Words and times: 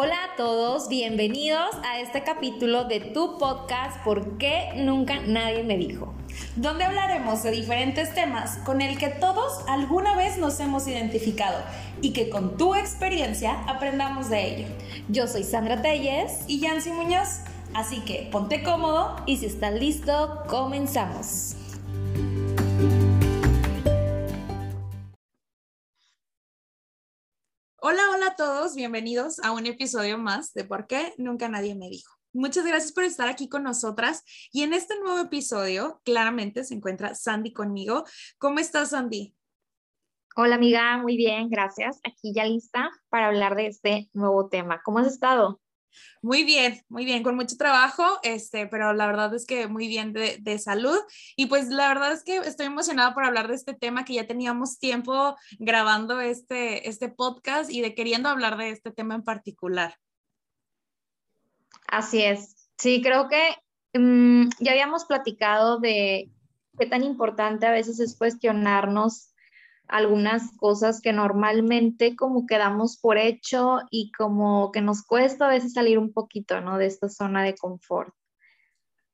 Hola 0.00 0.14
a 0.14 0.36
todos, 0.36 0.88
bienvenidos 0.88 1.74
a 1.84 1.98
este 1.98 2.22
capítulo 2.22 2.84
de 2.84 3.00
tu 3.00 3.36
podcast 3.36 4.00
¿Por 4.04 4.38
qué 4.38 4.68
nunca 4.76 5.18
nadie 5.26 5.64
me 5.64 5.76
dijo? 5.76 6.14
Donde 6.54 6.84
hablaremos 6.84 7.42
de 7.42 7.50
diferentes 7.50 8.14
temas 8.14 8.58
con 8.58 8.80
el 8.80 8.96
que 8.96 9.08
todos 9.08 9.58
alguna 9.66 10.14
vez 10.14 10.38
nos 10.38 10.60
hemos 10.60 10.86
identificado 10.86 11.58
y 12.00 12.12
que 12.12 12.30
con 12.30 12.56
tu 12.56 12.76
experiencia 12.76 13.60
aprendamos 13.66 14.30
de 14.30 14.54
ello. 14.54 14.68
Yo 15.08 15.26
soy 15.26 15.42
Sandra 15.42 15.82
Telles 15.82 16.44
y 16.46 16.60
Yancy 16.60 16.92
Muñoz, 16.92 17.40
así 17.74 17.98
que 18.02 18.28
ponte 18.30 18.62
cómodo 18.62 19.16
y 19.26 19.38
si 19.38 19.46
estás 19.46 19.74
listo, 19.74 20.44
comenzamos. 20.46 21.57
Bienvenidos 28.78 29.40
a 29.40 29.50
un 29.50 29.66
episodio 29.66 30.18
más 30.18 30.54
de 30.54 30.62
Por 30.62 30.86
qué 30.86 31.12
nunca 31.18 31.48
nadie 31.48 31.74
me 31.74 31.88
dijo. 31.88 32.14
Muchas 32.32 32.64
gracias 32.64 32.92
por 32.92 33.02
estar 33.02 33.26
aquí 33.26 33.48
con 33.48 33.64
nosotras 33.64 34.22
y 34.52 34.62
en 34.62 34.72
este 34.72 34.94
nuevo 35.00 35.18
episodio 35.18 36.00
claramente 36.04 36.62
se 36.62 36.74
encuentra 36.74 37.16
Sandy 37.16 37.52
conmigo. 37.52 38.04
¿Cómo 38.38 38.60
estás, 38.60 38.90
Sandy? 38.90 39.34
Hola 40.36 40.54
amiga, 40.54 40.96
muy 40.98 41.16
bien, 41.16 41.48
gracias. 41.50 41.98
Aquí 42.04 42.32
ya 42.32 42.44
lista 42.44 42.88
para 43.08 43.26
hablar 43.26 43.56
de 43.56 43.66
este 43.66 44.10
nuevo 44.12 44.48
tema. 44.48 44.80
¿Cómo 44.84 45.00
has 45.00 45.08
estado? 45.08 45.60
Muy 46.22 46.44
bien, 46.44 46.82
muy 46.88 47.04
bien, 47.04 47.22
con 47.22 47.36
mucho 47.36 47.56
trabajo, 47.56 48.04
este, 48.22 48.66
pero 48.66 48.92
la 48.92 49.06
verdad 49.06 49.34
es 49.34 49.46
que 49.46 49.68
muy 49.68 49.88
bien 49.88 50.12
de, 50.12 50.38
de, 50.40 50.58
salud. 50.58 50.98
Y 51.36 51.46
pues 51.46 51.68
la 51.68 51.88
verdad 51.88 52.12
es 52.12 52.24
que 52.24 52.36
estoy 52.36 52.66
emocionada 52.66 53.14
por 53.14 53.24
hablar 53.24 53.48
de 53.48 53.54
este 53.54 53.74
tema 53.74 54.04
que 54.04 54.14
ya 54.14 54.26
teníamos 54.26 54.78
tiempo 54.78 55.36
grabando 55.58 56.20
este, 56.20 56.88
este 56.88 57.08
podcast 57.08 57.70
y 57.70 57.80
de 57.80 57.94
queriendo 57.94 58.28
hablar 58.28 58.56
de 58.56 58.70
este 58.70 58.90
tema 58.90 59.14
en 59.14 59.22
particular. 59.22 59.94
Así 61.86 62.22
es. 62.22 62.70
Sí, 62.76 63.02
creo 63.02 63.28
que 63.28 63.56
um, 63.98 64.48
ya 64.60 64.72
habíamos 64.72 65.04
platicado 65.04 65.78
de 65.78 66.30
qué 66.78 66.86
tan 66.86 67.02
importante 67.02 67.66
a 67.66 67.72
veces 67.72 67.98
es 67.98 68.16
cuestionarnos 68.16 69.34
algunas 69.88 70.52
cosas 70.56 71.00
que 71.00 71.12
normalmente 71.12 72.14
como 72.14 72.46
quedamos 72.46 72.98
por 72.98 73.18
hecho 73.18 73.80
y 73.90 74.12
como 74.12 74.70
que 74.72 74.80
nos 74.80 75.02
cuesta 75.02 75.46
a 75.46 75.50
veces 75.50 75.72
salir 75.72 75.98
un 75.98 76.12
poquito, 76.12 76.60
¿no? 76.60 76.78
De 76.78 76.86
esta 76.86 77.08
zona 77.08 77.42
de 77.42 77.54
confort. 77.54 78.14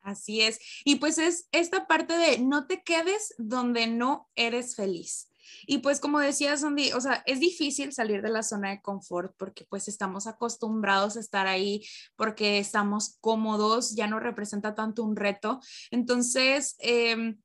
Así 0.03 0.42
es. 0.42 0.58
Y 0.84 0.97
pues 0.97 1.16
es 1.19 1.48
esta 1.50 1.86
parte 1.86 2.19
de 2.19 2.39
no 2.39 2.66
te 2.66 2.83
quedes 2.83 3.34
donde 3.39 3.86
no 3.86 4.28
eres 4.34 4.77
feliz. 4.77 5.31
Y 5.66 5.78
pues 5.78 6.00
como 6.00 6.20
decía 6.20 6.56
Sandy, 6.56 6.92
o 6.92 7.00
sea, 7.00 7.22
es 7.27 7.41
difícil 7.41 7.92
salir 7.92 8.20
de 8.22 8.31
la 8.31 8.42
zona 8.42 8.70
de 8.70 8.83
confort 8.83 9.34
porque 9.38 9.64
pues 9.64 9.88
estamos 9.88 10.27
acostumbrados 10.27 11.16
a 11.16 11.20
estar 11.20 11.47
ahí 11.47 11.86
porque 12.16 12.59
estamos 12.59 13.16
cómodos, 13.20 13.94
ya 13.94 14.06
no 14.06 14.20
representa 14.20 14.75
tanto 14.75 15.03
un 15.03 15.16
reto. 15.16 15.61
Entonces, 15.91 16.77
eh, 16.81 17.36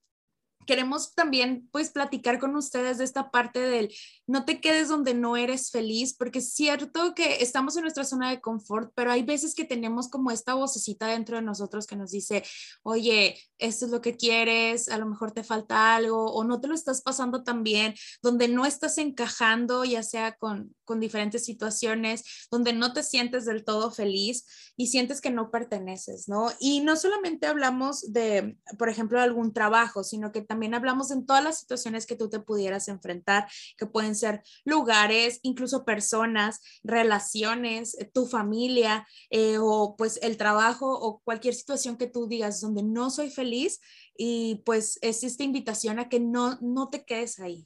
queremos 0.69 1.15
también 1.15 1.67
pues 1.71 1.89
platicar 1.89 2.37
con 2.37 2.55
ustedes 2.55 2.99
de 2.99 3.03
esta 3.03 3.31
parte 3.31 3.59
del 3.59 3.91
no 4.27 4.45
te 4.45 4.61
quedes 4.61 4.87
donde 4.87 5.15
no 5.15 5.35
eres 5.35 5.71
feliz, 5.71 6.15
porque 6.15 6.37
es 6.37 6.53
cierto 6.53 7.15
que 7.15 7.41
estamos 7.41 7.75
en 7.75 7.81
nuestra 7.81 8.03
zona 8.03 8.29
de 8.29 8.39
confort, 8.39 8.91
pero 8.93 9.11
hay 9.11 9.23
veces 9.23 9.55
que 9.55 9.65
tenemos 9.65 10.09
como 10.09 10.29
esta 10.29 10.53
vocecita 10.53 11.07
dentro 11.07 11.37
de 11.37 11.41
nosotros 11.41 11.87
que 11.87 11.95
nos 11.95 12.11
dice, 12.11 12.43
oye, 12.83 13.35
esto 13.57 13.85
es 13.85 13.91
lo 13.91 14.01
que 14.01 14.15
quieres, 14.15 14.89
a 14.89 14.99
lo 14.99 15.07
mejor 15.07 15.31
te 15.31 15.43
falta 15.43 15.95
algo 15.95 16.31
o 16.31 16.43
no 16.43 16.61
te 16.61 16.67
lo 16.67 16.75
estás 16.75 17.01
pasando 17.01 17.43
tan 17.43 17.63
bien, 17.63 17.95
donde 18.21 18.47
no 18.47 18.67
estás 18.67 18.99
encajando, 18.99 19.83
ya 19.85 20.03
sea 20.03 20.35
con, 20.35 20.75
con 20.85 20.99
diferentes 20.99 21.45
situaciones, 21.45 22.47
donde 22.51 22.73
no 22.73 22.93
te 22.93 23.01
sientes 23.01 23.45
del 23.45 23.65
todo 23.65 23.89
feliz 23.89 24.45
y 24.77 24.87
sientes 24.87 25.21
que 25.21 25.31
no 25.31 25.49
perteneces, 25.49 26.29
¿no? 26.29 26.51
Y 26.59 26.81
no 26.81 26.95
solamente 26.95 27.47
hablamos 27.47 28.13
de, 28.13 28.57
por 28.77 28.89
ejemplo, 28.89 29.19
algún 29.19 29.53
trabajo, 29.53 30.03
sino 30.03 30.31
que 30.31 30.41
también 30.41 30.58
también 30.59 30.75
hablamos 30.75 31.09
en 31.11 31.25
todas 31.25 31.41
las 31.41 31.57
situaciones 31.57 32.05
que 32.05 32.17
tú 32.17 32.29
te 32.29 32.41
pudieras 32.41 32.89
enfrentar, 32.89 33.47
que 33.77 33.85
pueden 33.85 34.13
ser 34.13 34.43
lugares, 34.65 35.39
incluso 35.41 35.85
personas, 35.85 36.59
relaciones, 36.83 37.97
eh, 37.97 38.11
tu 38.13 38.25
familia 38.25 39.07
eh, 39.29 39.57
o 39.57 39.95
pues 39.97 40.19
el 40.21 40.35
trabajo 40.35 40.91
o 40.91 41.19
cualquier 41.19 41.53
situación 41.53 41.95
que 41.95 42.07
tú 42.07 42.27
digas 42.27 42.59
donde 42.59 42.83
no 42.83 43.09
soy 43.09 43.29
feliz 43.29 43.79
y 44.17 44.61
pues 44.65 44.99
es 45.01 45.23
esta 45.23 45.45
invitación 45.45 45.97
a 45.97 46.09
que 46.09 46.19
no, 46.19 46.57
no 46.59 46.89
te 46.89 47.05
quedes 47.05 47.39
ahí. 47.39 47.65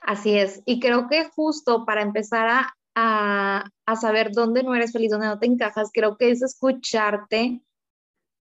Así 0.00 0.36
es, 0.36 0.60
y 0.66 0.80
creo 0.80 1.06
que 1.08 1.28
justo 1.28 1.84
para 1.84 2.02
empezar 2.02 2.48
a, 2.48 2.76
a, 2.96 3.64
a, 3.86 3.96
saber 3.96 4.32
dónde 4.32 4.64
no 4.64 4.74
eres 4.74 4.90
feliz, 4.90 5.12
dónde 5.12 5.28
no 5.28 5.38
te 5.38 5.46
encajas, 5.46 5.90
creo 5.92 6.16
que 6.16 6.30
es 6.32 6.42
escucharte 6.42 7.62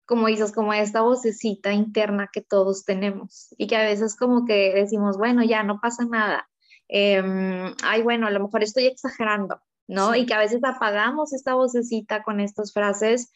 como 0.06 0.26
dices, 0.26 0.52
como 0.52 0.72
esta 0.72 1.02
vocecita 1.02 1.72
interna 1.72 2.28
que 2.32 2.42
todos 2.42 2.84
tenemos 2.84 3.54
y 3.58 3.66
que 3.66 3.76
a 3.76 3.84
veces 3.84 4.16
como 4.16 4.44
que 4.44 4.72
decimos, 4.74 5.16
bueno, 5.18 5.42
ya 5.42 5.62
no 5.62 5.80
pasa 5.80 6.04
nada. 6.04 6.48
Em, 6.88 7.74
ay, 7.82 8.02
bueno, 8.02 8.26
a 8.26 8.30
lo 8.30 8.40
mejor 8.40 8.62
estoy 8.62 8.86
exagerando, 8.86 9.60
¿no? 9.88 10.14
Y 10.14 10.26
que 10.26 10.34
a 10.34 10.38
veces 10.38 10.62
apagamos 10.64 11.32
esta 11.32 11.54
vocecita 11.54 12.22
con 12.22 12.40
estas 12.40 12.72
frases 12.72 13.32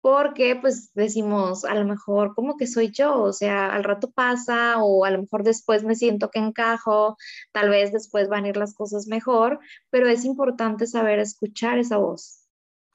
porque 0.00 0.56
pues 0.56 0.92
decimos, 0.94 1.64
a 1.64 1.74
lo 1.74 1.84
mejor 1.84 2.34
como 2.34 2.56
que 2.56 2.66
soy 2.66 2.90
yo, 2.90 3.22
o 3.22 3.32
sea, 3.32 3.74
al 3.74 3.84
rato 3.84 4.10
pasa 4.10 4.82
o 4.82 5.04
a 5.04 5.10
lo 5.10 5.22
mejor 5.22 5.42
después 5.44 5.84
me 5.84 5.94
siento 5.94 6.30
que 6.30 6.38
encajo, 6.38 7.16
tal 7.52 7.68
vez 7.70 7.92
después 7.92 8.28
van 8.28 8.44
a 8.44 8.48
ir 8.48 8.56
las 8.56 8.74
cosas 8.74 9.06
mejor, 9.08 9.60
pero 9.90 10.08
es 10.08 10.24
importante 10.24 10.86
saber 10.86 11.18
escuchar 11.18 11.78
esa 11.78 11.98
voz. 11.98 12.39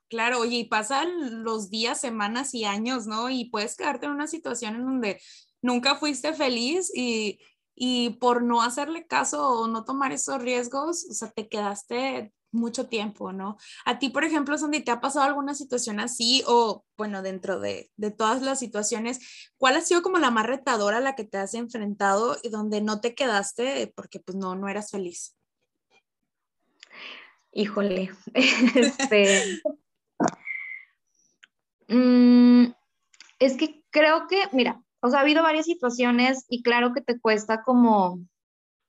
Claro, 0.09 0.39
oye, 0.39 0.57
y 0.57 0.63
pasan 0.65 1.43
los 1.43 1.69
días, 1.69 1.99
semanas 1.99 2.53
y 2.53 2.65
años, 2.65 3.07
¿no? 3.07 3.29
Y 3.29 3.45
puedes 3.45 3.75
quedarte 3.75 4.05
en 4.05 4.11
una 4.11 4.27
situación 4.27 4.75
en 4.75 4.85
donde 4.85 5.21
nunca 5.61 5.95
fuiste 5.95 6.33
feliz 6.33 6.91
y, 6.95 7.39
y 7.75 8.11
por 8.11 8.43
no 8.43 8.61
hacerle 8.61 9.07
caso 9.07 9.47
o 9.47 9.67
no 9.67 9.83
tomar 9.83 10.11
esos 10.11 10.41
riesgos, 10.41 11.05
o 11.09 11.13
sea, 11.13 11.31
te 11.31 11.49
quedaste 11.49 12.31
mucho 12.55 12.87
tiempo, 12.87 13.33
¿no? 13.33 13.57
A 13.85 13.99
ti, 13.99 14.09
por 14.09 14.23
ejemplo, 14.23 14.57
Sandy, 14.57 14.81
¿te 14.81 14.91
ha 14.91 15.01
pasado 15.01 15.25
alguna 15.25 15.53
situación 15.53 15.99
así 15.99 16.43
o, 16.47 16.85
bueno, 16.97 17.21
dentro 17.21 17.59
de, 17.59 17.91
de, 17.97 18.11
todas 18.11 18.41
las 18.41 18.59
situaciones, 18.59 19.51
cuál 19.57 19.75
ha 19.75 19.81
sido 19.81 20.01
como 20.01 20.17
la 20.17 20.31
más 20.31 20.45
retadora 20.45 20.97
a 20.97 21.01
la 21.01 21.15
que 21.15 21.25
te 21.25 21.37
has 21.37 21.53
enfrentado 21.53 22.37
y 22.41 22.49
donde 22.49 22.81
no 22.81 23.01
te 23.01 23.13
quedaste 23.13 23.91
porque 23.95 24.19
pues 24.19 24.37
no, 24.37 24.55
no 24.55 24.69
eras 24.69 24.91
feliz? 24.91 25.35
Híjole, 27.51 28.11
este, 28.33 29.61
Mm, 31.87 32.67
es 33.39 33.57
que 33.57 33.83
creo 33.91 34.27
que, 34.27 34.43
mira, 34.51 34.81
o 35.01 35.09
sea, 35.09 35.19
ha 35.19 35.21
habido 35.21 35.43
varias 35.43 35.65
situaciones 35.65 36.45
y 36.49 36.63
claro 36.63 36.93
que 36.93 37.01
te 37.01 37.19
cuesta 37.19 37.61
como 37.63 38.19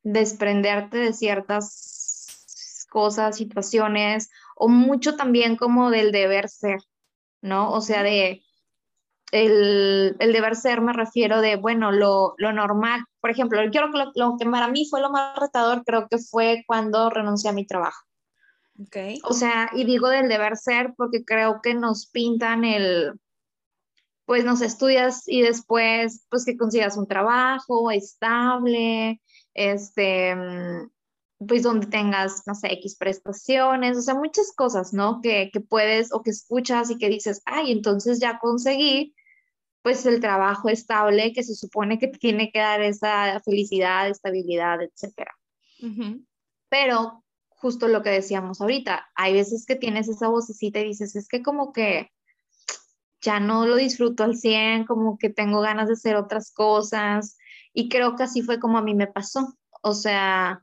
desprenderte 0.02 0.98
de 0.98 1.12
ciertas 1.12 2.86
cosas, 2.90 3.36
situaciones, 3.36 4.30
o 4.56 4.68
mucho 4.68 5.16
también 5.16 5.56
como 5.56 5.90
del 5.90 6.12
deber 6.12 6.48
ser, 6.48 6.80
¿no? 7.42 7.72
O 7.72 7.80
sea, 7.80 8.02
de 8.02 8.42
el, 9.32 10.16
el 10.18 10.32
deber 10.32 10.56
ser 10.56 10.80
me 10.80 10.92
refiero 10.92 11.40
de, 11.40 11.56
bueno, 11.56 11.92
lo, 11.92 12.34
lo 12.38 12.52
normal. 12.52 13.04
Por 13.20 13.30
ejemplo, 13.30 13.62
yo 13.64 13.70
que 13.70 13.98
lo, 13.98 14.12
lo, 14.14 14.36
que 14.38 14.46
para 14.48 14.68
mí 14.68 14.86
fue 14.88 15.00
lo 15.00 15.10
más 15.10 15.36
retador, 15.38 15.84
creo 15.84 16.08
que 16.08 16.18
fue 16.18 16.64
cuando 16.66 17.10
renuncié 17.10 17.50
a 17.50 17.52
mi 17.52 17.66
trabajo. 17.66 18.05
Okay. 18.78 19.18
O 19.24 19.32
sea, 19.32 19.70
y 19.74 19.84
digo 19.84 20.08
del 20.08 20.28
deber 20.28 20.56
ser 20.56 20.94
porque 20.96 21.24
creo 21.24 21.60
que 21.62 21.74
nos 21.74 22.06
pintan 22.06 22.64
el, 22.64 23.12
pues 24.26 24.44
nos 24.44 24.60
estudias 24.60 25.22
y 25.26 25.40
después, 25.40 26.26
pues 26.28 26.44
que 26.44 26.56
consigas 26.56 26.96
un 26.96 27.06
trabajo 27.06 27.90
estable, 27.90 29.20
este, 29.54 30.36
pues 31.38 31.62
donde 31.62 31.86
tengas, 31.86 32.42
no 32.46 32.54
sé, 32.54 32.72
X 32.74 32.96
prestaciones, 32.96 33.96
o 33.96 34.02
sea, 34.02 34.14
muchas 34.14 34.52
cosas, 34.54 34.92
¿no? 34.92 35.20
Que, 35.22 35.50
que 35.52 35.60
puedes 35.60 36.12
o 36.12 36.22
que 36.22 36.30
escuchas 36.30 36.90
y 36.90 36.98
que 36.98 37.08
dices, 37.08 37.40
ay, 37.44 37.72
entonces 37.72 38.18
ya 38.20 38.38
conseguí, 38.38 39.14
pues 39.82 40.04
el 40.06 40.20
trabajo 40.20 40.68
estable 40.68 41.32
que 41.32 41.44
se 41.44 41.54
supone 41.54 41.98
que 41.98 42.08
tiene 42.08 42.50
que 42.50 42.58
dar 42.58 42.82
esa 42.82 43.40
felicidad, 43.44 44.08
estabilidad, 44.08 44.82
etcétera. 44.82 45.32
Uh 45.80 45.86
-huh. 45.86 46.26
Pero 46.68 47.22
justo 47.66 47.88
lo 47.88 48.00
que 48.00 48.10
decíamos 48.10 48.60
ahorita, 48.60 49.08
hay 49.16 49.32
veces 49.32 49.66
que 49.66 49.74
tienes 49.74 50.08
esa 50.08 50.28
vocecita 50.28 50.78
y 50.78 50.84
dices, 50.84 51.16
es 51.16 51.26
que 51.26 51.42
como 51.42 51.72
que 51.72 52.12
ya 53.20 53.40
no 53.40 53.66
lo 53.66 53.74
disfruto 53.74 54.22
al 54.22 54.36
100, 54.36 54.84
como 54.84 55.18
que 55.18 55.30
tengo 55.30 55.60
ganas 55.62 55.88
de 55.88 55.94
hacer 55.94 56.14
otras 56.14 56.52
cosas 56.52 57.36
y 57.72 57.88
creo 57.88 58.14
que 58.14 58.22
así 58.22 58.42
fue 58.42 58.60
como 58.60 58.78
a 58.78 58.82
mí 58.82 58.94
me 58.94 59.08
pasó. 59.08 59.56
O 59.82 59.94
sea, 59.94 60.62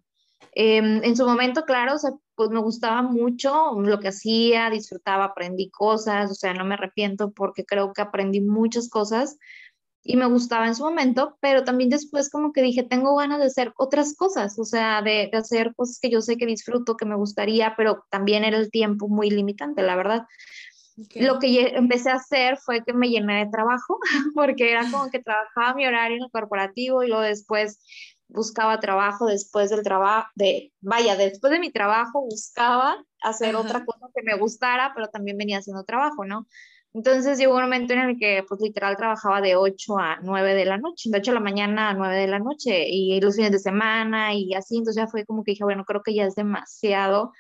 eh, 0.56 0.78
en 0.78 1.18
su 1.18 1.26
momento, 1.26 1.66
claro, 1.66 1.96
pues 2.36 2.50
me 2.52 2.62
gustaba 2.62 3.02
mucho 3.02 3.82
lo 3.82 4.00
que 4.00 4.08
hacía, 4.08 4.70
disfrutaba, 4.70 5.26
aprendí 5.26 5.70
cosas, 5.72 6.32
o 6.32 6.36
sea, 6.36 6.54
no 6.54 6.64
me 6.64 6.76
arrepiento 6.76 7.34
porque 7.34 7.66
creo 7.66 7.92
que 7.92 8.02
aprendí 8.02 8.40
muchas 8.40 8.88
cosas, 8.88 9.38
y 10.04 10.18
me 10.18 10.26
gustaba 10.26 10.68
en 10.68 10.76
su 10.76 10.84
momento, 10.84 11.38
pero 11.40 11.64
también 11.64 11.90
después 11.90 12.30
como 12.30 12.52
que 12.52 12.62
dije, 12.62 12.84
tengo 12.84 13.16
ganas 13.16 13.40
de 13.40 13.46
hacer 13.46 13.74
otras 13.78 14.16
cosas, 14.16 14.60
o 14.60 14.66
sea, 14.66 15.02
de, 15.02 15.30
de, 15.32 15.38
hacer 15.38 15.74
cosas 15.76 16.00
que 16.02 16.10
yo 16.10 16.22
sé 16.22 16.36
que 16.38 16.46
disfruto, 16.46 16.98
que 16.98 17.06
me 17.06 17.16
gustaría, 17.16 17.74
pero 17.78 18.06
también 18.10 18.44
era 18.44 18.58
el 18.58 18.70
tiempo 18.70 19.08
muy 19.08 19.30
limitante, 19.30 19.82
la 19.82 19.96
verdad. 19.96 20.24
Lo 21.16 21.40
que 21.40 21.70
empecé 21.76 22.12
a 22.12 22.16
hacer 22.16 22.58
fue 22.58 22.84
que 22.84 22.94
me 22.94 23.10
llené 23.10 23.46
de 23.46 23.52
trabajo, 23.52 23.98
porque 24.36 24.72
era 24.72 24.90
como 24.92 25.10
que 25.10 25.20
trabajaba 25.20 25.74
mi 25.74 25.88
horario 25.88 26.18
en 26.18 26.24
el 26.24 26.32
corporativo 26.32 27.02
y 27.04 27.08
luego 27.08 27.24
después 27.24 27.80
buscaba 28.28 28.80
trabajo 28.80 29.28
después 29.28 29.70
del 29.70 29.84
trabajo, 29.84 30.30
de, 30.36 30.74
vaya, 30.82 31.16
después 31.16 31.52
de 31.52 31.60
mi 31.60 31.72
trabajo 31.72 32.22
buscaba 32.22 33.04
hacer 33.22 33.56
otra 33.56 33.86
cosa 33.86 34.08
que 34.14 34.24
me 34.24 34.36
gustara, 34.38 34.92
pero 34.96 35.08
también 35.08 35.38
venía 35.38 35.60
haciendo 35.60 35.84
trabajo, 35.84 36.26
¿no? 36.26 36.48
Entonces 36.94 37.40
llegó 37.40 37.56
un 37.56 37.64
momento 37.64 37.94
en 37.94 38.00
el 38.00 38.20
que, 38.20 38.44
pues 38.48 38.62
literal, 38.62 38.96
trabajaba 38.96 39.42
de 39.42 39.56
8 39.56 39.98
a 39.98 40.20
9 40.22 40.54
de 40.54 40.66
la 40.66 40.78
noche, 40.78 41.10
de 41.10 41.18
8 41.18 41.32
de 41.32 41.36
la 41.36 41.42
mañana 41.42 41.90
a 41.90 41.94
9 41.96 42.16
de 42.16 42.28
la 42.28 42.40
noche, 42.40 42.88
y 42.88 43.20
los 43.20 43.36
fines 43.36 43.52
de 43.52 43.60
semana 43.60 44.34
y 44.34 44.54
así, 44.54 44.78
entonces 44.78 45.02
ya 45.02 45.08
fue 45.08 45.26
como 45.26 45.44
que 45.44 45.52
dije, 45.52 45.64
bueno, 45.64 45.86
creo 45.86 46.04
que 46.04 46.14
ya 46.14 46.26
es 46.26 46.36
demasiado, 46.36 47.34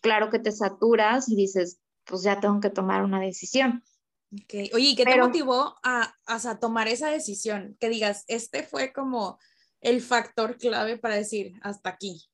claro 0.00 0.30
que 0.30 0.38
te 0.38 0.52
saturas 0.52 1.28
y 1.28 1.36
dices, 1.36 1.80
pues 2.04 2.22
ya 2.22 2.40
tengo 2.40 2.60
que 2.60 2.70
tomar 2.70 3.04
una 3.04 3.20
decisión. 3.20 3.84
Okay. 4.44 4.70
Oye, 4.74 4.88
¿y 4.88 4.96
qué 4.96 5.04
te 5.04 5.20
motivó 5.20 5.76
a, 5.84 6.14
a, 6.26 6.58
tomar 6.58 6.88
esa 6.88 7.10
decisión? 7.10 7.76
Que 7.78 7.90
digas, 7.90 8.24
este 8.26 8.62
fue 8.62 8.92
como 8.92 9.38
el 9.80 10.00
factor 10.00 10.56
clave 10.56 10.96
para 10.96 11.14
decir, 11.14 11.52
hasta 11.62 11.90
aquí 11.90 12.26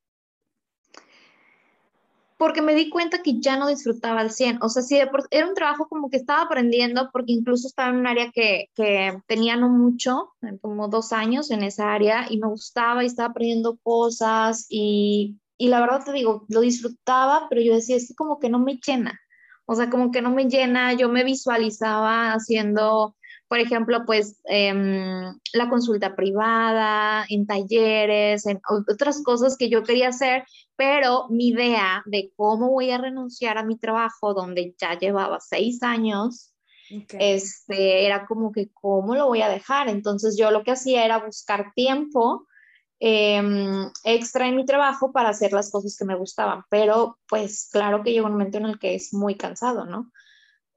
porque 2.41 2.63
me 2.63 2.75
di 2.75 2.89
cuenta 2.89 3.23
que 3.23 3.39
ya 3.39 3.59
no 3.59 3.69
disfrutaba 3.69 4.21
al 4.21 4.31
100. 4.31 4.63
O 4.63 4.71
sea, 4.71 4.83
sí, 4.83 4.99
era 5.31 5.47
un 5.47 5.55
trabajo 5.55 5.89
como 5.91 6.09
que 6.09 6.17
estaba 6.17 6.41
aprendiendo, 6.41 7.11
porque 7.13 7.33
incluso 7.33 7.69
estaba 7.69 7.91
en 7.91 7.97
un 7.97 8.07
área 8.07 8.31
que, 8.33 8.71
que 8.75 9.13
tenía 9.27 9.57
no 9.57 9.69
mucho, 9.69 10.33
como 10.63 10.89
dos 10.89 11.13
años 11.13 11.51
en 11.51 11.63
esa 11.63 11.93
área, 11.93 12.29
y 12.31 12.39
me 12.39 12.49
gustaba 12.49 13.03
y 13.03 13.09
estaba 13.09 13.29
aprendiendo 13.29 13.77
cosas, 13.83 14.65
y, 14.71 15.39
y 15.59 15.69
la 15.69 15.81
verdad 15.81 16.03
te 16.03 16.13
digo, 16.13 16.47
lo 16.49 16.61
disfrutaba, 16.63 17.47
pero 17.51 17.61
yo 17.61 17.75
decía, 17.75 17.97
es 17.97 18.09
que 18.09 18.15
como 18.15 18.39
que 18.39 18.49
no 18.49 18.59
me 18.59 18.79
llena. 18.79 19.21
O 19.67 19.75
sea, 19.75 19.91
como 19.91 20.11
que 20.11 20.23
no 20.23 20.31
me 20.31 20.47
llena, 20.47 20.95
yo 20.95 21.11
me 21.11 21.25
visualizaba 21.25 22.33
haciendo 22.33 23.17
por 23.50 23.58
ejemplo, 23.58 24.05
pues 24.06 24.41
em, 24.44 25.37
la 25.52 25.69
consulta 25.69 26.14
privada, 26.14 27.26
en 27.29 27.49
talleres, 27.49 28.47
en 28.47 28.61
otras 28.88 29.25
cosas 29.25 29.56
que 29.56 29.69
yo 29.69 29.82
quería 29.82 30.11
hacer, 30.11 30.44
pero 30.76 31.26
mi 31.31 31.49
idea 31.49 32.05
de 32.06 32.31
cómo 32.37 32.70
voy 32.70 32.93
a 32.93 32.99
renunciar 32.99 33.58
a 33.58 33.64
mi 33.64 33.76
trabajo, 33.76 34.35
donde 34.35 34.76
ya 34.81 34.97
llevaba 34.97 35.41
seis 35.41 35.82
años, 35.82 36.55
este, 37.19 38.06
era 38.06 38.25
como 38.29 38.52
que 38.52 38.70
cómo 38.73 39.17
lo 39.17 39.26
voy 39.26 39.43
a 39.43 39.49
dejar. 39.49 39.88
Entonces 39.88 40.37
yo 40.38 40.53
lo 40.53 40.62
que 40.62 40.70
hacía 40.70 41.05
era 41.05 41.19
buscar 41.19 41.73
tiempo 41.75 42.46
em, 43.00 43.91
extra 44.05 44.46
en 44.46 44.55
mi 44.55 44.64
trabajo 44.64 45.11
para 45.11 45.31
hacer 45.31 45.53
las 45.53 45.73
cosas 45.73 45.96
que 45.99 46.05
me 46.05 46.14
gustaban, 46.14 46.62
pero 46.70 47.19
pues 47.29 47.69
claro 47.73 48.05
que 48.05 48.12
llegó 48.12 48.26
un 48.26 48.35
momento 48.35 48.58
en 48.58 48.67
el 48.67 48.79
que 48.79 48.94
es 48.94 49.12
muy 49.12 49.35
cansado, 49.35 49.87
¿no? 49.87 50.12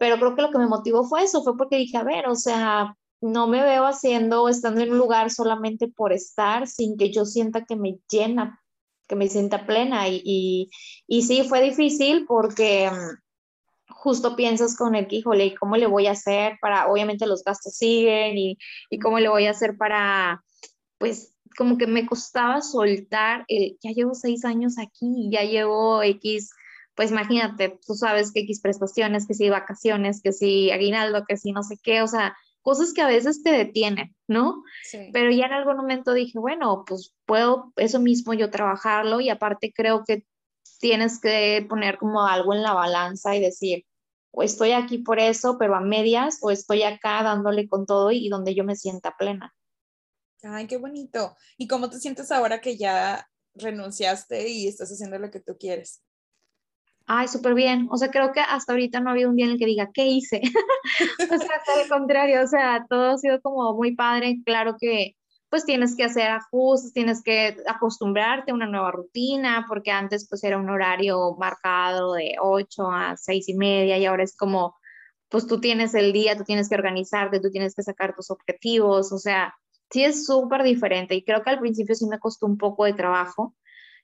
Pero 0.04 0.18
creo 0.18 0.36
que 0.36 0.42
lo 0.42 0.52
que 0.52 0.58
me 0.58 0.68
motivó 0.68 1.06
fue 1.06 1.24
eso, 1.24 1.44
fue 1.44 1.56
porque 1.56 1.78
dije, 1.78 1.96
a 1.96 2.04
ver, 2.04 2.28
o 2.28 2.36
sea, 2.36 2.98
no 3.22 3.48
me 3.48 3.64
veo 3.64 3.86
haciendo, 3.86 4.50
estando 4.50 4.82
en 4.82 4.92
un 4.92 4.98
lugar 4.98 5.32
solamente 5.32 5.88
por 5.88 6.12
estar, 6.12 6.68
sin 6.68 6.98
que 6.98 7.10
yo 7.10 7.24
sienta 7.24 7.64
que 7.64 7.78
me 7.78 8.00
llena, 8.12 8.62
que 9.08 9.16
me 9.16 9.30
sienta 9.30 9.66
plena. 9.66 10.10
Y, 10.10 10.70
y, 11.08 11.22
sí, 11.22 11.44
fue 11.48 11.62
difícil 11.62 12.26
porque 12.28 12.92
mm, 12.92 13.94
justo 13.94 14.36
piensas 14.36 14.76
con 14.76 14.96
el 14.96 15.08
que, 15.08 15.18
híjole, 15.18 15.56
¿cómo 15.56 15.78
le 15.78 15.88
voy 15.88 16.08
a 16.08 16.12
hacer 16.12 16.58
para, 16.62 16.92
obviamente 16.92 17.26
los 17.26 17.42
gastos 17.46 17.78
siguen 17.78 18.38
y, 18.38 18.58
y 18.90 19.00
cómo 19.00 19.20
le 19.20 19.30
voy 19.30 19.46
a 19.46 19.52
hacer 19.52 19.78
para, 19.78 20.44
pues, 20.98 21.34
como 21.58 21.78
que 21.78 21.88
me 21.88 22.06
costaba 22.06 22.62
soltar 22.62 23.46
el, 23.48 23.78
ya 23.82 23.92
llevo 23.92 24.16
seis 24.16 24.44
años 24.44 24.78
aquí, 24.78 25.30
ya 25.32 25.44
llevo 25.44 26.04
X 26.04 26.50
pues 26.96 27.12
imagínate, 27.12 27.80
tú 27.86 27.96
sabes 27.96 28.32
que 28.32 28.42
X 28.42 28.62
prestaciones, 28.62 29.28
que 29.28 29.34
si 29.34 29.50
vacaciones, 29.50 30.22
que 30.22 30.32
si 30.32 30.72
aguinaldo, 30.72 31.26
que 31.28 31.38
si 31.38 31.52
no 31.52 31.64
sé 31.64 31.78
qué, 31.82 32.02
o 32.02 32.08
sea, 32.08 32.36
cosas 32.62 32.94
que 32.94 33.02
a 33.02 33.08
veces 33.08 33.44
te 33.44 33.52
detienen, 33.52 34.16
¿no? 34.28 34.64
Sí. 34.84 35.10
Pero 35.12 35.32
ya 35.32 35.46
en 35.46 35.54
algún 35.54 35.78
momento 35.78 36.14
dije, 36.14 36.40
bueno, 36.40 36.84
pues 36.88 37.14
puedo 37.26 37.74
eso 37.76 38.00
mismo 38.00 38.34
yo 38.34 38.50
trabajarlo 38.50 39.22
y 39.22 39.30
aparte 39.30 39.74
creo 39.76 40.04
que 40.06 40.26
tienes 40.80 41.20
que 41.20 41.66
poner 41.68 41.98
como 41.98 42.26
algo 42.26 42.54
en 42.54 42.62
la 42.62 42.74
balanza 42.74 43.36
y 43.36 43.42
decir, 43.42 43.86
o 44.32 44.44
estoy 44.44 44.72
aquí 44.72 45.00
por 45.00 45.20
eso, 45.20 45.58
pero 45.60 45.76
a 45.76 45.82
medias, 45.82 46.40
o 46.42 46.52
estoy 46.52 46.84
acá 46.84 47.22
dándole 47.24 47.68
con 47.68 47.86
todo 47.86 48.12
y, 48.12 48.26
y 48.26 48.30
donde 48.30 48.56
yo 48.56 48.64
me 48.64 48.76
sienta 48.76 49.16
plena. 49.18 49.54
Ay, 50.42 50.68
qué 50.68 50.78
bonito. 50.78 51.36
¿Y 51.58 51.68
cómo 51.68 51.90
te 51.90 52.00
sientes 52.00 52.32
ahora 52.32 52.60
que 52.60 52.78
ya 52.78 53.30
renunciaste 53.56 54.50
y 54.50 54.68
estás 54.68 54.92
haciendo 54.92 55.20
lo 55.20 55.32
que 55.32 55.40
tú 55.40 55.58
quieres? 55.58 56.04
Ay, 57.06 57.28
súper 57.28 57.54
bien. 57.54 57.88
O 57.92 57.98
sea, 57.98 58.10
creo 58.10 58.32
que 58.32 58.40
hasta 58.40 58.74
ahorita 58.74 59.00
no 59.00 59.10
ha 59.10 59.14
habido 59.14 59.30
un 59.30 59.36
día 59.36 59.46
en 59.46 59.52
el 59.52 59.58
que 59.60 59.66
diga, 59.66 59.90
¿qué 59.94 60.06
hice? 60.06 60.42
o 61.32 61.38
sea, 61.38 61.62
al 61.82 61.90
contrario, 61.90 62.42
o 62.44 62.48
sea, 62.48 62.86
todo 62.90 63.12
ha 63.12 63.18
sido 63.18 63.42
como 63.42 63.74
muy 63.76 63.96
padre. 63.96 64.38
Claro 64.46 64.76
que 64.80 65.16
pues 65.54 65.66
tienes 65.66 65.96
que 65.96 66.04
hacer 66.04 66.32
ajustes, 66.32 66.94
tienes 66.94 67.22
que 67.22 67.58
acostumbrarte 67.68 68.50
a 68.52 68.56
una 68.56 68.66
nueva 68.66 68.90
rutina, 68.90 69.66
porque 69.70 69.92
antes 69.92 70.28
pues 70.28 70.44
era 70.44 70.58
un 70.58 70.68
horario 70.68 71.36
marcado 71.38 72.14
de 72.14 72.38
8 72.42 72.90
a 72.90 73.16
6 73.18 73.50
y 73.50 73.54
media 73.54 74.00
y 74.00 74.06
ahora 74.08 74.24
es 74.24 74.36
como, 74.36 74.76
pues 75.30 75.46
tú 75.46 75.60
tienes 75.62 75.94
el 75.94 76.12
día, 76.12 76.36
tú 76.36 76.44
tienes 76.44 76.70
que 76.70 76.76
organizarte, 76.76 77.40
tú 77.40 77.52
tienes 77.52 77.76
que 77.76 77.84
sacar 77.84 78.16
tus 78.16 78.32
objetivos, 78.32 79.12
o 79.12 79.20
sea, 79.20 79.54
sí 79.92 80.04
es 80.04 80.26
súper 80.26 80.64
diferente 80.64 81.14
y 81.14 81.24
creo 81.24 81.44
que 81.44 81.52
al 81.52 81.60
principio 81.60 81.94
sí 81.94 82.08
me 82.08 82.18
costó 82.18 82.48
un 82.48 82.58
poco 82.58 82.86
de 82.86 82.94
trabajo, 82.94 83.54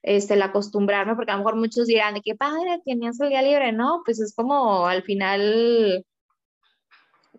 este, 0.01 0.35
el 0.35 0.41
acostumbrarme, 0.41 1.15
porque 1.15 1.31
a 1.31 1.35
lo 1.35 1.39
mejor 1.39 1.55
muchos 1.55 1.87
dirán 1.87 2.13
de 2.13 2.21
qué 2.21 2.35
padre, 2.35 2.81
tenías 2.85 3.19
el 3.19 3.29
día 3.29 3.41
libre, 3.41 3.71
¿no? 3.71 4.01
Pues 4.05 4.19
es 4.19 4.33
como 4.33 4.87
al 4.87 5.03
final, 5.03 6.05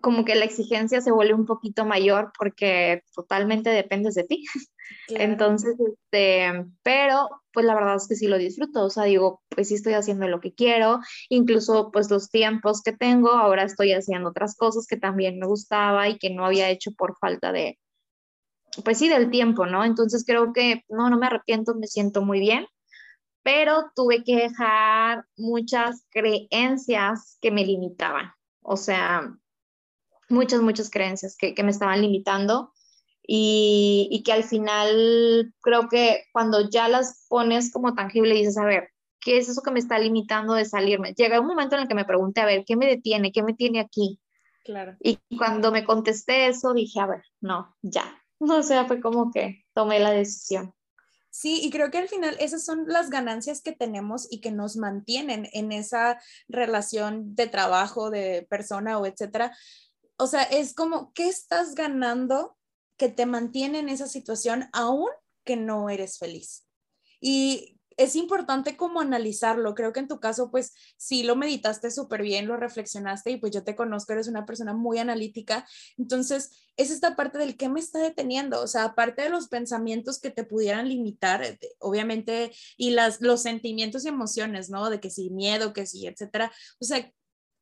como 0.01 0.25
que 0.25 0.35
la 0.35 0.45
exigencia 0.45 1.01
se 1.01 1.13
vuelve 1.13 1.35
un 1.35 1.47
poquito 1.47 1.85
mayor 1.85 2.33
porque 2.39 3.03
totalmente 3.15 3.71
dependes 3.71 4.15
de 4.15 4.25
ti. 4.25 4.45
Entonces, 5.09 5.77
este, 5.79 6.67
pero 6.83 7.29
pues 7.53 7.67
la 7.67 7.75
verdad 7.75 7.97
es 7.97 8.07
que 8.09 8.15
sí 8.15 8.29
lo 8.29 8.39
disfruto, 8.39 8.85
o 8.85 8.91
sea, 8.91 9.05
digo, 9.05 9.43
pues 9.49 9.69
sí 9.69 9.75
estoy 9.75 9.95
haciendo 9.95 10.29
lo 10.29 10.41
que 10.41 10.55
quiero, 10.55 11.01
incluso 11.29 11.91
pues 11.91 12.11
los 12.11 12.31
tiempos 12.31 12.83
que 12.83 12.93
tengo, 12.93 13.31
ahora 13.31 13.65
estoy 13.65 13.93
haciendo 13.93 14.31
otras 14.31 14.57
cosas 14.57 14.87
que 14.87 14.97
también 14.97 15.39
me 15.39 15.47
gustaba 15.47 16.09
y 16.09 16.19
que 16.19 16.31
no 16.31 16.47
había 16.47 16.71
hecho 16.71 16.93
por 16.93 17.17
falta 17.19 17.53
de, 17.53 17.79
pues 18.85 18.99
sí, 18.99 19.09
del 19.09 19.31
tiempo, 19.31 19.67
¿no? 19.67 19.85
Entonces 19.85 20.25
creo 20.27 20.53
que 20.53 20.85
no, 20.89 21.11
no 21.11 21.19
me 21.19 21.27
arrepiento, 21.27 21.75
me 21.75 21.87
siento 21.87 22.23
muy 22.23 22.41
bien, 22.41 22.67
pero 23.43 23.91
tuve 23.95 24.23
que 24.25 24.37
dejar 24.37 25.25
muchas 25.37 26.07
creencias 26.11 27.39
que 27.41 27.51
me 27.51 27.65
limitaban, 27.65 28.33
o 28.63 28.77
sea, 28.77 29.35
muchas, 30.29 30.61
muchas 30.63 30.91
creencias 30.91 31.37
que, 31.37 31.55
que 31.55 31.63
me 31.63 31.71
estaban 31.71 32.01
limitando 32.01 32.73
y, 33.23 34.09
y, 34.11 34.23
que 34.23 34.33
al 34.33 34.45
final 34.45 35.55
creo 35.61 35.89
que 35.89 36.25
cuando 36.33 36.69
ya 36.69 36.89
las 36.89 37.27
pones 37.29 37.73
como 37.73 37.95
tangible 37.95 38.35
dices, 38.35 38.57
a 38.57 38.65
ver, 38.65 38.89
¿qué 39.21 39.39
es 39.39 39.49
eso 39.49 39.63
que 39.63 39.71
me 39.71 39.79
está 39.79 39.99
limitando 39.99 40.55
de 40.55 40.65
salirme? 40.65 41.15
Llega 41.15 41.41
un 41.41 41.47
momento 41.47 41.77
en 41.77 41.83
el 41.83 41.89
que 41.89 41.95
me 41.95 42.05
pregunté, 42.05 42.41
a 42.41 42.47
ver, 42.47 42.65
¿qué 42.67 42.77
me 42.77 42.87
detiene? 42.87 43.33
¿Qué 43.33 43.43
me 43.43 43.55
tiene 43.55 43.81
aquí? 43.81 44.21
Claro. 44.65 44.97
Y 45.01 45.19
cuando 45.37 45.71
me 45.71 45.85
contesté 45.85 46.49
eso, 46.49 46.75
dije, 46.75 47.01
a 47.01 47.07
ver, 47.07 47.23
no, 47.41 47.77
ya, 47.83 48.20
O 48.59 48.63
sea, 48.63 48.87
fue 48.87 49.01
como 49.01 49.31
que 49.31 49.65
tomé 49.75 50.01
la 50.01 50.11
decisión. 50.13 50.75
Sí, 51.31 51.61
y 51.63 51.71
creo 51.71 51.91
que 51.91 51.99
al 51.99 52.09
final 52.09 52.37
esas 52.41 52.65
son 52.65 52.87
las 52.89 53.09
ganancias 53.09 53.63
que 53.63 53.73
tenemos 53.73 54.27
y 54.31 54.41
que 54.41 54.51
nos 54.51 54.77
mantienen 54.77 55.49
en 55.53 55.71
esa 55.71 56.21
relación 56.49 57.37
de 57.37 57.47
trabajo, 57.47 58.11
de 58.11 58.47
persona 58.51 58.99
o 58.99 59.07
etcétera. 59.07 59.57
O 60.17 60.27
sea, 60.27 60.43
es 60.43 60.75
como, 60.75 61.13
¿qué 61.13 61.29
estás 61.29 61.77
ganando 61.77 62.57
que 62.97 63.09
te 63.09 63.27
mantiene 63.27 63.79
en 63.79 63.89
esa 63.89 64.09
situación 64.09 64.69
aún 64.73 65.09
que 65.45 65.57
no 65.57 65.89
eres 65.89 66.19
feliz? 66.19 66.67
Y 67.21 67.80
es 68.01 68.17
importante 68.17 68.79
como 68.79 69.03
analizarlo. 69.03 69.75
Creo 69.75 69.93
que 69.93 70.01
en 70.01 70.09
tu 70.09 70.21
caso, 70.21 70.51
pues 70.51 70.73
sí 70.97 71.23
lo 71.23 71.37
meditaste 71.37 71.91
súper 71.91 72.23
bien, 72.23 72.47
lo 72.47 72.57
reflexionaste 72.57 73.31
y 73.31 73.37
pues 73.37 73.53
yo 73.53 73.63
te 73.63 73.77
conozco, 73.77 74.15
eres 74.15 74.27
una 74.27 74.47
persona 74.47 74.73
muy 74.73 74.97
analítica. 74.99 75.69
Entonces, 75.99 76.51
es 76.79 76.91
esta 76.91 77.15
parte 77.15 77.37
del 77.37 77.59
qué 77.59 77.69
me 77.69 77.79
está 77.79 77.99
deteniendo. 77.99 78.63
O 78.63 78.67
sea, 78.67 78.85
aparte 78.85 79.21
de 79.21 79.29
los 79.29 79.49
pensamientos 79.49 80.19
que 80.19 80.31
te 80.31 80.45
pudieran 80.45 80.89
limitar, 80.89 81.43
eh, 81.43 81.59
obviamente, 81.79 82.53
y 82.79 82.93
las, 82.93 83.21
los 83.21 83.43
sentimientos 83.43 84.07
y 84.07 84.09
emociones, 84.09 84.71
¿no? 84.71 84.89
De 84.89 84.99
que 84.99 85.11
sí, 85.11 85.29
miedo, 85.29 85.75
que 85.75 85.85
sí, 85.85 86.07
etcétera. 86.07 86.51
O 86.81 86.87
sea, 86.87 87.13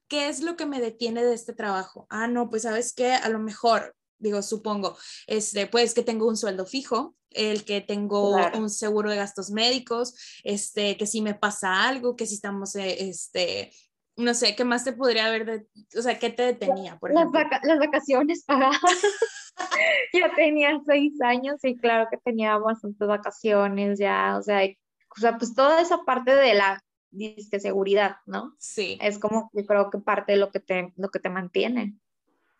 ¿qué 0.07 0.28
es 0.28 0.40
lo 0.42 0.57
que 0.57 0.66
me 0.66 0.80
detiene 0.80 1.25
de 1.25 1.35
este 1.35 1.52
trabajo? 1.52 2.07
Ah, 2.11 2.28
no, 2.28 2.49
pues 2.49 2.62
sabes 2.62 2.92
qué, 2.92 3.12
a 3.12 3.28
lo 3.28 3.40
mejor 3.40 3.97
digo, 4.19 4.43
supongo, 4.43 4.97
este, 5.27 5.67
pues 5.67 5.95
que 5.95 6.03
tengo 6.03 6.27
un 6.27 6.37
sueldo 6.37 6.67
fijo, 6.67 7.17
el 7.31 7.65
que 7.65 7.81
tengo 7.81 8.37
un 8.55 8.71
seguro 8.71 9.11
de 9.11 9.17
gastos 9.17 9.51
médicos, 9.51 10.15
este, 10.45 10.97
que 10.97 11.07
si 11.07 11.21
me 11.21 11.35
pasa 11.35 11.89
algo, 11.89 12.17
que 12.17 12.27
si 12.27 12.35
estamos, 12.35 12.75
eh, 12.77 13.09
este, 13.09 13.71
no 14.17 14.35
sé, 14.35 14.57
¿qué 14.57 14.65
más 14.65 14.85
te 14.85 14.93
podría 14.93 15.27
haber, 15.27 15.45
de, 15.45 15.67
o 15.97 16.03
sea, 16.03 16.19
qué 16.19 16.31
te 16.31 16.43
detenía? 16.43 16.99
Por 16.99 17.15
las, 17.15 17.29
las 17.63 17.79
vacaciones 17.79 18.45
pagadas. 18.45 18.81
ya 20.13 20.35
tenía 20.35 20.81
seis 20.87 21.21
años 21.21 21.57
y 21.63 21.77
claro 21.77 22.09
que 22.11 22.17
tenía 22.17 22.57
bastantes 22.59 23.07
vacaciones 23.07 23.99
ya, 23.99 24.37
o 24.39 24.43
sea, 24.43 24.63
o 24.65 25.21
sea, 25.21 25.39
pues 25.39 25.55
toda 25.55 25.81
esa 25.81 26.05
parte 26.05 26.35
de 26.35 26.55
la 26.55 26.83
disque 27.11 27.61
seguridad, 27.61 28.17
¿no? 28.27 28.55
Sí. 28.59 28.99
Es 29.01 29.19
como, 29.19 29.51
yo 29.53 29.65
creo 29.65 29.91
que 29.91 29.99
parte 29.99 30.33
de 30.33 30.39
lo 30.39 30.51
que 30.51 30.61
te, 30.61 30.93
lo 30.97 31.09
que 31.09 31.21
te 31.21 31.31
mantiene. 31.31 31.95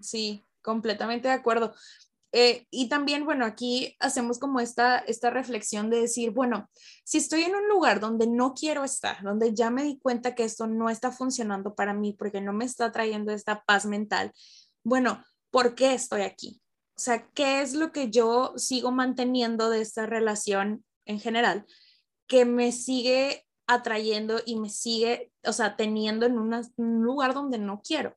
Sí, 0.01 0.45
completamente 0.63 1.29
de 1.29 1.35
acuerdo. 1.35 1.75
Eh, 2.33 2.67
y 2.71 2.89
también, 2.89 3.25
bueno, 3.25 3.47
aquí 3.47 3.97
hacemos 4.01 4.39
como 4.39 4.61
esta, 4.61 4.99
esta 4.99 5.31
reflexión 5.31 5.89
de 5.89 6.01
decir, 6.01 6.31
bueno, 6.31 6.69
si 7.05 7.19
estoy 7.19 7.43
en 7.43 7.55
un 7.55 7.69
lugar 7.69 8.01
donde 8.01 8.27
no 8.27 8.53
quiero 8.53 8.85
estar, 8.85 9.23
donde 9.23 9.55
ya 9.55 9.71
me 9.71 9.83
di 9.83 9.99
cuenta 9.99 10.35
que 10.35 10.45
esto 10.45 10.67
no 10.67 10.91
está 10.91 11.11
funcionando 11.11 11.75
para 11.75 11.95
mí 11.95 12.13
porque 12.13 12.41
no 12.43 12.53
me 12.53 12.67
está 12.67 12.93
trayendo 12.93 13.33
esta 13.33 13.63
paz 13.65 13.87
mental, 13.87 14.33
bueno, 14.85 15.25
¿por 15.51 15.75
qué 15.75 15.95
estoy 15.95 16.23
aquí? 16.23 16.61
O 16.97 17.01
sea, 17.01 17.27
¿qué 17.33 17.63
es 17.63 17.75
lo 17.75 17.93
que 17.93 18.11
yo 18.11 18.53
sigo 18.57 18.93
manteniendo 18.93 19.71
de 19.71 19.81
esta 19.81 20.05
relación 20.05 20.85
en 21.07 21.21
general 21.21 21.65
que 22.27 22.45
me 22.45 22.73
sigue 22.73 23.47
atrayendo 23.67 24.41
y 24.45 24.59
me 24.59 24.69
sigue, 24.69 25.33
o 25.45 25.53
sea, 25.53 25.77
teniendo 25.77 26.27
en 26.27 26.37
un 26.37 27.03
lugar 27.03 27.33
donde 27.33 27.59
no 27.59 27.81
quiero? 27.83 28.17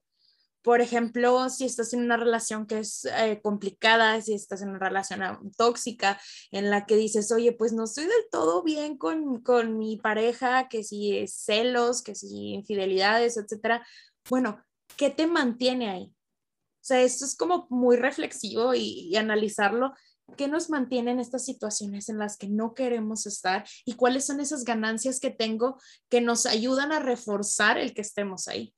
Por 0.62 0.82
ejemplo, 0.82 1.50
si 1.50 1.65
estás 1.65 1.94
en 1.94 2.01
una 2.01 2.18
relación 2.18 2.68
que 2.68 2.80
es 2.80 3.06
eh, 3.06 3.39
complicada, 3.41 4.22
si 4.22 4.34
estás 4.34 4.62
en 4.62 4.70
una 4.70 4.89
relación 4.89 5.51
tóxica 5.58 6.22
en 6.51 6.70
la 6.70 6.86
que 6.86 6.96
dices, 6.96 7.32
oye, 7.32 7.51
pues 7.51 7.74
no 7.74 7.86
estoy 7.86 8.03
del 8.03 8.30
todo 8.32 8.62
bien 8.63 8.98
con, 8.98 9.41
con 9.41 9.77
mi 9.77 9.98
pareja, 9.98 10.70
que 10.70 10.84
si 10.84 11.18
es 11.18 11.34
celos, 11.34 12.03
que 12.03 12.13
si 12.13 12.53
infidelidades, 12.53 13.38
etcétera. 13.38 13.86
Bueno, 14.30 14.63
¿qué 14.98 15.10
te 15.10 15.25
mantiene 15.25 15.89
ahí? 15.89 16.13
O 16.13 16.84
sea, 16.84 17.01
esto 17.01 17.25
es 17.25 17.36
como 17.36 17.68
muy 17.70 17.96
reflexivo 17.96 18.74
y 18.75 19.15
analizarlo. 19.15 19.94
¿Qué 20.38 20.48
nos 20.48 20.70
mantiene 20.70 21.12
en 21.12 21.20
estas 21.20 21.46
situaciones 21.46 22.10
en 22.10 22.18
las 22.18 22.38
que 22.38 22.48
no 22.48 22.74
queremos 22.74 23.25
estar 23.25 23.65
y 23.86 23.94
cuáles 23.94 24.25
son 24.25 24.39
esas 24.39 24.63
ganancias 24.63 25.20
que 25.20 25.30
tengo 25.30 25.77
que 26.10 26.22
nos 26.22 26.46
ayudan 26.46 26.91
a 26.91 27.00
reforzar 27.00 27.77
el 27.77 27.94
que 27.94 28.01
estemos 28.01 28.48
ahí? 28.48 28.74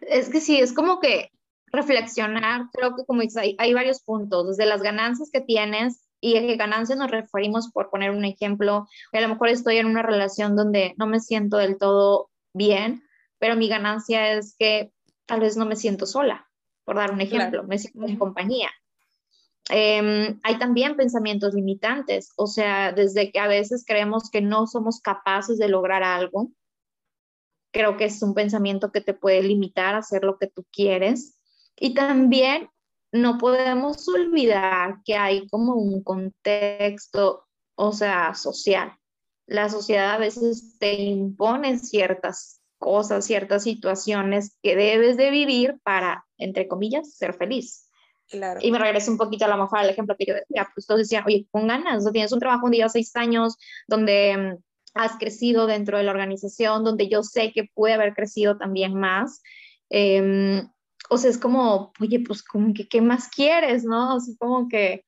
Es 0.00 0.28
que 0.28 0.40
sí, 0.40 0.58
es 0.58 0.72
como 0.72 1.00
que 1.00 1.30
reflexionar, 1.66 2.68
creo 2.72 2.94
que 2.94 3.04
como 3.04 3.22
dices, 3.22 3.36
hay, 3.36 3.56
hay 3.58 3.74
varios 3.74 4.00
puntos, 4.00 4.46
desde 4.46 4.66
las 4.66 4.82
ganancias 4.82 5.30
que 5.32 5.40
tienes 5.40 6.04
y 6.20 6.40
de 6.40 6.56
ganancias 6.56 6.98
nos 6.98 7.10
referimos, 7.10 7.70
por 7.70 7.90
poner 7.90 8.10
un 8.10 8.24
ejemplo, 8.24 8.88
a 9.12 9.20
lo 9.20 9.28
mejor 9.28 9.48
estoy 9.48 9.76
en 9.76 9.86
una 9.86 10.02
relación 10.02 10.56
donde 10.56 10.94
no 10.96 11.06
me 11.06 11.20
siento 11.20 11.58
del 11.58 11.76
todo 11.76 12.30
bien, 12.54 13.02
pero 13.38 13.56
mi 13.56 13.68
ganancia 13.68 14.32
es 14.32 14.56
que 14.58 14.92
tal 15.26 15.40
vez 15.40 15.56
no 15.56 15.66
me 15.66 15.76
siento 15.76 16.06
sola, 16.06 16.48
por 16.84 16.96
dar 16.96 17.10
un 17.10 17.20
ejemplo, 17.20 17.64
me 17.64 17.78
siento 17.78 18.06
en 18.06 18.16
compañía. 18.16 18.70
Em, 19.70 20.38
hay 20.42 20.58
también 20.58 20.96
pensamientos 20.96 21.54
limitantes, 21.54 22.32
o 22.36 22.46
sea, 22.46 22.92
desde 22.92 23.32
que 23.32 23.38
a 23.38 23.48
veces 23.48 23.84
creemos 23.86 24.30
que 24.30 24.40
no 24.40 24.66
somos 24.66 25.00
capaces 25.00 25.58
de 25.58 25.68
lograr 25.68 26.02
algo, 26.02 26.50
creo 27.74 27.96
que 27.96 28.04
es 28.04 28.22
un 28.22 28.32
pensamiento 28.32 28.92
que 28.92 29.00
te 29.00 29.12
puede 29.12 29.42
limitar 29.42 29.94
a 29.94 29.98
hacer 29.98 30.22
lo 30.22 30.38
que 30.38 30.46
tú 30.46 30.64
quieres. 30.70 31.36
Y 31.76 31.92
también 31.92 32.70
no 33.12 33.36
podemos 33.36 34.08
olvidar 34.08 34.98
que 35.04 35.16
hay 35.16 35.48
como 35.48 35.74
un 35.74 36.02
contexto, 36.02 37.46
o 37.74 37.92
sea, 37.92 38.34
social. 38.34 38.92
La 39.46 39.68
sociedad 39.68 40.12
a 40.12 40.18
veces 40.18 40.78
te 40.78 40.94
impone 40.94 41.78
ciertas 41.78 42.60
cosas, 42.78 43.26
ciertas 43.26 43.64
situaciones 43.64 44.56
que 44.62 44.76
debes 44.76 45.16
de 45.16 45.30
vivir 45.30 45.78
para, 45.82 46.24
entre 46.38 46.68
comillas, 46.68 47.14
ser 47.14 47.34
feliz. 47.34 47.90
Claro. 48.28 48.60
Y 48.62 48.70
me 48.70 48.78
regreso 48.78 49.10
un 49.10 49.18
poquito 49.18 49.44
a 49.44 49.48
lo 49.48 49.58
mejor 49.58 49.80
al 49.80 49.90
ejemplo 49.90 50.16
que 50.16 50.26
yo 50.26 50.34
decía, 50.34 50.68
pues 50.74 50.86
todos 50.86 51.00
decían, 51.00 51.24
oye, 51.26 51.46
con 51.50 51.66
ganas, 51.66 52.10
tienes 52.12 52.32
un 52.32 52.40
trabajo 52.40 52.66
un 52.66 52.72
día 52.72 52.88
seis 52.88 53.14
años 53.16 53.56
donde 53.86 54.58
has 54.94 55.16
crecido 55.18 55.66
dentro 55.66 55.98
de 55.98 56.04
la 56.04 56.12
organización, 56.12 56.84
donde 56.84 57.08
yo 57.08 57.22
sé 57.22 57.52
que 57.52 57.68
puede 57.74 57.94
haber 57.94 58.14
crecido 58.14 58.56
también 58.56 58.94
más. 58.94 59.42
Em, 59.90 60.68
o 61.10 61.18
sea, 61.18 61.30
es 61.30 61.38
como, 61.38 61.92
oye, 62.00 62.20
pues 62.20 62.42
como 62.42 62.72
que, 62.72 62.88
¿qué 62.88 63.00
más 63.00 63.28
quieres, 63.28 63.84
no? 63.84 64.16
Así 64.16 64.36
como 64.36 64.68
que, 64.68 65.04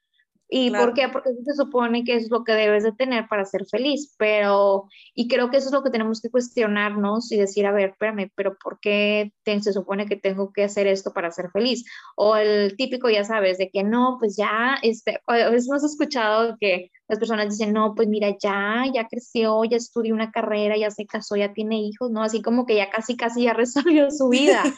¿Y 0.48 0.70
por 0.70 0.94
qué? 0.94 1.08
Porque 1.08 1.30
se 1.44 1.54
supone 1.54 2.04
que 2.04 2.14
es 2.14 2.30
lo 2.30 2.44
que 2.44 2.52
debes 2.52 2.84
de 2.84 2.92
tener 2.92 3.26
para 3.28 3.44
ser 3.44 3.66
feliz, 3.66 4.14
pero, 4.16 4.84
y 5.14 5.26
creo 5.26 5.50
que 5.50 5.56
eso 5.56 5.66
es 5.66 5.72
lo 5.72 5.82
que 5.82 5.90
tenemos 5.90 6.20
que 6.20 6.30
cuestionarnos 6.30 7.32
y 7.32 7.36
decir, 7.36 7.66
a 7.66 7.72
ver, 7.72 7.90
espérame, 7.90 8.30
pero 8.34 8.56
¿por 8.62 8.78
qué 8.78 9.32
se 9.44 9.72
supone 9.72 10.06
que 10.06 10.16
tengo 10.16 10.52
que 10.52 10.64
hacer 10.64 10.86
esto 10.86 11.12
para 11.12 11.32
ser 11.32 11.50
feliz? 11.50 11.84
O 12.14 12.36
el 12.36 12.76
típico, 12.76 13.10
ya 13.10 13.24
sabes, 13.24 13.58
de 13.58 13.70
que 13.70 13.82
no, 13.82 14.18
pues 14.20 14.36
ya, 14.36 14.76
este, 14.82 15.20
a 15.26 15.50
veces 15.50 15.68
hemos 15.68 15.82
escuchado 15.82 16.56
que 16.60 16.92
las 17.08 17.18
personas 17.18 17.48
dicen, 17.48 17.72
no, 17.72 17.94
pues 17.96 18.06
mira, 18.06 18.36
ya, 18.40 18.84
ya 18.94 19.08
creció, 19.08 19.64
ya 19.64 19.76
estudió 19.76 20.14
una 20.14 20.30
carrera, 20.30 20.76
ya 20.76 20.92
se 20.92 21.06
casó, 21.06 21.34
ya 21.34 21.52
tiene 21.52 21.80
hijos, 21.80 22.12
¿no? 22.12 22.22
Así 22.22 22.40
como 22.40 22.66
que 22.66 22.76
ya 22.76 22.88
casi, 22.90 23.16
casi 23.16 23.44
ya 23.44 23.52
resolvió 23.54 24.10
su 24.10 24.28
vida. 24.28 24.62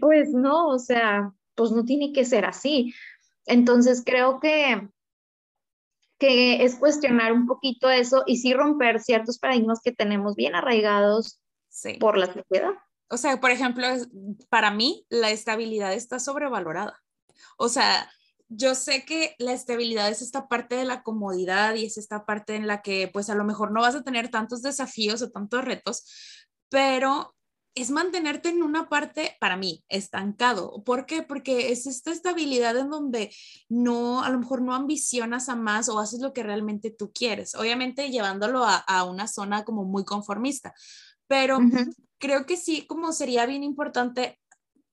Pues 0.00 0.34
no, 0.34 0.66
o 0.66 0.78
sea, 0.78 1.32
pues 1.54 1.70
no 1.70 1.82
tiene 1.84 2.12
que 2.12 2.26
ser 2.26 2.44
así. 2.44 2.92
Entonces 3.46 4.02
creo 4.04 4.38
que 4.38 4.86
que 6.18 6.64
es 6.64 6.76
cuestionar 6.76 7.32
un 7.32 7.46
poquito 7.46 7.88
eso 7.90 8.24
y 8.26 8.38
sí 8.38 8.54
romper 8.54 9.00
ciertos 9.00 9.38
paradigmas 9.38 9.80
que 9.82 9.92
tenemos 9.92 10.34
bien 10.34 10.54
arraigados 10.54 11.40
por 12.00 12.18
la 12.18 12.26
sociedad. 12.26 12.72
O 13.08 13.16
sea, 13.16 13.40
por 13.40 13.50
ejemplo, 13.50 13.86
para 14.48 14.70
mí 14.70 15.06
la 15.08 15.30
estabilidad 15.30 15.94
está 15.94 16.18
sobrevalorada. 16.18 17.00
O 17.56 17.68
sea, 17.68 18.10
yo 18.48 18.74
sé 18.74 19.04
que 19.04 19.34
la 19.38 19.52
estabilidad 19.52 20.08
es 20.08 20.22
esta 20.22 20.48
parte 20.48 20.74
de 20.74 20.84
la 20.84 21.02
comodidad 21.02 21.74
y 21.74 21.86
es 21.86 21.98
esta 21.98 22.26
parte 22.26 22.56
en 22.56 22.66
la 22.66 22.82
que 22.82 23.08
pues 23.12 23.30
a 23.30 23.34
lo 23.34 23.44
mejor 23.44 23.70
no 23.70 23.82
vas 23.82 23.94
a 23.94 24.02
tener 24.02 24.30
tantos 24.30 24.62
desafíos 24.62 25.22
o 25.22 25.30
tantos 25.30 25.64
retos, 25.64 26.04
pero 26.68 27.34
es 27.74 27.90
mantenerte 27.90 28.48
en 28.48 28.62
una 28.62 28.88
parte, 28.88 29.36
para 29.40 29.56
mí, 29.56 29.84
estancado. 29.88 30.82
¿Por 30.84 31.06
qué? 31.06 31.22
Porque 31.22 31.70
es 31.70 31.86
esta 31.86 32.10
estabilidad 32.10 32.76
en 32.76 32.90
donde 32.90 33.34
no, 33.68 34.22
a 34.22 34.30
lo 34.30 34.38
mejor 34.38 34.62
no 34.62 34.74
ambicionas 34.74 35.48
a 35.48 35.56
más 35.56 35.88
o 35.88 35.98
haces 35.98 36.20
lo 36.20 36.32
que 36.32 36.42
realmente 36.42 36.90
tú 36.90 37.12
quieres. 37.12 37.54
Obviamente 37.54 38.10
llevándolo 38.10 38.64
a, 38.64 39.04
una 39.04 39.28
zona 39.28 39.64
como 39.64 39.84
muy 39.84 40.04
conformista, 40.04 40.74
pero 41.26 41.58
creo 42.18 42.46
que 42.46 42.56
sí, 42.56 42.86
como 42.86 43.12
sería 43.12 43.46
bien 43.46 43.62
importante, 43.62 44.40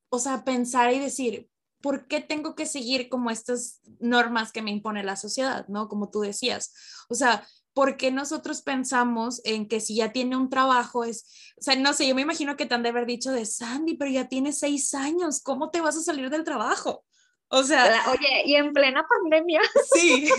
o 0.09 0.19
sea, 0.19 0.43
pensar 0.43 0.93
y 0.93 0.99
decir, 0.99 1.49
¿por 1.81 2.07
qué 2.07 2.21
tengo 2.21 2.55
que 2.55 2.65
seguir 2.65 3.09
como 3.09 3.29
estas 3.29 3.79
normas 3.99 4.51
que 4.51 4.61
me 4.61 4.71
impone 4.71 5.03
la 5.03 5.15
sociedad? 5.15 5.67
¿No? 5.67 5.87
Como 5.87 6.09
tú 6.09 6.21
decías. 6.21 6.73
O 7.09 7.15
sea, 7.15 7.45
¿por 7.75 7.97
qué 7.97 8.09
nosotros 8.09 8.61
pensamos 8.61 9.41
en 9.43 9.67
que 9.67 9.81
si 9.81 9.97
ya 9.97 10.13
tiene 10.13 10.37
un 10.37 10.49
trabajo 10.49 11.03
es, 11.03 11.53
o 11.59 11.61
sea, 11.61 11.75
no 11.75 11.91
sé, 11.93 12.07
yo 12.07 12.15
me 12.15 12.21
imagino 12.21 12.55
que 12.55 12.65
te 12.65 12.73
han 12.73 12.83
de 12.83 12.89
haber 12.89 13.05
dicho 13.05 13.31
de 13.33 13.45
Sandy, 13.45 13.95
pero 13.95 14.09
ya 14.09 14.29
tiene 14.29 14.53
seis 14.53 14.95
años, 14.95 15.43
¿cómo 15.43 15.69
te 15.69 15.81
vas 15.81 15.97
a 15.97 16.01
salir 16.01 16.29
del 16.29 16.45
trabajo? 16.45 17.03
O 17.49 17.63
sea, 17.63 18.01
oye, 18.09 18.43
y 18.45 18.55
en 18.55 18.71
plena 18.71 19.05
pandemia. 19.07 19.61
Sí, 19.93 20.29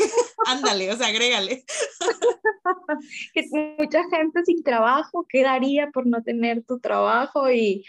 ándale, 0.47 0.91
o 0.91 0.97
sea, 0.97 1.09
agrégale. 1.09 1.65
mucha 3.79 4.03
gente 4.09 4.43
sin 4.45 4.63
trabajo, 4.63 5.27
¿qué 5.29 5.43
daría 5.43 5.91
por 5.93 6.07
no 6.07 6.23
tener 6.23 6.65
tu 6.65 6.81
trabajo? 6.81 7.51
Y, 7.51 7.85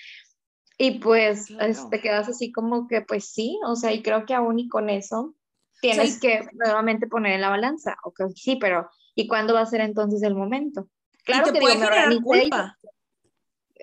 y 0.78 1.00
pues 1.00 1.48
te 1.90 2.02
quedas 2.02 2.28
así 2.28 2.52
como 2.52 2.86
que, 2.88 3.00
pues 3.02 3.30
sí, 3.30 3.58
o 3.66 3.78
sea, 3.78 3.94
y 3.94 4.04
creo 4.04 4.26
que 4.26 4.34
aún 4.34 4.60
y 4.60 4.68
con 4.68 4.90
eso 4.90 5.36
tienes 5.80 6.20
que 6.20 6.50
nuevamente 6.54 7.08
poner 7.08 7.34
en 7.34 7.42
la 7.42 7.50
balanza, 7.50 7.98
ok, 8.04 8.24
sí, 8.36 8.58
pero 8.60 8.90
¿Y 9.18 9.28
cuándo 9.28 9.56
va 9.56 9.62
a 9.62 9.66
ser 9.66 9.82
entonces 9.82 10.22
el 10.22 10.36
momento? 10.36 10.88
Claro 11.26 11.52
que 11.52 11.60
puede 11.60 11.74
generar 11.74 12.14
culpa. 12.22 12.78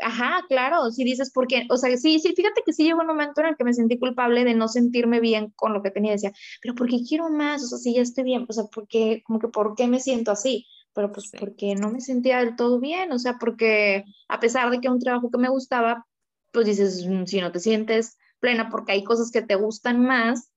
Ajá, 0.00 0.44
claro, 0.48 0.90
si 0.92 1.02
dices 1.02 1.32
porque, 1.34 1.66
o 1.70 1.76
sea, 1.76 1.96
sí, 1.96 2.20
sí, 2.20 2.34
fíjate 2.36 2.62
que 2.64 2.72
sí 2.72 2.84
llegó 2.84 3.00
un 3.00 3.08
momento 3.08 3.40
en 3.40 3.48
el 3.48 3.56
que 3.56 3.64
me 3.64 3.74
sentí 3.74 3.98
culpable 3.98 4.44
de 4.44 4.54
no 4.54 4.68
sentirme 4.68 5.18
bien 5.18 5.52
con 5.56 5.72
lo 5.72 5.82
que 5.82 5.90
tenía, 5.90 6.12
decía, 6.12 6.32
pero 6.62 6.76
¿por 6.76 6.88
qué 6.88 6.98
quiero 7.06 7.30
más? 7.30 7.64
O 7.64 7.66
sea, 7.66 7.78
si 7.78 7.94
ya 7.94 8.02
estoy 8.02 8.24
bien, 8.24 8.46
o 8.48 8.52
sea, 8.52 8.64
¿por 8.64 8.86
qué, 8.86 9.22
como 9.24 9.40
que, 9.40 9.48
¿por 9.48 9.74
qué 9.74 9.88
me 9.88 9.98
siento 9.98 10.30
así? 10.30 10.66
Pero 10.94 11.10
pues 11.10 11.32
porque 11.38 11.74
no 11.74 11.90
me 11.90 12.00
sentía 12.00 12.38
del 12.38 12.54
todo 12.54 12.78
bien, 12.78 13.10
o 13.10 13.18
sea, 13.18 13.36
porque 13.38 14.04
a 14.28 14.38
pesar 14.38 14.70
de 14.70 14.80
que 14.80 14.86
era 14.86 14.94
un 14.94 15.00
trabajo 15.00 15.30
que 15.30 15.38
me 15.38 15.48
gustaba, 15.48 16.06
pues 16.52 16.66
dices, 16.66 17.04
mm, 17.06 17.24
si 17.24 17.40
no 17.40 17.50
te 17.50 17.58
sientes 17.58 18.16
plena 18.38 18.68
porque 18.68 18.92
hay 18.92 19.02
cosas 19.02 19.32
que 19.32 19.42
te 19.42 19.56
gustan 19.56 20.04
más, 20.04 20.50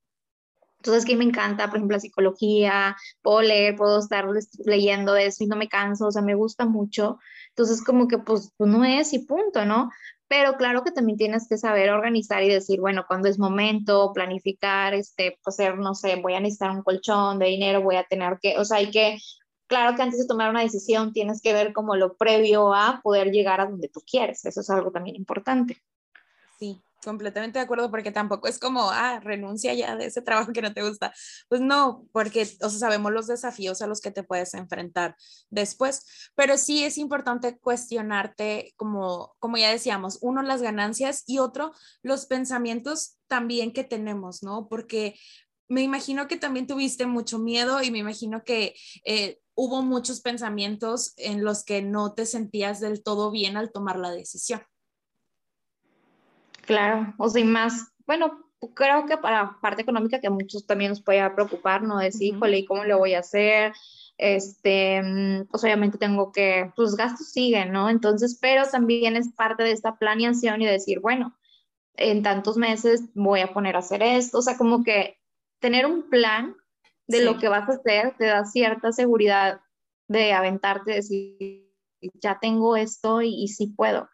entonces, 0.79 1.05
que 1.05 1.15
me 1.15 1.25
encanta, 1.25 1.67
por 1.67 1.77
ejemplo, 1.77 1.95
la 1.95 2.01
psicología, 2.01 2.95
puedo 3.21 3.41
leer, 3.41 3.75
puedo 3.75 3.99
estar 3.99 4.27
leyendo 4.65 5.15
eso 5.15 5.43
y 5.43 5.47
no 5.47 5.55
me 5.55 5.67
canso, 5.67 6.07
o 6.07 6.11
sea, 6.11 6.21
me 6.21 6.35
gusta 6.35 6.65
mucho. 6.65 7.19
Entonces, 7.49 7.83
como 7.83 8.07
que 8.07 8.19
pues, 8.19 8.53
no 8.59 8.83
es 8.85 9.13
y 9.13 9.19
punto, 9.19 9.65
¿no? 9.65 9.89
Pero 10.27 10.53
claro 10.57 10.83
que 10.83 10.91
también 10.91 11.17
tienes 11.17 11.47
que 11.47 11.57
saber 11.57 11.89
organizar 11.89 12.43
y 12.43 12.49
decir, 12.49 12.79
bueno, 12.79 13.05
cuando 13.07 13.29
es 13.29 13.39
momento, 13.39 14.11
planificar, 14.13 14.93
este, 14.93 15.39
pues 15.43 15.55
ser, 15.55 15.77
no 15.77 15.95
sé, 15.95 16.17
voy 16.17 16.33
a 16.33 16.39
necesitar 16.39 16.71
un 16.71 16.83
colchón 16.83 17.39
de 17.39 17.47
dinero, 17.47 17.81
voy 17.81 17.95
a 17.95 18.03
tener 18.03 18.37
que, 18.41 18.57
o 18.57 18.65
sea, 18.65 18.77
hay 18.77 18.91
que 18.91 19.17
claro 19.67 19.95
que 19.95 20.01
antes 20.01 20.19
de 20.19 20.27
tomar 20.27 20.49
una 20.49 20.61
decisión 20.61 21.13
tienes 21.13 21.41
que 21.41 21.53
ver 21.53 21.73
como 21.73 21.95
lo 21.95 22.15
previo 22.15 22.73
a 22.73 23.01
poder 23.03 23.31
llegar 23.31 23.61
a 23.61 23.65
donde 23.65 23.89
tú 23.89 24.01
quieres. 24.09 24.45
Eso 24.45 24.61
es 24.61 24.69
algo 24.69 24.91
también 24.91 25.15
importante. 25.15 25.81
Sí, 26.59 26.81
completamente 27.07 27.57
de 27.57 27.63
acuerdo, 27.63 27.89
porque 27.89 28.11
tampoco 28.11 28.49
es 28.49 28.59
como, 28.59 28.89
ah, 28.91 29.21
renuncia 29.21 29.73
ya 29.73 29.95
de 29.95 30.07
ese 30.07 30.21
trabajo 30.21 30.51
que 30.51 30.61
no 30.61 30.73
te 30.73 30.83
gusta. 30.83 31.13
Pues 31.47 31.61
no, 31.61 32.05
porque, 32.11 32.45
o 32.61 32.69
sabemos 32.69 33.13
los 33.13 33.27
desafíos 33.27 33.81
a 33.81 33.87
los 33.87 34.01
que 34.01 34.11
te 34.11 34.23
puedes 34.23 34.53
enfrentar 34.53 35.15
después, 35.49 36.31
pero 36.35 36.57
sí 36.57 36.83
es 36.83 36.97
importante 36.97 37.57
cuestionarte, 37.59 38.73
como, 38.75 39.37
como 39.39 39.55
ya 39.55 39.71
decíamos, 39.71 40.19
uno, 40.21 40.41
las 40.41 40.61
ganancias 40.61 41.23
y 41.27 41.39
otro, 41.39 41.71
los 42.03 42.25
pensamientos 42.25 43.17
también 43.27 43.71
que 43.71 43.85
tenemos, 43.85 44.43
¿no? 44.43 44.67
Porque 44.67 45.15
me 45.69 45.83
imagino 45.83 46.27
que 46.27 46.35
también 46.35 46.67
tuviste 46.67 47.05
mucho 47.05 47.39
miedo 47.39 47.81
y 47.81 47.89
me 47.89 47.99
imagino 47.99 48.43
que 48.43 48.75
eh, 49.05 49.39
hubo 49.55 49.81
muchos 49.81 50.19
pensamientos 50.19 51.13
en 51.15 51.45
los 51.45 51.63
que 51.63 51.81
no 51.81 52.13
te 52.13 52.25
sentías 52.25 52.81
del 52.81 53.01
todo 53.01 53.31
bien 53.31 53.55
al 53.55 53.71
tomar 53.71 53.97
la 53.97 54.11
decisión. 54.11 54.61
Claro, 56.67 57.13
o 57.17 57.29
sea, 57.29 57.41
y 57.41 57.45
más, 57.45 57.93
bueno, 58.05 58.43
creo 58.75 59.05
que 59.05 59.17
para 59.17 59.57
parte 59.61 59.83
económica 59.83 60.19
que 60.19 60.27
a 60.27 60.31
muchos 60.31 60.67
también 60.67 60.89
nos 60.89 61.01
puede 61.01 61.27
preocupar, 61.29 61.81
¿no? 61.81 61.97
Decir, 61.97 62.35
híjole, 62.35 62.57
¿y 62.59 62.65
cómo 62.65 62.83
lo 62.83 62.97
voy 62.97 63.13
a 63.13 63.19
hacer? 63.19 63.71
Este, 64.17 65.01
mm, 65.01 65.47
pues 65.49 65.63
obviamente 65.63 65.97
tengo 65.97 66.33
que, 66.33 66.65
los 66.65 66.73
pues, 66.75 66.95
gastos 66.95 67.31
siguen, 67.31 67.71
¿no? 67.71 67.89
Entonces, 67.89 68.37
pero 68.41 68.63
también 68.69 69.15
es 69.15 69.31
parte 69.33 69.63
de 69.63 69.71
esta 69.71 69.97
planeación 69.97 70.61
y 70.61 70.65
decir, 70.65 70.99
bueno, 70.99 71.37
en 71.95 72.21
tantos 72.21 72.57
meses 72.57 73.01
voy 73.13 73.39
a 73.39 73.53
poner 73.53 73.77
a 73.77 73.79
hacer 73.79 74.03
esto, 74.03 74.39
o 74.39 74.41
sea, 74.41 74.57
como 74.57 74.83
que 74.83 75.17
tener 75.59 75.85
un 75.85 76.09
plan 76.09 76.53
de 77.07 77.23
lo 77.23 77.37
que 77.37 77.47
vas 77.47 77.69
a 77.69 77.73
hacer 77.73 78.15
te 78.17 78.25
da 78.25 78.43
cierta 78.43 78.91
seguridad 78.91 79.61
de 80.09 80.33
aventarte, 80.33 80.91
decir, 80.91 81.71
ya 82.21 82.39
tengo 82.41 82.75
esto 82.75 83.21
y, 83.21 83.43
y 83.43 83.47
sí 83.47 83.67
puedo 83.67 84.09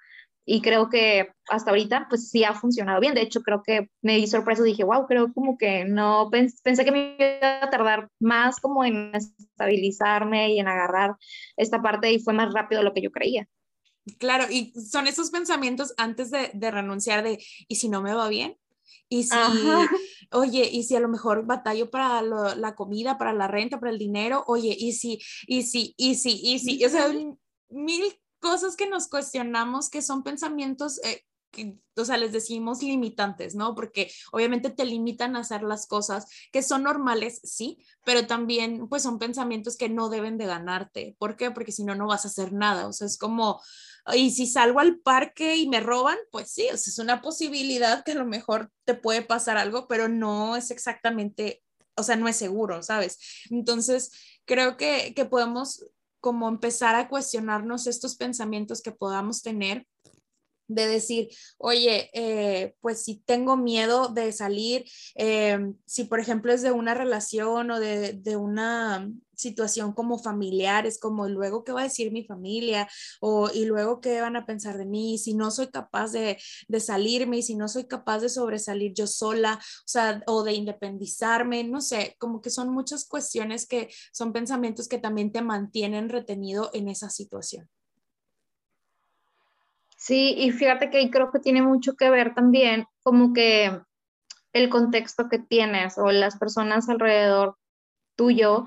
y 0.45 0.61
creo 0.61 0.89
que 0.89 1.29
hasta 1.49 1.71
ahorita 1.71 2.07
pues 2.09 2.29
sí 2.29 2.43
ha 2.43 2.53
funcionado 2.53 2.99
bien. 2.99 3.13
De 3.13 3.21
hecho, 3.21 3.41
creo 3.41 3.63
que 3.63 3.89
me 4.01 4.17
di 4.17 4.27
sorpresa, 4.27 4.63
dije, 4.63 4.83
wow, 4.83 5.05
creo 5.07 5.33
como 5.33 5.57
que 5.57 5.85
no, 5.85 6.29
pensé 6.31 6.83
que 6.83 6.91
me 6.91 7.15
iba 7.17 7.63
a 7.63 7.69
tardar 7.69 8.09
más 8.19 8.59
como 8.59 8.83
en 8.83 9.11
estabilizarme 9.13 10.53
y 10.53 10.59
en 10.59 10.67
agarrar 10.67 11.15
esta 11.55 11.81
parte 11.81 12.11
y 12.11 12.19
fue 12.19 12.33
más 12.33 12.53
rápido 12.53 12.81
de 12.81 12.85
lo 12.85 12.93
que 12.93 13.01
yo 13.01 13.11
creía. 13.11 13.47
Claro, 14.17 14.45
y 14.49 14.73
son 14.73 15.07
esos 15.07 15.31
pensamientos 15.31 15.93
antes 15.97 16.29
de, 16.29 16.51
de 16.53 16.71
renunciar 16.71 17.23
de, 17.23 17.41
¿y 17.67 17.75
si 17.75 17.87
no 17.87 18.01
me 18.01 18.13
va 18.13 18.27
bien? 18.27 18.57
Y 19.07 19.23
si, 19.23 19.37
oye, 20.31 20.69
y 20.69 20.83
si 20.83 20.95
a 20.95 20.99
lo 20.99 21.07
mejor 21.07 21.45
batallo 21.45 21.89
para 21.89 22.21
la 22.21 22.75
comida, 22.75 23.17
para 23.17 23.31
la 23.31 23.47
renta, 23.47 23.79
para 23.79 23.91
el 23.93 23.97
dinero, 23.97 24.43
oye, 24.47 24.75
y 24.77 24.91
si, 24.91 25.19
y 25.47 25.63
si, 25.63 25.93
y 25.97 26.15
si, 26.15 26.41
y 26.43 26.59
si, 26.59 26.83
o 26.83 26.89
sea, 26.89 27.07
mil 27.69 28.03
cosas 28.43 28.75
que 28.75 28.89
nos 28.89 29.07
cuestionamos 29.07 29.89
que 29.89 30.01
son 30.01 30.21
pensamientos 30.21 30.99
eh, 31.05 31.23
que, 31.53 31.77
o 31.95 32.03
sea, 32.03 32.17
les 32.17 32.33
decimos 32.33 32.81
limitantes, 32.83 33.55
¿no? 33.55 33.75
Porque 33.75 34.11
obviamente 34.33 34.71
te 34.71 34.85
limitan 34.85 35.35
a 35.35 35.39
hacer 35.41 35.61
las 35.63 35.87
cosas 35.87 36.25
que 36.51 36.61
son 36.63 36.83
normales, 36.83 37.39
sí, 37.43 37.77
pero 38.03 38.27
también 38.27 38.89
pues 38.89 39.03
son 39.03 39.19
pensamientos 39.19 39.77
que 39.77 39.87
no 39.87 40.09
deben 40.09 40.37
de 40.37 40.47
ganarte. 40.47 41.15
¿Por 41.19 41.37
qué? 41.37 41.51
Porque 41.51 41.71
si 41.71 41.85
no, 41.85 41.95
no 41.95 42.07
vas 42.07 42.25
a 42.25 42.27
hacer 42.27 42.51
nada. 42.51 42.87
O 42.87 42.91
sea, 42.91 43.07
es 43.07 43.17
como, 43.17 43.61
y 44.13 44.31
si 44.31 44.47
salgo 44.47 44.81
al 44.81 44.99
parque 44.99 45.55
y 45.55 45.69
me 45.69 45.79
roban, 45.79 46.17
pues 46.31 46.51
sí, 46.51 46.63
o 46.73 46.77
sea, 46.77 46.91
es 46.91 46.99
una 46.99 47.21
posibilidad 47.21 48.03
que 48.03 48.11
a 48.11 48.15
lo 48.15 48.25
mejor 48.25 48.69
te 48.83 48.95
puede 48.95 49.21
pasar 49.21 49.57
algo, 49.57 49.87
pero 49.87 50.09
no 50.09 50.57
es 50.57 50.71
exactamente, 50.71 51.63
o 51.95 52.03
sea, 52.03 52.17
no 52.17 52.27
es 52.27 52.35
seguro, 52.35 52.83
¿sabes? 52.83 53.19
Entonces, 53.51 54.11
creo 54.45 54.75
que, 54.75 55.13
que 55.15 55.25
podemos 55.25 55.85
como 56.23 56.47
empezar 56.47 56.95
a 56.95 57.09
cuestionarnos 57.09 57.85
estos 57.85 58.15
pensamientos 58.15 58.81
que 58.81 58.93
podamos 58.93 59.41
tener 59.41 59.85
de 60.69 60.87
decir, 60.87 61.27
oye, 61.57 62.09
eh, 62.13 62.75
pues 62.79 63.03
si 63.03 63.17
tengo 63.25 63.57
miedo 63.57 64.07
de 64.07 64.31
salir, 64.31 64.85
eh, 65.15 65.59
si 65.85 66.05
por 66.05 66.21
ejemplo 66.21 66.53
es 66.53 66.61
de 66.61 66.71
una 66.71 66.93
relación 66.93 67.71
o 67.71 67.79
de, 67.81 68.13
de, 68.13 68.37
una 68.37 69.11
situación 69.35 69.93
como 69.93 70.19
familiar, 70.19 70.85
es 70.85 70.99
como 70.99 71.27
luego 71.27 71.63
qué 71.63 71.71
va 71.71 71.81
a 71.81 71.85
decir 71.85 72.11
mi 72.11 72.23
familia 72.23 72.87
o 73.21 73.49
y 73.53 73.65
luego 73.65 74.01
qué 74.01 74.21
van 74.21 74.35
a 74.35 74.45
pensar 74.45 74.77
de 74.77 74.85
mí, 74.85 75.17
si 75.17 75.33
no 75.33 75.51
soy 75.51 75.67
capaz 75.67 76.11
de, 76.11 76.37
de 76.67 76.79
salirme, 76.79 77.41
si 77.41 77.55
no 77.55 77.67
soy 77.67 77.85
capaz 77.85 78.19
de 78.19 78.29
sobresalir 78.29 78.93
yo 78.93 79.07
sola, 79.07 79.59
o 79.59 79.87
sea, 79.87 80.23
o 80.27 80.43
de 80.43 80.53
independizarme, 80.53 81.63
no 81.63 81.81
sé, 81.81 82.15
como 82.19 82.41
que 82.41 82.49
son 82.49 82.69
muchas 82.69 83.05
cuestiones 83.07 83.67
que 83.67 83.89
son 84.11 84.33
pensamientos 84.33 84.87
que 84.87 84.97
también 84.97 85.31
te 85.31 85.41
mantienen 85.41 86.09
retenido 86.09 86.69
en 86.73 86.89
esa 86.89 87.09
situación. 87.09 87.69
Sí, 89.97 90.35
y 90.37 90.51
fíjate 90.51 90.89
que 90.89 90.97
ahí 90.97 91.09
creo 91.09 91.31
que 91.31 91.39
tiene 91.39 91.61
mucho 91.61 91.95
que 91.95 92.09
ver 92.09 92.33
también 92.35 92.85
como 93.03 93.31
que 93.31 93.79
el 94.51 94.69
contexto 94.69 95.29
que 95.29 95.39
tienes 95.39 95.97
o 95.97 96.11
las 96.11 96.37
personas 96.37 96.89
alrededor 96.89 97.57
tuyo, 98.15 98.65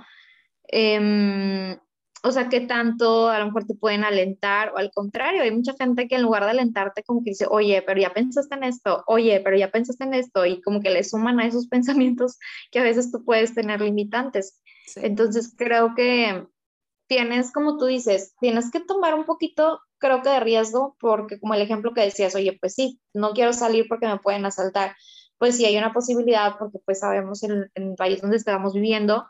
em, 0.68 1.76
o 2.22 2.32
sea, 2.32 2.48
que 2.48 2.60
tanto 2.60 3.28
a 3.28 3.38
lo 3.38 3.46
mejor 3.46 3.66
te 3.66 3.74
pueden 3.74 4.04
alentar 4.04 4.72
o 4.72 4.78
al 4.78 4.90
contrario, 4.90 5.42
hay 5.42 5.50
mucha 5.50 5.74
gente 5.74 6.08
que 6.08 6.16
en 6.16 6.22
lugar 6.22 6.44
de 6.44 6.50
alentarte 6.50 7.02
como 7.04 7.22
que 7.22 7.30
dice, 7.30 7.46
oye, 7.48 7.82
pero 7.82 8.00
ya 8.00 8.12
pensaste 8.12 8.54
en 8.54 8.64
esto, 8.64 9.04
oye, 9.06 9.40
pero 9.44 9.56
ya 9.56 9.70
pensaste 9.70 10.04
en 10.04 10.14
esto 10.14 10.44
y 10.46 10.60
como 10.62 10.80
que 10.80 10.90
le 10.90 11.04
suman 11.04 11.40
a 11.40 11.46
esos 11.46 11.68
pensamientos 11.68 12.38
que 12.70 12.80
a 12.80 12.84
veces 12.84 13.10
tú 13.12 13.24
puedes 13.24 13.54
tener 13.54 13.80
limitantes. 13.80 14.60
Entonces 14.96 15.52
creo 15.56 15.94
que 15.94 16.46
tienes, 17.08 17.52
como 17.52 17.76
tú 17.76 17.86
dices, 17.86 18.34
tienes 18.40 18.70
que 18.70 18.80
tomar 18.80 19.14
un 19.14 19.24
poquito 19.24 19.80
creo 19.98 20.22
que 20.22 20.30
de 20.30 20.40
riesgo, 20.40 20.96
porque 21.00 21.38
como 21.38 21.54
el 21.54 21.62
ejemplo 21.62 21.92
que 21.94 22.02
decías, 22.02 22.34
oye, 22.34 22.56
pues 22.60 22.74
sí, 22.74 23.00
no 23.14 23.32
quiero 23.32 23.52
salir 23.52 23.86
porque 23.88 24.06
me 24.06 24.18
pueden 24.18 24.44
asaltar. 24.46 24.96
Pues 25.38 25.56
sí, 25.56 25.64
hay 25.64 25.76
una 25.76 25.92
posibilidad 25.92 26.56
porque 26.58 26.78
pues 26.84 27.00
sabemos 27.00 27.42
en, 27.42 27.70
el 27.74 27.94
país 27.94 28.20
donde 28.20 28.36
estamos 28.36 28.74
viviendo, 28.74 29.26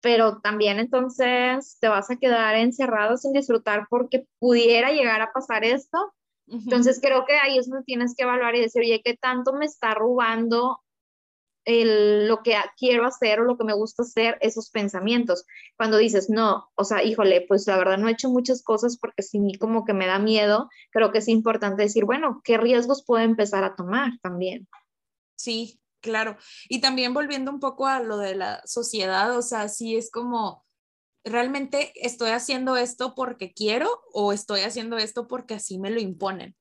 pero 0.00 0.40
también 0.40 0.78
entonces 0.78 1.78
te 1.80 1.88
vas 1.88 2.10
a 2.10 2.16
quedar 2.16 2.56
encerrado 2.56 3.16
sin 3.16 3.32
disfrutar 3.32 3.86
porque 3.90 4.26
pudiera 4.38 4.92
llegar 4.92 5.20
a 5.20 5.32
pasar 5.32 5.64
esto. 5.64 6.12
Entonces 6.46 6.98
creo 7.00 7.26
que 7.26 7.34
ahí 7.34 7.58
es 7.58 7.68
donde 7.68 7.84
tienes 7.84 8.14
que 8.16 8.24
evaluar 8.24 8.56
y 8.56 8.60
decir, 8.60 8.82
oye, 8.82 9.00
¿qué 9.04 9.16
tanto 9.16 9.52
me 9.52 9.66
está 9.66 9.94
robando 9.94 10.80
lo 11.66 12.42
que 12.42 12.56
quiero 12.76 13.06
hacer 13.06 13.40
o 13.40 13.44
lo 13.44 13.56
que 13.56 13.64
me 13.64 13.74
gusta 13.74 14.02
hacer, 14.02 14.38
esos 14.40 14.70
pensamientos. 14.70 15.44
Cuando 15.76 15.98
dices, 15.98 16.30
no, 16.30 16.68
o 16.74 16.84
sea, 16.84 17.02
híjole, 17.04 17.44
pues 17.46 17.66
la 17.66 17.76
verdad 17.76 17.98
no 17.98 18.08
he 18.08 18.12
hecho 18.12 18.30
muchas 18.30 18.62
cosas 18.62 18.98
porque 18.98 19.22
sí 19.22 19.40
como 19.58 19.84
que 19.84 19.92
me 19.92 20.06
da 20.06 20.18
miedo, 20.18 20.68
creo 20.90 21.12
que 21.12 21.18
es 21.18 21.28
importante 21.28 21.82
decir, 21.82 22.04
bueno, 22.04 22.40
¿qué 22.44 22.56
riesgos 22.56 23.04
puedo 23.04 23.22
empezar 23.22 23.64
a 23.64 23.74
tomar 23.76 24.12
también? 24.22 24.66
Sí, 25.36 25.79
claro. 26.00 26.36
Y 26.68 26.80
también 26.80 27.14
volviendo 27.14 27.50
un 27.50 27.60
poco 27.60 27.86
a 27.86 28.00
lo 28.00 28.18
de 28.18 28.34
la 28.34 28.62
sociedad, 28.66 29.36
o 29.36 29.42
sea, 29.42 29.68
sí 29.68 29.96
es 29.96 30.10
como, 30.10 30.64
¿realmente 31.24 31.92
estoy 31.96 32.30
haciendo 32.30 32.76
esto 32.76 33.14
porque 33.14 33.52
quiero 33.52 34.02
o 34.12 34.32
estoy 34.32 34.60
haciendo 34.60 34.98
esto 34.98 35.26
porque 35.26 35.54
así 35.54 35.78
me 35.78 35.90
lo 35.90 36.00
imponen? 36.00 36.56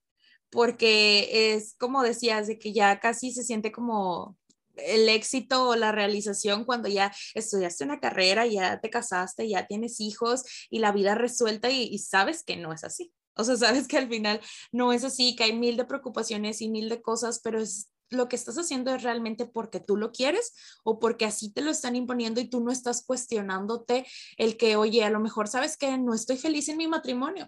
Porque 0.49 1.53
es 1.55 1.75
como 1.77 2.03
decías, 2.03 2.47
de 2.47 2.59
que 2.59 2.73
ya 2.73 2.99
casi 2.99 3.31
se 3.31 3.43
siente 3.43 3.71
como 3.71 4.37
el 4.85 5.09
éxito 5.09 5.69
o 5.69 5.75
la 5.75 5.91
realización 5.91 6.65
cuando 6.65 6.89
ya 6.89 7.13
estudiaste 7.33 7.83
una 7.83 7.99
carrera, 7.99 8.45
ya 8.45 8.79
te 8.79 8.89
casaste, 8.89 9.47
ya 9.47 9.67
tienes 9.67 9.99
hijos 9.99 10.43
y 10.69 10.79
la 10.79 10.91
vida 10.91 11.15
resuelta 11.15 11.69
y, 11.69 11.97
sabes 11.99 12.43
que 12.43 12.57
no 12.57 12.73
es 12.73 12.83
así. 12.83 13.13
O 13.35 13.43
sea, 13.43 13.55
sabes 13.57 13.87
que 13.87 13.97
al 13.97 14.09
final 14.09 14.41
no 14.71 14.93
es 14.93 15.03
así, 15.03 15.35
que 15.35 15.45
hay 15.45 15.53
mil 15.53 15.77
de 15.77 15.85
preocupaciones 15.85 16.61
y 16.61 16.69
mil 16.69 16.89
de 16.89 17.01
cosas, 17.01 17.39
pero 17.43 17.59
es 17.59 17.91
lo 18.09 18.27
que 18.27 18.35
estás 18.35 18.57
haciendo 18.57 18.93
es 18.93 19.03
realmente 19.03 19.45
porque 19.45 19.79
tú 19.79 19.97
lo 19.97 20.11
quieres 20.11 20.53
o 20.83 20.99
porque 20.99 21.25
así 21.25 21.51
te 21.51 21.61
lo 21.61 21.71
están 21.71 21.95
imponiendo 21.95 22.41
y 22.41 22.49
tú 22.49 22.61
no 22.61 22.71
estás 22.71 23.03
cuestionándote 23.05 24.05
el 24.37 24.57
que, 24.57 24.75
oye, 24.75 25.03
a 25.03 25.09
lo 25.09 25.19
mejor 25.19 25.47
sabes 25.47 25.77
que 25.77 25.97
no 25.97 26.13
estoy 26.13 26.37
feliz 26.37 26.69
en 26.69 26.77
mi 26.77 26.87
matrimonio 26.87 27.47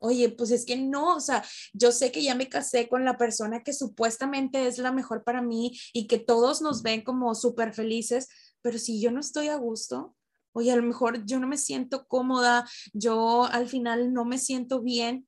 oye, 0.00 0.28
pues 0.30 0.50
es 0.50 0.64
que 0.64 0.76
no, 0.76 1.16
o 1.16 1.20
sea, 1.20 1.44
yo 1.72 1.92
sé 1.92 2.12
que 2.12 2.22
ya 2.22 2.34
me 2.34 2.48
casé 2.48 2.88
con 2.88 3.04
la 3.04 3.16
persona 3.16 3.62
que 3.62 3.72
supuestamente 3.72 4.66
es 4.66 4.78
la 4.78 4.92
mejor 4.92 5.24
para 5.24 5.42
mí 5.42 5.78
y 5.92 6.06
que 6.06 6.18
todos 6.18 6.62
nos 6.62 6.82
ven 6.82 7.02
como 7.02 7.34
súper 7.34 7.72
felices, 7.72 8.28
pero 8.62 8.78
si 8.78 9.00
yo 9.00 9.10
no 9.10 9.20
estoy 9.20 9.48
a 9.48 9.56
gusto, 9.56 10.14
oye, 10.52 10.72
a 10.72 10.76
lo 10.76 10.82
mejor 10.82 11.24
yo 11.26 11.38
no 11.38 11.46
me 11.46 11.58
siento 11.58 12.06
cómoda, 12.06 12.68
yo 12.92 13.44
al 13.44 13.68
final 13.68 14.12
no 14.12 14.24
me 14.24 14.38
siento 14.38 14.80
bien. 14.82 15.26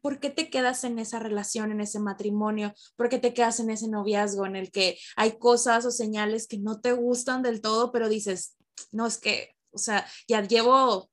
¿Por 0.00 0.20
qué 0.20 0.30
te 0.30 0.50
quedas 0.50 0.84
en 0.84 0.98
esa 0.98 1.18
relación, 1.18 1.72
en 1.72 1.80
ese 1.80 2.00
matrimonio? 2.00 2.74
¿Por 2.96 3.08
qué 3.08 3.18
te 3.18 3.34
quedas 3.34 3.60
en 3.60 3.70
ese 3.70 3.88
noviazgo 3.88 4.46
en 4.46 4.56
el 4.56 4.70
que 4.70 4.98
hay 5.16 5.38
cosas 5.38 5.84
o 5.86 5.90
señales 5.90 6.46
que 6.46 6.58
no 6.58 6.80
te 6.80 6.92
gustan 6.92 7.42
del 7.42 7.60
todo, 7.60 7.92
pero 7.92 8.08
dices, 8.08 8.56
no, 8.92 9.06
es 9.06 9.18
que, 9.18 9.56
o 9.72 9.78
sea, 9.78 10.06
ya 10.26 10.42
llevo 10.42 11.10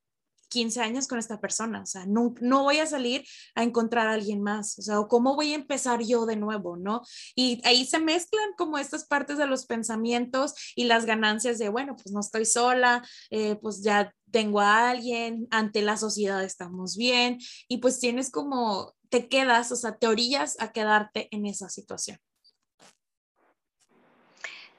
15 0.49 0.81
años 0.81 1.07
con 1.07 1.19
esta 1.19 1.39
persona, 1.39 1.81
o 1.81 1.85
sea, 1.85 2.05
no, 2.05 2.33
no 2.41 2.63
voy 2.63 2.79
a 2.79 2.85
salir 2.85 3.23
a 3.55 3.63
encontrar 3.63 4.07
a 4.07 4.13
alguien 4.13 4.41
más, 4.41 4.77
o 4.79 4.81
sea, 4.81 4.97
cómo 5.09 5.35
voy 5.35 5.53
a 5.53 5.55
empezar 5.55 6.01
yo 6.01 6.25
de 6.25 6.35
nuevo, 6.35 6.77
¿no? 6.77 7.01
Y 7.35 7.61
ahí 7.65 7.85
se 7.85 7.99
mezclan 7.99 8.49
como 8.57 8.77
estas 8.77 9.05
partes 9.05 9.37
de 9.37 9.47
los 9.47 9.65
pensamientos 9.65 10.53
y 10.75 10.85
las 10.85 11.05
ganancias 11.05 11.59
de, 11.59 11.69
bueno, 11.69 11.95
pues 11.95 12.11
no 12.11 12.19
estoy 12.19 12.45
sola, 12.45 13.03
eh, 13.29 13.55
pues 13.55 13.83
ya 13.83 14.13
tengo 14.31 14.59
a 14.59 14.89
alguien, 14.89 15.47
ante 15.51 15.81
la 15.81 15.97
sociedad 15.97 16.43
estamos 16.43 16.97
bien 16.97 17.39
y 17.67 17.77
pues 17.77 17.99
tienes 17.99 18.29
como, 18.31 18.93
te 19.09 19.27
quedas, 19.29 19.71
o 19.71 19.75
sea, 19.75 19.97
te 19.97 20.07
orillas 20.07 20.57
a 20.59 20.71
quedarte 20.71 21.27
en 21.31 21.45
esa 21.45 21.69
situación. 21.69 22.17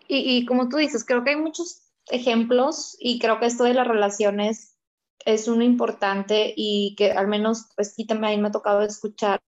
Y, 0.06 0.38
y 0.38 0.46
como 0.46 0.68
tú 0.68 0.78
dices, 0.78 1.04
creo 1.04 1.22
que 1.22 1.30
hay 1.30 1.36
muchos 1.36 1.82
ejemplos 2.10 2.96
y 2.98 3.18
creo 3.18 3.38
que 3.38 3.46
esto 3.46 3.64
de 3.64 3.74
las 3.74 3.86
relaciones 3.86 4.77
es 5.24 5.48
uno 5.48 5.62
importante 5.62 6.52
y 6.56 6.94
que 6.96 7.12
al 7.12 7.28
menos 7.28 7.68
pues 7.76 7.94
sí 7.94 8.06
también 8.06 8.40
me 8.40 8.48
ha 8.48 8.52
tocado 8.52 8.82
escuchar 8.82 9.40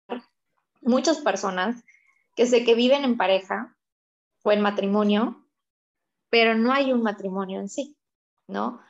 muchas 0.81 1.19
personas 1.19 1.83
que 2.35 2.45
sé 2.45 2.63
que 2.63 2.75
viven 2.75 3.03
en 3.03 3.17
pareja 3.17 3.75
o 4.43 4.51
en 4.51 4.61
matrimonio, 4.61 5.45
pero 6.29 6.55
no 6.55 6.71
hay 6.71 6.91
un 6.93 7.03
matrimonio 7.03 7.59
en 7.59 7.69
sí, 7.69 7.95
¿no? 8.47 8.81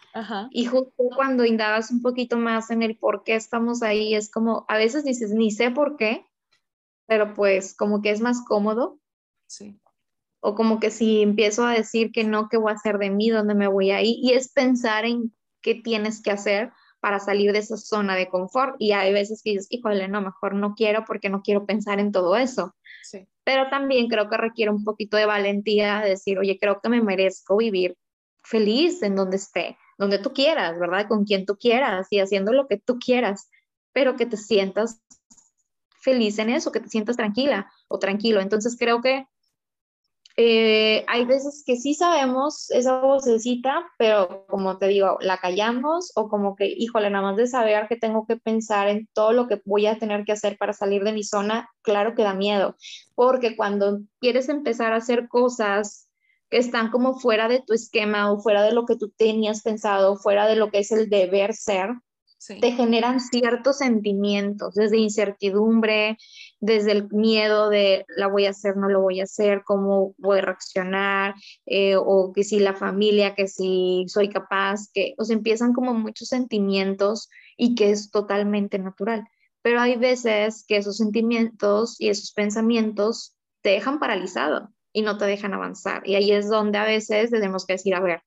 Y 0.52 0.66
justo 0.66 1.04
cuando 1.16 1.46
indagas 1.46 1.90
un 1.92 2.02
poquito 2.02 2.38
más 2.38 2.70
en 2.70 2.84
el 2.84 2.98
por 2.98 3.24
qué 3.24 3.36
estamos 3.36 3.82
ahí, 3.82 4.14
es 4.14 4.30
como, 4.30 4.66
a 4.68 4.78
veces 4.78 5.04
dices, 5.04 5.32
ni 5.32 5.52
sé 5.52 5.72
por 5.72 5.96
qué, 5.96 6.26
pero 7.08 7.34
pues 7.34 7.76
como 7.76 8.02
que 8.02 8.12
es 8.12 8.22
más 8.22 8.44
cómodo. 8.46 9.00
Sí. 9.48 9.80
O 10.42 10.56
como 10.56 10.80
que 10.80 10.92
si 10.92 11.22
empiezo 11.22 11.66
a 11.66 11.74
decir 11.74 12.12
que 12.12 12.24
no, 12.24 12.50
¿qué 12.50 12.58
voy 12.58 12.72
a 12.72 12.76
hacer 12.76 12.98
de 12.98 13.10
mí? 13.10 13.30
¿Dónde 13.30 13.54
me 13.54 13.68
voy 13.68 13.92
a 13.92 14.02
ir? 14.02 14.18
Y 14.20 14.34
es 14.34 14.52
pensar 14.52 15.06
en 15.06 15.34
qué 15.62 15.76
tienes 15.76 16.22
que 16.22 16.32
hacer 16.32 16.72
para 17.00 17.20
salir 17.20 17.52
de 17.52 17.60
esa 17.60 17.78
zona 17.78 18.16
de 18.16 18.30
confort. 18.30 18.76
Y 18.80 18.92
hay 18.92 19.12
veces 19.12 19.42
que 19.44 19.52
dices, 19.52 19.68
híjole, 19.70 20.08
no, 20.08 20.22
mejor 20.22 20.56
no 20.56 20.76
quiero 20.76 21.04
porque 21.06 21.30
no 21.30 21.42
quiero 21.42 21.66
pensar 21.66 22.00
en 22.00 22.12
todo 22.12 22.38
eso. 22.38 22.76
Sí. 23.04 23.28
Pero 23.44 23.70
también 23.70 24.08
creo 24.08 24.30
que 24.30 24.38
requiere 24.38 24.72
un 24.72 24.84
poquito 24.84 25.18
de 25.18 25.26
valentía 25.26 26.02
de 26.02 26.10
decir, 26.10 26.38
oye, 26.38 26.58
creo 26.60 26.80
que 26.82 26.90
me 26.90 27.02
merezco 27.02 27.58
vivir 27.58 27.98
feliz 28.44 29.02
en 29.04 29.16
donde 29.16 29.38
esté, 29.38 29.78
donde 29.98 30.20
tú 30.20 30.32
quieras, 30.34 30.80
¿verdad? 30.80 31.08
Con 31.08 31.26
quien 31.26 31.46
tú 31.46 31.58
quieras 31.58 32.08
y 32.10 32.20
haciendo 32.20 32.54
lo 32.54 32.68
que 32.68 32.78
tú 32.78 33.00
quieras, 33.00 33.50
pero 33.94 34.16
que 34.16 34.26
te 34.26 34.38
sientas 34.38 35.02
feliz 36.02 36.40
en 36.40 36.50
eso, 36.50 36.72
que 36.72 36.80
te 36.80 36.90
sientas 36.90 37.18
tranquila 37.18 37.72
o 37.88 38.00
tranquilo. 38.00 38.42
Entonces 38.42 38.76
creo 38.78 39.02
que 39.02 39.28
eh, 40.38 41.04
hay 41.08 41.26
veces 41.26 41.64
que 41.66 41.76
sí 41.76 41.94
sabemos 41.94 42.72
esa 42.72 43.02
vocecita, 43.02 43.86
pero 43.98 44.46
como 44.48 44.78
te 44.78 44.88
digo, 44.88 45.18
la 45.22 45.38
callamos 45.38 46.12
o 46.16 46.30
como 46.30 46.56
que, 46.56 46.68
híjole, 46.68 47.10
nada 47.10 47.24
más 47.24 47.38
de 47.38 47.48
saber 47.48 47.88
que 47.88 47.98
tengo 47.98 48.26
que 48.26 48.38
pensar 48.38 48.88
en 48.88 49.08
todo 49.14 49.34
lo 49.34 49.48
que 49.48 49.62
voy 49.66 49.88
a 49.88 50.00
tener 50.00 50.24
que 50.24 50.32
hacer 50.32 50.58
para 50.58 50.74
salir 50.74 51.04
de 51.04 51.14
mi 51.14 51.24
zona, 51.24 51.70
claro 51.82 52.16
que 52.16 52.24
da 52.24 52.34
miedo, 52.34 52.76
porque 53.16 53.56
cuando 53.56 54.00
quieres 54.20 54.50
empezar 54.50 54.94
a 54.94 54.98
hacer 54.98 55.28
cosas 55.28 56.08
que 56.50 56.58
están 56.58 56.92
como 56.92 57.18
fuera 57.18 57.48
de 57.48 57.64
tu 57.66 57.74
esquema 57.74 58.32
o 58.32 58.40
fuera 58.40 58.64
de 58.64 58.74
lo 58.74 58.86
que 58.86 58.98
tú 58.98 59.10
tenías 59.18 59.62
pensado, 59.62 60.18
fuera 60.18 60.48
de 60.48 60.56
lo 60.56 60.70
que 60.70 60.80
es 60.80 60.92
el 60.92 61.10
deber 61.10 61.54
ser, 61.54 61.90
te 62.48 62.72
generan 62.72 63.20
ciertos 63.20 63.78
sentimientos, 63.78 64.74
desde 64.74 64.98
incertidumbre, 64.98 66.18
desde 66.60 66.92
el 66.92 67.10
miedo 67.12 67.70
de 67.70 68.06
la 68.16 68.28
voy 68.28 68.46
a 68.46 68.50
hacer, 68.50 68.78
no 68.78 68.90
lo 68.90 69.02
voy 69.02 69.20
a 69.20 69.24
hacer, 69.24 69.64
cómo 69.64 70.16
voy 70.18 70.40
a 70.40 70.42
reaccionar, 70.42 71.36
eh, 71.66 71.96
o 71.98 72.32
que 72.34 72.44
si 72.44 72.60
la 72.60 72.74
familia, 72.74 73.36
que 73.36 73.48
si 73.48 74.06
soy 74.08 74.30
capaz, 74.30 74.90
que 74.92 75.14
os 75.18 75.30
empiezan 75.30 75.74
como 75.74 75.94
muchos 75.94 76.30
sentimientos 76.30 77.30
y 77.58 77.76
que 77.76 77.92
es 77.92 78.10
totalmente 78.10 78.80
natural. 78.80 79.28
Pero 79.62 79.80
hay 79.80 79.96
veces 79.96 80.66
que 80.68 80.78
esos 80.78 80.98
sentimientos 80.98 82.00
y 82.00 82.10
esos 82.10 82.32
pensamientos 82.32 83.36
te 83.62 83.70
dejan 83.70 84.00
paralizado 84.00 84.70
y 84.92 85.04
no 85.04 85.18
te 85.18 85.26
dejan 85.26 85.54
avanzar. 85.54 86.02
Y 86.08 86.16
ahí 86.16 86.32
es 86.32 86.50
donde 86.50 86.80
a 86.80 86.86
veces 86.86 87.30
tenemos 87.30 87.68
que 87.68 87.74
decir, 87.74 87.94
a 87.94 88.00
ver, 88.00 88.24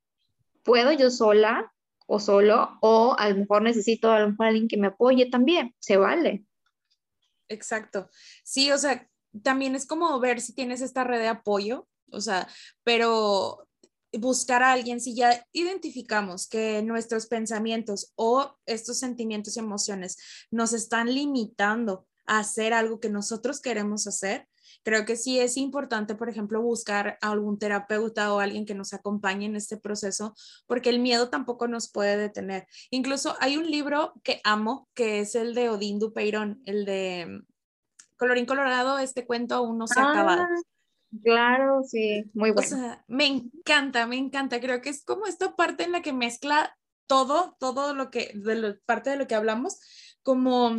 ¿puedo 0.62 0.92
yo 0.92 1.10
sola 1.10 1.73
o 2.06 2.20
solo, 2.20 2.78
o 2.80 3.14
a 3.18 3.28
lo 3.30 3.36
mejor 3.36 3.62
necesito 3.62 4.10
a 4.10 4.34
alguien 4.38 4.68
que 4.68 4.76
me 4.76 4.88
apoye 4.88 5.30
también, 5.30 5.74
se 5.78 5.96
vale. 5.96 6.44
Exacto. 7.48 8.08
Sí, 8.42 8.70
o 8.70 8.78
sea, 8.78 9.08
también 9.42 9.74
es 9.74 9.86
como 9.86 10.18
ver 10.20 10.40
si 10.40 10.54
tienes 10.54 10.80
esta 10.80 11.04
red 11.04 11.18
de 11.18 11.28
apoyo, 11.28 11.88
o 12.10 12.20
sea, 12.20 12.48
pero 12.82 13.68
buscar 14.12 14.62
a 14.62 14.72
alguien, 14.72 15.00
si 15.00 15.14
ya 15.14 15.44
identificamos 15.52 16.46
que 16.46 16.82
nuestros 16.82 17.26
pensamientos 17.26 18.12
o 18.16 18.56
estos 18.66 18.98
sentimientos 18.98 19.56
y 19.56 19.60
emociones 19.60 20.18
nos 20.50 20.72
están 20.72 21.12
limitando 21.12 22.06
a 22.26 22.38
hacer 22.38 22.72
algo 22.72 23.00
que 23.00 23.10
nosotros 23.10 23.60
queremos 23.60 24.06
hacer, 24.06 24.46
Creo 24.84 25.06
que 25.06 25.16
sí 25.16 25.40
es 25.40 25.56
importante, 25.56 26.14
por 26.14 26.28
ejemplo, 26.28 26.60
buscar 26.60 27.18
a 27.22 27.30
algún 27.30 27.58
terapeuta 27.58 28.32
o 28.34 28.38
alguien 28.38 28.66
que 28.66 28.74
nos 28.74 28.92
acompañe 28.92 29.46
en 29.46 29.56
este 29.56 29.78
proceso, 29.78 30.34
porque 30.66 30.90
el 30.90 31.00
miedo 31.00 31.30
tampoco 31.30 31.66
nos 31.68 31.90
puede 31.90 32.18
detener. 32.18 32.66
Incluso 32.90 33.34
hay 33.40 33.56
un 33.56 33.70
libro 33.70 34.12
que 34.22 34.42
amo, 34.44 34.88
que 34.94 35.20
es 35.20 35.34
el 35.34 35.54
de 35.54 35.70
Odín 35.70 35.98
Dupeirón, 35.98 36.62
el 36.66 36.84
de 36.84 37.26
mm, 37.26 37.46
Colorín 38.18 38.44
Colorado, 38.44 38.98
este 38.98 39.26
cuento 39.26 39.54
aún 39.54 39.78
no 39.78 39.86
se 39.86 39.98
ha 39.98 40.10
acabado. 40.10 40.42
Ah, 40.42 40.62
claro, 41.22 41.82
sí, 41.82 42.30
muy 42.34 42.50
bueno. 42.50 42.68
O 42.68 42.70
sea, 42.70 43.04
me 43.08 43.26
encanta, 43.26 44.06
me 44.06 44.18
encanta. 44.18 44.60
Creo 44.60 44.82
que 44.82 44.90
es 44.90 45.02
como 45.02 45.26
esta 45.26 45.56
parte 45.56 45.84
en 45.84 45.92
la 45.92 46.02
que 46.02 46.12
mezcla 46.12 46.76
todo, 47.06 47.56
todo 47.58 47.94
lo 47.94 48.10
que, 48.10 48.32
de 48.34 48.54
lo, 48.54 48.78
parte 48.80 49.10
de 49.10 49.16
lo 49.16 49.26
que 49.26 49.34
hablamos, 49.34 49.80
como 50.22 50.76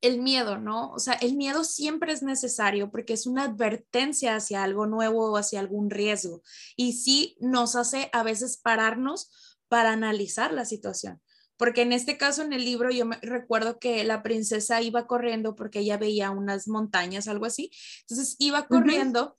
el 0.00 0.20
miedo, 0.20 0.58
¿no? 0.58 0.90
O 0.92 0.98
sea, 0.98 1.14
el 1.14 1.36
miedo 1.36 1.64
siempre 1.64 2.12
es 2.12 2.22
necesario 2.22 2.90
porque 2.90 3.12
es 3.12 3.26
una 3.26 3.44
advertencia 3.44 4.34
hacia 4.34 4.62
algo 4.62 4.86
nuevo 4.86 5.30
o 5.30 5.36
hacia 5.36 5.60
algún 5.60 5.90
riesgo. 5.90 6.42
Y 6.76 6.94
sí 6.94 7.36
nos 7.40 7.76
hace 7.76 8.08
a 8.12 8.22
veces 8.22 8.56
pararnos 8.56 9.30
para 9.68 9.92
analizar 9.92 10.52
la 10.52 10.64
situación. 10.64 11.20
Porque 11.56 11.82
en 11.82 11.92
este 11.92 12.16
caso, 12.16 12.42
en 12.42 12.54
el 12.54 12.64
libro, 12.64 12.90
yo 12.90 13.04
me 13.04 13.18
recuerdo 13.20 13.78
que 13.78 14.02
la 14.04 14.22
princesa 14.22 14.80
iba 14.80 15.06
corriendo 15.06 15.54
porque 15.54 15.80
ella 15.80 15.98
veía 15.98 16.30
unas 16.30 16.66
montañas, 16.68 17.28
algo 17.28 17.44
así. 17.44 17.70
Entonces 18.02 18.36
iba 18.38 18.66
corriendo. 18.66 19.36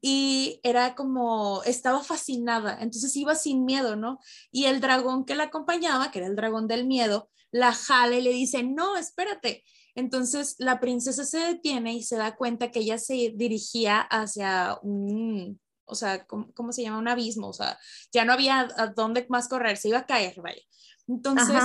y 0.00 0.60
era 0.62 0.94
como, 0.94 1.62
estaba 1.64 2.04
fascinada, 2.04 2.78
entonces 2.82 3.16
iba 3.16 3.34
sin 3.34 3.64
miedo, 3.64 3.96
¿no? 3.96 4.20
Y 4.52 4.66
el 4.66 4.80
dragón 4.80 5.24
que 5.24 5.34
la 5.34 5.44
acompañaba, 5.44 6.10
que 6.10 6.18
era 6.18 6.28
el 6.28 6.36
dragón 6.36 6.68
del 6.68 6.86
miedo, 6.86 7.30
la 7.50 7.72
jala 7.72 8.16
y 8.16 8.20
le 8.20 8.30
dice, 8.30 8.62
no, 8.64 8.98
espérate, 8.98 9.64
entonces 9.94 10.56
la 10.58 10.80
princesa 10.80 11.24
se 11.24 11.38
detiene 11.38 11.94
y 11.94 12.02
se 12.02 12.16
da 12.16 12.36
cuenta 12.36 12.70
que 12.70 12.80
ella 12.80 12.98
se 12.98 13.32
dirigía 13.34 14.00
hacia 14.00 14.78
un, 14.82 15.60
o 15.84 15.94
sea, 15.94 16.26
¿cómo, 16.26 16.72
se 16.72 16.82
llama? 16.82 16.98
Un 16.98 17.08
abismo, 17.08 17.48
o 17.48 17.52
sea, 17.52 17.78
ya 18.12 18.24
no 18.24 18.32
había 18.32 18.68
a 18.76 18.88
dónde 18.88 19.26
más 19.28 19.48
correr, 19.48 19.76
se 19.76 19.88
iba 19.88 19.98
a 19.98 20.06
caer, 20.06 20.40
vaya. 20.40 20.62
Entonces, 21.06 21.62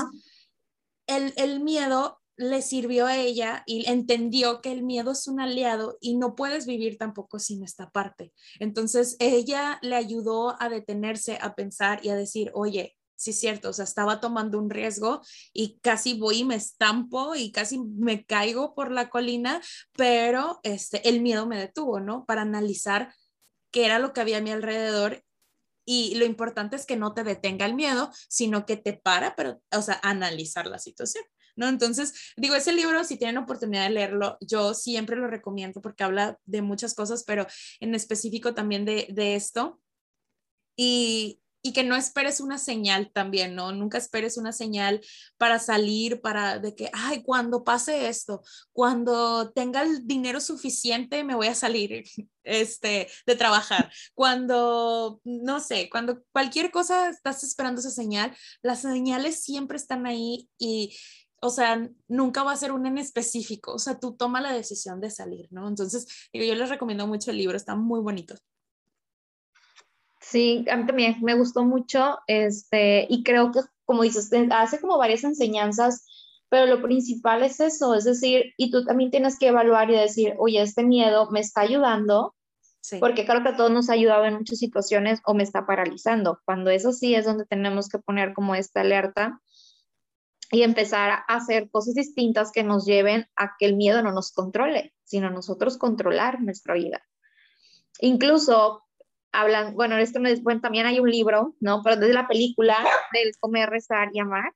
el, 1.08 1.34
el 1.38 1.62
miedo 1.62 2.20
le 2.40 2.62
sirvió 2.62 3.06
a 3.06 3.18
ella 3.18 3.64
y 3.66 3.90
entendió 3.90 4.62
que 4.62 4.72
el 4.72 4.84
miedo 4.84 5.12
es 5.12 5.28
un 5.28 5.42
aliado 5.42 5.98
y 6.00 6.16
no 6.16 6.36
puedes 6.36 6.66
vivir 6.66 6.98
tampoco 6.98 7.40
sin 7.40 7.64
esta 7.64 7.90
parte. 7.90 8.32
Entonces, 8.60 9.18
ella 9.20 9.80
le 9.82 9.96
ayudó 9.96 10.56
a 10.62 10.70
detenerse, 10.70 11.38
a 11.42 11.56
pensar 11.56 12.00
y 12.04 12.10
a 12.10 12.16
decir, 12.16 12.52
oye, 12.54 12.96
sí 13.20 13.32
es 13.32 13.40
cierto, 13.40 13.70
o 13.70 13.74
sea, 13.74 13.84
estaba 13.84 14.22
tomando 14.22 14.58
un 14.58 14.70
riesgo 14.70 15.22
y 15.52 15.78
casi 15.82 16.18
voy 16.18 16.40
y 16.40 16.46
me 16.46 16.56
estampo 16.56 17.36
y 17.36 17.52
casi 17.52 17.78
me 17.78 18.26
caigo 18.26 18.74
por 18.74 18.92
la 18.92 19.10
colina, 19.10 19.62
pero 19.92 20.62
este, 20.64 21.08
el 21.08 21.22
miedo 21.22 21.46
me 21.46 21.60
detuvo, 21.60 22.00
¿no? 22.00 22.26
Para 22.26 22.44
analizar 22.44 23.14
qué 23.72 23.86
era 23.86 24.00
lo 24.00 24.14
que 24.14 24.22
había 24.22 24.38
a 24.38 24.42
mi 24.42 24.52
alrededor 24.52 25.26
y 25.86 26.16
lo 26.16 26.24
importante 26.24 26.78
es 26.78 26.86
que 26.86 26.96
no 26.96 27.14
te 27.14 27.26
detenga 27.26 27.66
el 27.66 27.76
miedo, 27.76 28.10
sino 28.30 28.66
que 28.66 28.78
te 28.78 28.94
para, 28.94 29.36
pero, 29.36 29.62
o 29.76 29.82
sea, 29.82 30.00
analizar 30.02 30.68
la 30.68 30.80
situación. 30.80 31.24
¿No? 31.56 31.68
Entonces, 31.68 32.14
digo, 32.38 32.56
ese 32.56 32.72
libro, 32.72 33.04
si 33.04 33.18
tienen 33.18 33.38
oportunidad 33.38 33.84
de 33.84 33.90
leerlo, 33.90 34.38
yo 34.40 34.74
siempre 34.74 35.18
lo 35.18 35.28
recomiendo 35.28 35.82
porque 35.82 36.06
habla 36.06 36.40
de 36.46 36.62
muchas 36.62 36.94
cosas, 36.96 37.26
pero 37.26 37.46
en 37.82 37.96
específico 37.96 38.54
también 38.54 38.86
de, 38.86 39.08
de 39.10 39.36
esto. 39.36 39.82
Y, 40.78 41.42
y 41.62 41.74
que 41.74 41.84
no 41.84 41.96
esperes 41.96 42.40
una 42.40 42.58
señal 42.58 43.12
también, 43.12 43.56
¿no? 43.56 43.72
Nunca 43.72 43.98
esperes 43.98 44.38
una 44.38 44.52
señal 44.52 45.02
para 45.38 45.60
salir, 45.60 46.22
para 46.22 46.60
de 46.60 46.76
que, 46.76 46.90
ay, 46.94 47.22
cuando 47.24 47.64
pase 47.64 48.08
esto, 48.08 48.42
cuando 48.72 49.52
tenga 49.52 49.82
el 49.82 50.08
dinero 50.08 50.40
suficiente, 50.40 51.24
me 51.24 51.36
voy 51.36 51.48
a 51.48 51.56
salir 51.56 52.04
este, 52.44 53.10
de 53.26 53.36
trabajar. 53.36 53.92
Cuando, 54.14 55.22
no 55.24 55.60
sé, 55.60 55.90
cuando 55.90 56.24
cualquier 56.32 56.72
cosa 56.72 57.10
estás 57.10 57.44
esperando 57.44 57.82
esa 57.82 57.92
señal, 57.92 58.36
las 58.62 58.82
señales 58.82 59.44
siempre 59.44 59.78
están 59.78 60.06
ahí 60.06 60.50
y, 60.58 60.96
o 61.42 61.50
sea, 61.50 61.90
nunca 62.08 62.44
va 62.44 62.54
a 62.54 62.58
ser 62.58 62.72
una 62.72 62.90
en 62.90 62.98
específico, 62.98 63.74
o 63.74 63.80
sea, 63.80 64.00
tú 64.00 64.16
toma 64.16 64.42
la 64.42 64.54
decisión 64.54 65.02
de 65.02 65.12
salir, 65.12 65.48
¿no? 65.52 65.68
Entonces, 65.68 66.08
yo 66.34 66.56
les 66.56 66.70
recomiendo 66.70 67.08
mucho 67.08 67.32
el 67.32 67.38
libro, 67.38 67.58
está 67.58 67.76
muy 67.76 68.02
bonito. 68.02 68.36
Sí, 70.30 70.66
a 70.70 70.76
mí 70.78 70.86
también 70.86 71.18
me 71.22 71.34
gustó 71.34 71.64
mucho, 71.64 72.20
este, 72.28 73.08
y 73.10 73.24
creo 73.24 73.52
que, 73.52 73.62
como 73.86 74.04
dices, 74.04 74.30
hace 74.52 74.80
como 74.80 74.98
varias 74.98 75.24
enseñanzas, 75.24 76.06
pero 76.50 76.68
lo 76.68 76.84
principal 76.84 77.42
es 77.44 77.60
eso, 77.60 77.96
es 77.96 78.04
decir, 78.04 78.54
y 78.58 78.70
tú 78.70 78.86
también 78.86 79.10
tienes 79.10 79.40
que 79.40 79.48
evaluar 79.48 79.90
y 79.90 79.96
decir, 79.96 80.36
oye, 80.38 80.62
este 80.62 80.84
miedo 80.84 81.30
me 81.32 81.40
está 81.40 81.62
ayudando 81.62 82.36
Porque 83.00 83.26
creo 83.26 83.44
que 83.44 83.50
a 83.50 83.56
todos 83.56 83.72
nos 83.72 83.90
ha 83.90 83.94
ayudado 83.94 84.26
en 84.26 84.36
muchas 84.36 84.58
situaciones 84.58 85.20
o 85.26 85.34
me 85.34 85.44
está 85.44 85.66
paralizando. 85.66 86.40
Cuando 86.46 86.70
eso 86.70 86.92
sí 86.92 87.14
es 87.14 87.26
donde 87.26 87.46
tenemos 87.46 87.90
que 87.90 88.00
poner 88.00 88.34
como 88.34 88.56
esta 88.56 88.82
alerta 88.82 89.42
y 90.52 90.64
empezar 90.64 91.12
a 91.12 91.36
hacer 91.36 91.70
cosas 91.70 91.94
distintas 91.94 92.52
que 92.52 92.64
nos 92.64 92.86
lleven 92.86 93.28
a 93.36 93.56
que 93.60 93.66
el 93.66 93.76
miedo 93.76 94.02
no 94.02 94.12
nos 94.12 94.32
controle, 94.32 94.94
sino 95.04 95.30
nosotros 95.30 95.78
controlar 95.78 96.42
nuestra 96.42 96.74
vida. 96.74 97.02
Incluso 98.00 98.84
hablan, 99.32 99.76
bueno, 99.76 99.98
esto 99.98 100.20
me 100.20 100.36
bueno, 100.38 100.62
también 100.62 100.86
hay 100.86 101.00
un 101.00 101.10
libro, 101.10 101.56
¿no? 101.60 101.82
Pero 101.84 101.98
desde 101.98 102.14
la 102.14 102.28
película 102.28 102.78
del 103.14 103.32
comer, 103.40 103.70
rezar 103.70 104.10
y 104.14 104.20
amar. 104.20 104.54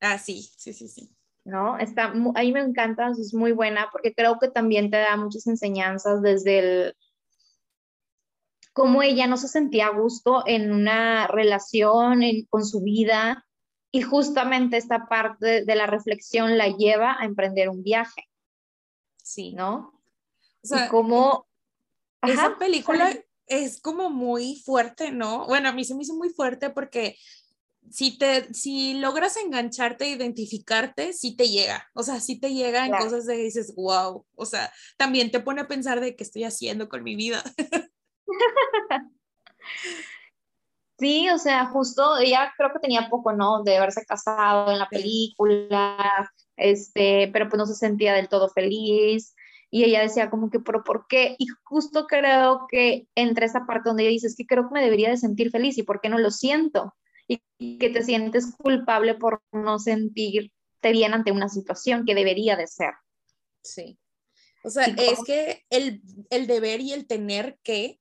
Ah, 0.00 0.18
sí, 0.18 0.48
sí, 0.56 0.72
sí, 0.72 0.88
sí. 0.88 1.10
¿No? 1.44 1.78
Está, 1.78 2.04
a 2.06 2.12
mí 2.14 2.52
me 2.52 2.60
encanta, 2.60 3.10
es 3.10 3.34
muy 3.34 3.52
buena 3.52 3.88
porque 3.92 4.14
creo 4.14 4.38
que 4.38 4.48
también 4.48 4.90
te 4.90 4.96
da 4.96 5.16
muchas 5.16 5.46
enseñanzas 5.46 6.22
desde 6.22 6.58
el 6.58 6.96
cómo 8.72 9.02
ella 9.02 9.26
no 9.26 9.36
se 9.36 9.48
sentía 9.48 9.86
a 9.86 9.96
gusto 9.96 10.42
en 10.46 10.72
una 10.72 11.26
relación 11.26 12.22
con 12.48 12.64
su 12.64 12.82
vida 12.82 13.46
y 13.92 14.02
justamente 14.02 14.78
esta 14.78 15.06
parte 15.06 15.64
de 15.64 15.76
la 15.76 15.86
reflexión 15.86 16.58
la 16.58 16.68
lleva 16.68 17.16
a 17.20 17.24
emprender 17.24 17.68
un 17.68 17.82
viaje. 17.82 18.28
Sí. 19.22 19.52
¿No? 19.52 20.00
O 20.62 20.66
sea, 20.66 20.88
como... 20.88 21.46
Esa 22.22 22.56
película 22.58 23.12
es 23.46 23.80
como 23.80 24.10
muy 24.10 24.62
fuerte, 24.64 25.10
¿no? 25.10 25.46
Bueno, 25.46 25.68
a 25.68 25.72
mí 25.72 25.84
se 25.84 25.94
me 25.94 26.02
hizo 26.02 26.14
muy 26.14 26.30
fuerte 26.30 26.70
porque 26.70 27.16
si 27.90 28.18
te, 28.18 28.52
si 28.54 28.94
logras 28.94 29.36
engancharte, 29.36 30.08
identificarte, 30.08 31.12
sí 31.12 31.36
te 31.36 31.48
llega, 31.48 31.88
o 31.94 32.02
sea, 32.02 32.20
sí 32.20 32.40
te 32.40 32.54
llega 32.54 32.86
en 32.86 32.92
cosas 32.92 33.26
de 33.26 33.36
que 33.36 33.42
dices, 33.42 33.74
wow, 33.76 34.24
o 34.34 34.46
sea, 34.46 34.72
también 34.96 35.30
te 35.30 35.40
pone 35.40 35.60
a 35.60 35.68
pensar 35.68 36.00
de 36.00 36.16
qué 36.16 36.24
estoy 36.24 36.44
haciendo 36.44 36.88
con 36.88 37.02
mi 37.02 37.16
vida. 37.16 37.42
Sí, 40.98 41.28
o 41.28 41.38
sea, 41.38 41.66
justo 41.66 42.18
ella 42.18 42.52
creo 42.56 42.72
que 42.72 42.78
tenía 42.78 43.08
poco, 43.10 43.32
¿no? 43.32 43.64
De 43.64 43.76
haberse 43.76 44.06
casado 44.06 44.70
en 44.70 44.78
la 44.78 44.88
película, 44.88 46.30
este, 46.56 47.28
pero 47.32 47.48
pues 47.48 47.58
no 47.58 47.66
se 47.66 47.74
sentía 47.74 48.14
del 48.14 48.28
todo 48.28 48.48
feliz. 48.48 49.33
Y 49.74 49.82
ella 49.82 50.02
decía 50.02 50.30
como 50.30 50.50
que, 50.50 50.60
pero 50.60 50.84
¿por 50.84 51.06
qué? 51.08 51.34
Y 51.36 51.48
justo 51.64 52.06
creo 52.06 52.68
que 52.70 53.08
entre 53.16 53.46
esa 53.46 53.66
parte 53.66 53.88
donde 53.88 54.04
ella 54.04 54.12
dice, 54.12 54.28
es 54.28 54.36
que 54.36 54.46
creo 54.46 54.68
que 54.68 54.74
me 54.74 54.84
debería 54.84 55.10
de 55.10 55.16
sentir 55.16 55.50
feliz 55.50 55.76
y 55.78 55.82
¿por 55.82 56.00
qué 56.00 56.08
no 56.08 56.18
lo 56.18 56.30
siento? 56.30 56.94
Y, 57.26 57.42
que 57.78 57.90
te 57.90 58.04
sientes 58.04 58.54
culpable 58.56 59.14
por 59.14 59.42
no 59.50 59.80
sentirte 59.80 60.52
bien 60.92 61.12
ante 61.12 61.32
una 61.32 61.48
situación 61.48 62.04
que 62.04 62.14
debería 62.14 62.56
de 62.56 62.68
ser. 62.68 62.92
Sí. 63.64 63.98
O 64.62 64.70
sea, 64.70 64.84
es 64.84 65.18
que 65.26 65.64
el, 65.70 66.02
el 66.30 66.46
deber 66.46 66.80
y 66.80 66.92
el 66.92 67.08
tener 67.08 67.58
que 67.64 67.98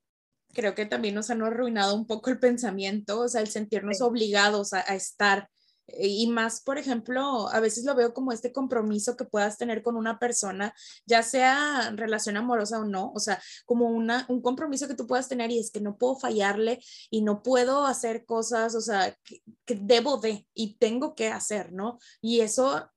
creo 0.54 0.76
que 0.76 0.86
también 0.86 1.16
nos 1.16 1.32
han 1.32 1.42
arruinado 1.42 1.96
un 1.96 2.06
poco 2.06 2.30
el 2.30 2.38
pensamiento, 2.38 3.22
o 3.22 3.28
sea, 3.28 3.42
el 3.42 3.48
sentirnos 3.48 4.00
obligados 4.02 4.74
a, 4.74 4.82
estar. 4.94 5.50
Eh, 5.88 6.08
y 6.08 6.28
más, 6.28 6.62
por 6.62 6.78
ejemplo, 6.78 7.50
a 7.50 7.60
veces 7.60 7.86
lo 7.86 7.96
veo 7.96 8.14
como 8.14 8.32
este 8.32 8.52
compromiso 8.52 9.18
que 9.18 9.26
puedas 9.26 9.58
tener 9.58 9.84
con 9.84 9.96
una 9.96 10.20
persona, 10.20 10.74
ya 11.06 11.24
sea 11.24 11.92
relación 11.96 12.38
amorosa 12.38 12.80
o 12.80 12.86
no, 12.86 13.12
o 13.14 13.20
sea, 13.20 13.42
como 13.66 13.88
una, 13.88 14.26
un 14.30 14.42
compromiso 14.42 14.88
que 14.88 14.96
tú 14.96 15.08
puedas 15.08 15.30
tener 15.30 15.52
y 15.52 15.60
es 15.60 15.72
que 15.72 15.82
no 15.82 15.98
puedo 15.98 16.16
fallarle 16.18 16.80
y 17.10 17.22
no 17.22 17.44
puedo 17.44 17.86
hacer 17.86 18.26
cosas, 18.26 18.76
o 18.76 18.82
sea, 18.82 19.16
que, 19.24 19.42
que 19.66 19.76
debo 19.76 20.18
de 20.18 20.48
y 20.54 20.76
tengo 20.78 21.16
que 21.16 21.30
hacer, 21.30 21.74
¿no? 21.74 22.00
Y 22.22 22.42
eso 22.42 22.90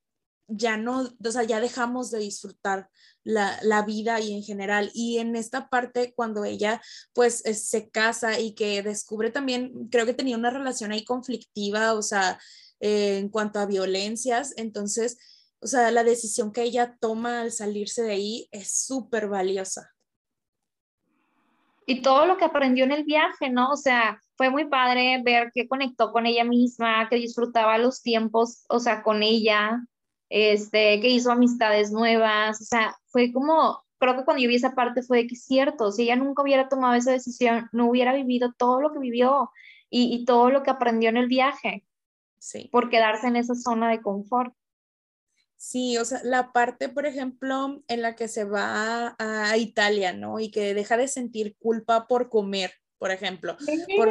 ya 0.49 0.77
no, 0.77 1.11
o 1.25 1.31
sea, 1.31 1.43
ya 1.43 1.61
dejamos 1.61 2.11
de 2.11 2.21
disfrutar 2.21 2.89
la, 3.25 3.83
vida 3.83 4.21
y 4.21 4.33
en 4.33 4.43
general. 4.43 4.91
Y 4.95 5.19
en 5.19 5.37
esta 5.37 5.69
parte, 5.69 6.13
cuando 6.15 6.45
ella 6.45 6.81
pues 7.13 7.39
se 7.39 7.91
casa 7.91 8.39
y 8.39 8.55
que 8.55 8.83
descubre 8.83 9.31
también, 9.31 9.89
creo 9.91 10.07
que 10.07 10.15
tenía 10.15 10.37
una 10.37 10.51
relación 10.51 10.93
ahí 10.93 11.05
conflictiva, 11.05 11.95
o 11.95 12.03
sea, 12.03 12.39
eh, 12.81 13.19
en 13.19 13.29
cuanto 13.29 13.59
a 13.59 13.67
violencias, 13.67 14.53
entonces, 14.57 15.19
o 15.61 15.67
sea, 15.67 15.91
la 15.91 16.05
decisión 16.05 16.53
que 16.53 16.63
ella 16.63 16.97
toma 17.01 17.41
al 17.41 17.53
salirse 17.53 18.03
de 18.03 18.13
ahí 18.13 18.49
es 18.53 18.85
súper 18.85 19.29
valiosa. 19.29 19.91
Y 21.87 22.03
todo 22.03 22.27
lo 22.27 22.37
que 22.37 22.45
aprendió 22.45 22.85
en 22.85 22.93
el 22.93 23.05
viaje, 23.05 23.49
¿no? 23.49 23.71
O 23.71 23.77
sea, 23.77 24.21
fue 24.37 24.51
muy 24.51 24.67
padre 24.67 25.23
ver 25.25 25.51
que 25.55 25.69
conectó 25.69 26.13
con 26.13 26.27
ella 26.27 26.45
misma, 26.45 27.09
que 27.09 27.17
disfrutaba 27.17 27.79
los 27.79 28.03
tiempos, 28.03 28.65
o 28.69 28.81
sea, 28.81 29.03
con 29.03 29.23
ella, 29.23 29.81
este, 30.29 31.01
que 31.01 31.09
hizo 31.09 31.31
amistades 31.31 31.93
nuevas, 31.93 32.61
o 32.61 32.65
sea, 32.65 32.97
fue 33.07 33.33
como, 33.33 33.85
creo 33.99 34.17
que 34.17 34.25
cuando 34.25 34.43
yo 34.43 34.49
vi 34.49 34.57
esa 34.57 34.75
parte 34.75 35.03
fue 35.03 35.27
que 35.29 35.37
cierto, 35.37 35.93
si 35.93 36.03
ella 36.03 36.17
nunca 36.17 36.43
hubiera 36.43 36.69
tomado 36.69 36.95
esa 36.95 37.13
decisión, 37.13 37.69
no 37.73 37.89
hubiera 37.89 38.13
vivido 38.15 38.53
todo 38.59 38.81
lo 38.81 38.93
que 38.93 38.99
vivió 38.99 39.51
y 39.89 40.25
todo 40.25 40.51
lo 40.51 40.65
que 40.65 40.71
aprendió 40.71 41.09
en 41.09 41.17
el 41.17 41.29
viaje, 41.29 41.85
sí. 42.39 42.69
por 42.73 42.91
quedarse 42.91 43.27
en 43.27 43.37
esa 43.37 43.55
zona 43.55 43.91
de 43.91 44.01
confort. 44.01 44.55
Sí, 45.57 45.97
o 45.97 46.05
sea, 46.05 46.21
la 46.23 46.53
parte, 46.53 46.89
por 46.89 47.07
ejemplo, 47.07 47.83
en 47.89 48.03
la 48.03 48.15
que 48.15 48.29
se 48.29 48.45
va 48.45 49.17
a, 49.19 49.57
Italia, 49.57 50.13
¿no? 50.13 50.39
Y 50.39 50.51
que 50.51 50.75
deja 50.75 50.97
de 50.99 51.09
sentir 51.09 51.57
culpa 51.59 52.07
por 52.07 52.29
comer, 52.29 52.73
por 52.99 53.11
ejemplo, 53.11 53.57
por, 53.97 54.11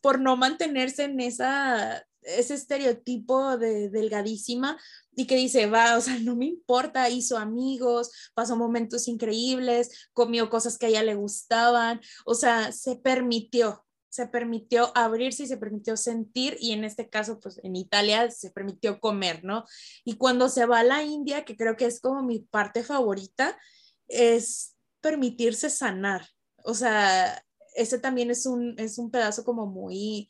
por, 0.00 0.20
no 0.20 0.36
mantenerse 0.36 1.04
en 1.04 1.20
esa 1.20 2.04
ese 2.22 2.54
estereotipo 2.54 3.56
de 3.56 3.88
delgadísima 3.88 4.78
y 5.14 5.26
que 5.26 5.36
dice, 5.36 5.66
va, 5.66 5.96
o 5.96 6.00
sea, 6.00 6.18
no 6.18 6.36
me 6.36 6.46
importa, 6.46 7.08
hizo 7.08 7.38
amigos, 7.38 8.30
pasó 8.34 8.56
momentos 8.56 9.08
increíbles, 9.08 10.08
comió 10.12 10.50
cosas 10.50 10.78
que 10.78 10.86
a 10.86 10.88
ella 10.90 11.02
le 11.02 11.14
gustaban, 11.14 12.00
o 12.24 12.34
sea, 12.34 12.72
se 12.72 12.96
permitió, 12.96 13.84
se 14.10 14.26
permitió 14.26 14.92
abrirse 14.94 15.44
y 15.44 15.46
se 15.46 15.56
permitió 15.56 15.96
sentir 15.96 16.56
y 16.60 16.72
en 16.72 16.84
este 16.84 17.08
caso, 17.08 17.40
pues 17.40 17.58
en 17.62 17.76
Italia 17.76 18.30
se 18.30 18.50
permitió 18.50 19.00
comer, 19.00 19.42
¿no? 19.44 19.64
Y 20.04 20.16
cuando 20.16 20.48
se 20.48 20.66
va 20.66 20.80
a 20.80 20.84
la 20.84 21.02
India, 21.02 21.44
que 21.44 21.56
creo 21.56 21.76
que 21.76 21.86
es 21.86 22.00
como 22.00 22.22
mi 22.22 22.40
parte 22.40 22.84
favorita, 22.84 23.58
es 24.08 24.76
permitirse 25.00 25.70
sanar, 25.70 26.26
o 26.64 26.74
sea, 26.74 27.42
ese 27.74 27.98
también 27.98 28.30
es 28.30 28.44
un, 28.44 28.74
es 28.78 28.98
un 28.98 29.10
pedazo 29.10 29.44
como 29.44 29.66
muy 29.66 30.28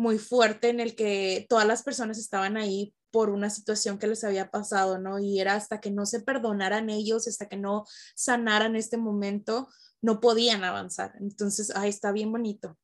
muy 0.00 0.18
fuerte 0.18 0.70
en 0.70 0.80
el 0.80 0.96
que 0.96 1.46
todas 1.48 1.66
las 1.66 1.82
personas 1.82 2.18
estaban 2.18 2.56
ahí 2.56 2.94
por 3.10 3.28
una 3.28 3.50
situación 3.50 3.98
que 3.98 4.06
les 4.06 4.24
había 4.24 4.50
pasado, 4.50 4.98
¿no? 4.98 5.18
Y 5.18 5.40
era 5.40 5.54
hasta 5.54 5.80
que 5.80 5.90
no 5.90 6.06
se 6.06 6.20
perdonaran 6.20 6.90
ellos, 6.90 7.28
hasta 7.28 7.48
que 7.48 7.56
no 7.56 7.84
sanaran 8.14 8.76
este 8.76 8.96
momento, 8.96 9.68
no 10.00 10.20
podían 10.20 10.64
avanzar. 10.64 11.12
Entonces, 11.20 11.74
ahí 11.74 11.90
está 11.90 12.12
bien 12.12 12.32
bonito. 12.32 12.78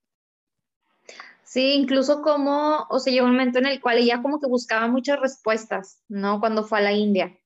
Sí, 1.46 1.74
incluso 1.74 2.22
como, 2.22 2.87
o 2.90 2.98
sea, 2.98 3.12
llegó 3.12 3.26
un 3.26 3.32
momento 3.32 3.61
en 3.61 3.66
el 3.66 3.80
cual 3.80 3.98
ella 3.98 4.20
como 4.20 4.40
que 4.40 4.48
buscaba 4.48 4.88
muchas 4.88 5.20
respuestas, 5.20 6.02
¿no? 6.09 6.40
Cuando 6.40 6.64
fue 6.64 6.78
a 6.78 6.82
la 6.82 6.92
India. 6.92 7.38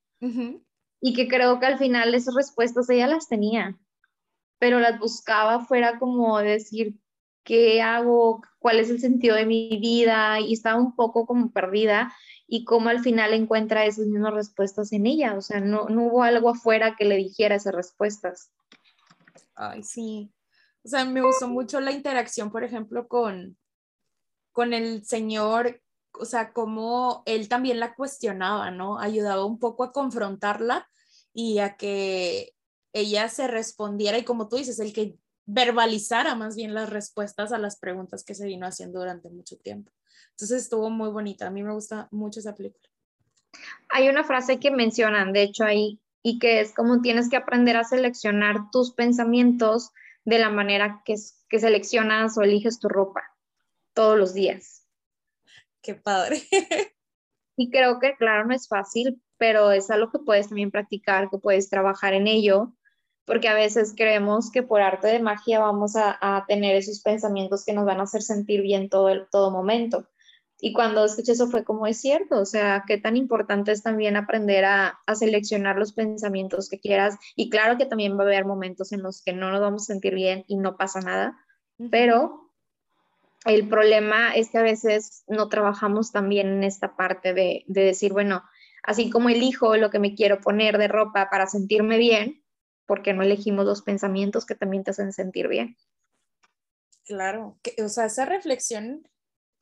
Y 1.02 1.14
que 1.14 1.28
creo 1.28 1.60
que 1.60 1.66
al 1.66 1.78
final 1.78 2.14
esas 2.14 2.34
respuestas 2.34 2.88
ella 2.88 3.06
las 3.06 3.28
tenía, 3.28 3.78
pero 4.58 4.80
las 4.80 4.98
buscaba 4.98 5.64
fuera 5.66 5.98
como 5.98 6.38
decir, 6.38 6.98
¿qué 7.44 7.82
hago? 7.82 8.42
¿Cuál 8.58 8.80
es 8.80 8.88
el 8.88 9.00
sentido 9.00 9.36
de 9.36 9.44
mi 9.44 9.76
vida? 9.78 10.40
Y 10.40 10.54
estaba 10.54 10.80
un 10.80 10.96
poco 10.96 11.26
como 11.26 11.52
perdida 11.52 12.12
y 12.46 12.64
cómo 12.64 12.88
al 12.88 13.00
final 13.00 13.34
encuentra 13.34 13.84
esas 13.84 14.06
mismas 14.06 14.32
respuestas 14.32 14.92
en 14.92 15.06
ella. 15.06 15.34
O 15.36 15.42
sea, 15.42 15.60
no, 15.60 15.90
no 15.90 16.04
hubo 16.04 16.22
algo 16.22 16.48
afuera 16.48 16.96
que 16.96 17.04
le 17.04 17.16
dijera 17.16 17.56
esas 17.56 17.74
respuestas. 17.74 18.50
Ay, 19.54 19.82
sí. 19.82 20.32
O 20.82 20.88
sea, 20.88 21.04
me 21.04 21.20
gustó 21.20 21.48
mucho 21.48 21.80
la 21.80 21.92
interacción, 21.92 22.50
por 22.50 22.64
ejemplo, 22.64 23.06
con, 23.06 23.58
con 24.52 24.72
el 24.72 25.04
señor, 25.04 25.80
o 26.18 26.24
sea, 26.24 26.52
cómo 26.52 27.22
él 27.26 27.48
también 27.48 27.80
la 27.80 27.94
cuestionaba, 27.94 28.70
¿no? 28.70 28.98
Ayudaba 28.98 29.44
un 29.44 29.58
poco 29.58 29.84
a 29.84 29.92
confrontarla 29.92 30.88
y 31.32 31.58
a 31.58 31.76
que 31.76 32.54
ella 32.92 33.28
se 33.28 33.46
respondiera 33.46 34.18
y 34.18 34.24
como 34.24 34.48
tú 34.48 34.56
dices, 34.56 34.78
el 34.80 34.92
que 34.92 35.16
verbalizara 35.46 36.34
más 36.34 36.56
bien 36.56 36.74
las 36.74 36.90
respuestas 36.90 37.52
a 37.52 37.58
las 37.58 37.78
preguntas 37.78 38.24
que 38.24 38.34
se 38.34 38.46
vino 38.46 38.66
haciendo 38.66 39.00
durante 39.00 39.30
mucho 39.30 39.56
tiempo. 39.56 39.92
Entonces 40.30 40.62
estuvo 40.62 40.90
muy 40.90 41.10
bonita, 41.10 41.46
a 41.46 41.50
mí 41.50 41.62
me 41.62 41.72
gusta 41.72 42.08
mucho 42.10 42.40
esa 42.40 42.54
película. 42.54 42.88
Hay 43.88 44.08
una 44.08 44.24
frase 44.24 44.60
que 44.60 44.70
mencionan, 44.70 45.32
de 45.32 45.42
hecho, 45.42 45.64
ahí, 45.64 46.00
y 46.22 46.38
que 46.38 46.60
es 46.60 46.72
como 46.72 47.00
tienes 47.00 47.28
que 47.28 47.36
aprender 47.36 47.76
a 47.76 47.84
seleccionar 47.84 48.70
tus 48.70 48.92
pensamientos 48.92 49.90
de 50.24 50.38
la 50.38 50.50
manera 50.50 51.02
que, 51.04 51.16
que 51.48 51.58
seleccionas 51.58 52.36
o 52.38 52.42
eliges 52.42 52.78
tu 52.78 52.88
ropa 52.88 53.29
todos 54.00 54.18
los 54.18 54.32
días. 54.32 54.86
Qué 55.82 55.94
padre. 55.94 56.40
y 57.58 57.70
creo 57.70 57.98
que, 58.00 58.16
claro, 58.16 58.46
no 58.46 58.54
es 58.54 58.66
fácil, 58.66 59.20
pero 59.36 59.72
es 59.72 59.90
algo 59.90 60.10
que 60.10 60.20
puedes 60.20 60.48
también 60.48 60.70
practicar, 60.70 61.28
que 61.28 61.36
puedes 61.36 61.68
trabajar 61.68 62.14
en 62.14 62.26
ello 62.26 62.72
porque 63.26 63.48
a 63.48 63.54
veces 63.54 63.92
creemos 63.94 64.50
que 64.50 64.62
por 64.62 64.80
arte 64.80 65.06
de 65.06 65.20
magia 65.20 65.60
vamos 65.60 65.96
a, 65.96 66.44
tener 66.48 66.74
esos 66.74 67.00
pensamientos 67.00 67.64
que 67.64 67.74
nos 67.74 67.84
van 67.84 68.00
a 68.00 68.04
hacer 68.04 68.22
sentir 68.22 68.62
bien 68.62 68.88
todo, 68.88 69.10
el, 69.10 69.28
todo 69.30 69.50
momento. 69.50 70.08
Y 70.58 70.72
cuando 70.72 71.04
escuché 71.04 71.32
eso 71.32 71.48
fue 71.48 71.62
como 71.62 71.86
es 71.86 72.00
cierto, 72.00 72.40
o 72.40 72.46
sea, 72.46 72.84
qué 72.88 72.96
tan 72.96 73.18
importante 73.18 73.70
es 73.70 73.82
también 73.82 74.16
aprender 74.16 74.64
a, 74.64 74.98
a, 75.06 75.14
seleccionar 75.14 75.76
los 75.76 75.92
pensamientos 75.92 76.70
que 76.70 76.80
quieras. 76.80 77.18
Y 77.36 77.50
claro 77.50 77.76
que 77.76 77.86
también 77.86 78.18
va 78.18 78.22
a 78.22 78.26
haber 78.26 78.46
momentos 78.46 78.92
en 78.92 79.02
los 79.02 79.22
que 79.22 79.34
no 79.34 79.52
nos 79.52 79.60
vamos 79.60 79.82
a 79.82 79.92
sentir 79.92 80.14
bien 80.14 80.44
y 80.48 80.56
no 80.56 80.76
pasa 80.78 81.00
nada, 81.00 81.38
pero 81.90 82.49
el 83.44 83.68
problema 83.68 84.35
es 84.35 84.50
que 84.50 84.59
a 84.59 84.62
veces 84.62 85.24
no 85.29 85.48
trabajamos 85.48 86.12
también 86.12 86.48
en 86.48 86.64
esta 86.64 86.96
parte 86.96 87.33
de, 87.33 87.64
de 87.66 87.83
decir, 87.83 88.12
bueno, 88.12 88.42
así 88.83 89.11
como 89.11 89.29
elijo 89.29 89.76
lo 89.76 89.90
que 89.90 89.98
me 89.98 90.14
quiero 90.14 90.40
poner 90.40 90.79
de 90.79 90.88
ropa 90.88 91.31
para 91.31 91.46
sentirme 91.46 91.98
bien, 91.98 92.44
porque 92.87 93.14
no 93.14 93.22
elegimos 93.22 93.64
los 93.64 93.83
pensamientos 93.83 94.46
que 94.46 94.55
también 94.55 94.85
te 94.85 94.90
hacen 94.90 95.12
sentir 95.12 95.48
bien. 95.48 95.76
Claro, 97.05 97.59
que, 97.62 97.83
o 97.83 97.88
sea, 97.88 98.07
esa 98.07 98.24
reflexión 98.24 99.09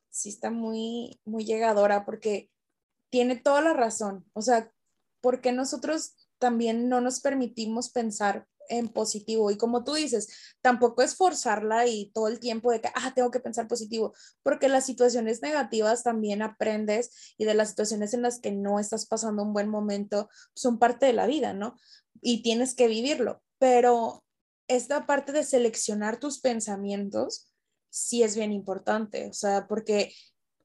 sí 0.09 0.29
está 0.29 0.51
muy, 0.51 1.19
muy 1.25 1.45
llegadora 1.45 2.05
porque 2.05 2.49
tiene 3.09 3.35
toda 3.35 3.61
la 3.61 3.73
razón. 3.73 4.25
O 4.33 4.41
sea, 4.41 4.71
porque 5.21 5.51
nosotros 5.51 6.15
también 6.37 6.89
no 6.89 7.01
nos 7.01 7.19
permitimos 7.21 7.89
pensar 7.89 8.47
en 8.69 8.87
positivo. 8.87 9.51
Y 9.51 9.57
como 9.57 9.83
tú 9.83 9.95
dices, 9.95 10.27
tampoco 10.61 11.01
es 11.01 11.15
forzarla 11.15 11.87
y 11.87 12.11
todo 12.13 12.27
el 12.27 12.39
tiempo 12.39 12.71
de 12.71 12.81
que, 12.81 12.89
ah, 12.95 13.13
tengo 13.13 13.31
que 13.31 13.39
pensar 13.39 13.67
positivo, 13.67 14.13
porque 14.43 14.69
las 14.69 14.85
situaciones 14.85 15.41
negativas 15.41 16.03
también 16.03 16.41
aprendes 16.41 17.35
y 17.37 17.45
de 17.45 17.53
las 17.53 17.69
situaciones 17.69 18.13
en 18.13 18.21
las 18.21 18.39
que 18.39 18.51
no 18.51 18.79
estás 18.79 19.05
pasando 19.05 19.43
un 19.43 19.53
buen 19.53 19.69
momento 19.69 20.29
son 20.53 20.79
parte 20.79 21.05
de 21.05 21.13
la 21.13 21.27
vida, 21.27 21.53
¿no? 21.53 21.75
Y 22.21 22.41
tienes 22.43 22.75
que 22.75 22.87
vivirlo. 22.87 23.41
Pero 23.57 24.23
esta 24.67 25.05
parte 25.05 25.31
de 25.31 25.43
seleccionar 25.43 26.19
tus 26.19 26.39
pensamientos 26.39 27.51
sí 27.89 28.23
es 28.23 28.35
bien 28.35 28.53
importante, 28.53 29.27
o 29.27 29.33
sea, 29.33 29.67
porque 29.67 30.13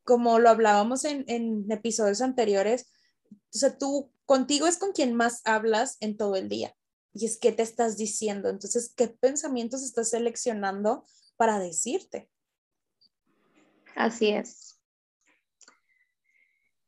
como 0.04 0.38
lo 0.38 0.50
hablábamos 0.50 1.04
en, 1.04 1.24
en 1.26 1.64
episodios 1.72 2.20
anteriores, 2.20 2.86
o 3.30 3.58
sea, 3.58 3.78
tú 3.78 4.12
contigo 4.26 4.66
es 4.66 4.78
con 4.78 4.92
quien 4.92 5.14
más 5.14 5.40
hablas 5.44 5.96
en 6.00 6.16
todo 6.16 6.36
el 6.36 6.48
día. 6.48 6.74
Y 7.14 7.26
es 7.26 7.38
que 7.38 7.52
te 7.52 7.62
estás 7.62 7.96
diciendo. 7.96 8.48
Entonces, 8.48 8.92
¿qué 8.94 9.08
pensamientos 9.08 9.82
estás 9.82 10.10
seleccionando 10.10 11.04
para 11.36 11.58
decirte? 11.58 12.28
Así 13.94 14.30
es. 14.30 14.80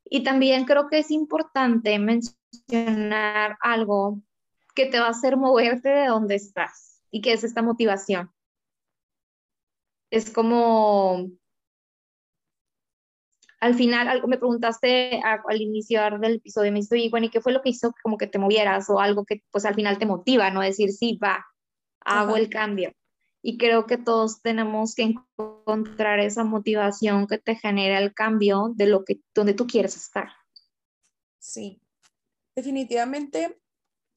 Y 0.05 0.23
también 0.23 0.65
creo 0.65 0.89
que 0.89 0.99
es 0.99 1.11
importante 1.11 1.99
mencionar 1.99 3.57
algo 3.61 4.21
que 4.75 4.87
te 4.87 4.99
va 4.99 5.07
a 5.07 5.11
hacer 5.11 5.37
moverte 5.37 5.89
de 5.89 6.07
donde 6.07 6.35
estás 6.35 7.03
y 7.11 7.21
que 7.21 7.33
es 7.33 7.45
esta 7.45 7.63
motivación 7.63 8.31
es 10.11 10.31
como, 10.31 11.31
al 13.61 13.75
final, 13.75 14.09
algo 14.09 14.29
me 14.29 14.39
preguntaste 14.39 15.21
al 15.23 15.61
iniciar 15.61 16.21
del 16.21 16.37
episodio, 16.37 16.73
me 16.73 16.81
dijiste, 16.81 17.09
bueno, 17.11 17.27
¿y 17.27 17.31
qué 17.31 17.41
fue 17.41 17.53
lo 17.53 17.63
que 17.63 17.71
hizo 17.71 17.95
como 18.03 18.19
que 18.19 18.27
te 18.27 18.39
movieras 18.39 18.91
o 18.91 19.01
algo 19.01 19.25
que 19.25 19.43
pues 19.51 19.65
al 19.65 19.75
final 19.75 19.99
te 19.99 20.07
motiva, 20.07 20.51
¿no? 20.51 20.61
Decir, 20.61 20.91
sí, 20.93 21.19
va, 21.23 21.45
hago 22.01 22.37
el 22.37 22.49
cambio. 22.49 22.93
Y 23.43 23.59
creo 23.59 23.87
que 23.87 23.97
todos 23.97 24.43
tenemos 24.43 24.95
que 24.95 25.15
encontrar 25.39 26.19
esa 26.19 26.45
motivación 26.45 27.27
que 27.27 27.39
te 27.39 27.55
genera 27.55 27.99
el 27.99 28.13
cambio 28.13 28.73
de 28.75 28.87
lo 28.87 29.05
que, 29.05 29.21
donde 29.35 29.55
tú 29.55 29.67
quieres 29.67 29.97
estar. 29.97 30.29
Sí, 31.39 31.81
definitivamente 32.55 33.61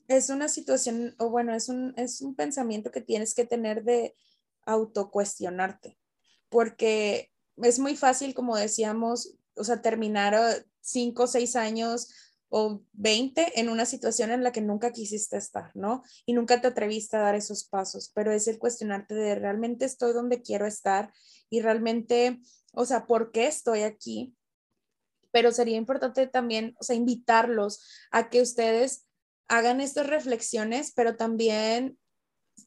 es 0.08 0.30
una 0.30 0.49
situación, 0.49 1.15
o 1.19 1.30
bueno, 1.30 1.54
es 1.54 1.69
un, 1.69 1.93
es 1.95 2.21
un 2.21 2.36
pensamiento 2.36 2.91
que 2.91 3.02
tienes 3.02 3.36
que 3.36 3.45
tener 3.45 3.84
de, 3.84 4.15
autocuestionarte, 4.69 5.97
porque 6.49 7.32
es 7.63 7.80
muy 7.80 7.95
fácil, 7.95 8.34
como 8.34 8.58
decíamos, 8.58 9.36
o 9.56 9.63
sea, 9.63 9.82
terminar 9.82 10.34
uh, 10.34 10.63
cinco 10.82 11.28
seis 11.28 11.56
años 11.56 12.10
o 12.50 12.82
20 12.93 13.60
en 13.60 13.69
una 13.69 13.86
situación 13.86 14.32
en 14.32 14.43
la 14.43 14.52
que 14.52 14.62
nunca 14.62 14.91
quisiste 14.91 15.38
estar, 15.38 15.72
¿no? 15.76 16.04
Y 16.26 16.34
nunca 16.34 16.60
te 16.62 16.67
atreviste 16.67 17.15
a 17.15 17.22
dar 17.22 17.36
esos 17.36 17.63
pasos, 17.63 18.12
pero 18.13 18.32
es 18.32 18.48
el 18.48 18.58
cuestionarte 18.58 19.13
de 19.13 19.36
realmente 19.36 19.86
estoy 19.86 20.13
donde 20.13 20.41
quiero 20.41 20.65
estar 20.65 21.13
y 21.50 21.62
realmente, 21.62 22.39
o 22.74 22.86
sea, 22.86 23.06
¿por 23.06 23.32
qué 23.32 23.48
estoy 23.48 23.82
aquí? 23.82 24.36
Pero 25.32 25.52
sería 25.52 25.78
importante 25.78 26.26
también, 26.26 26.76
o 26.80 26.84
sea, 26.84 26.95
invitarlos 26.95 27.84
a 28.10 28.30
que 28.30 28.41
ustedes 28.41 29.06
hagan 29.48 29.80
estas 29.80 30.08
reflexiones, 30.08 30.91
pero 30.95 31.15
también 31.15 32.00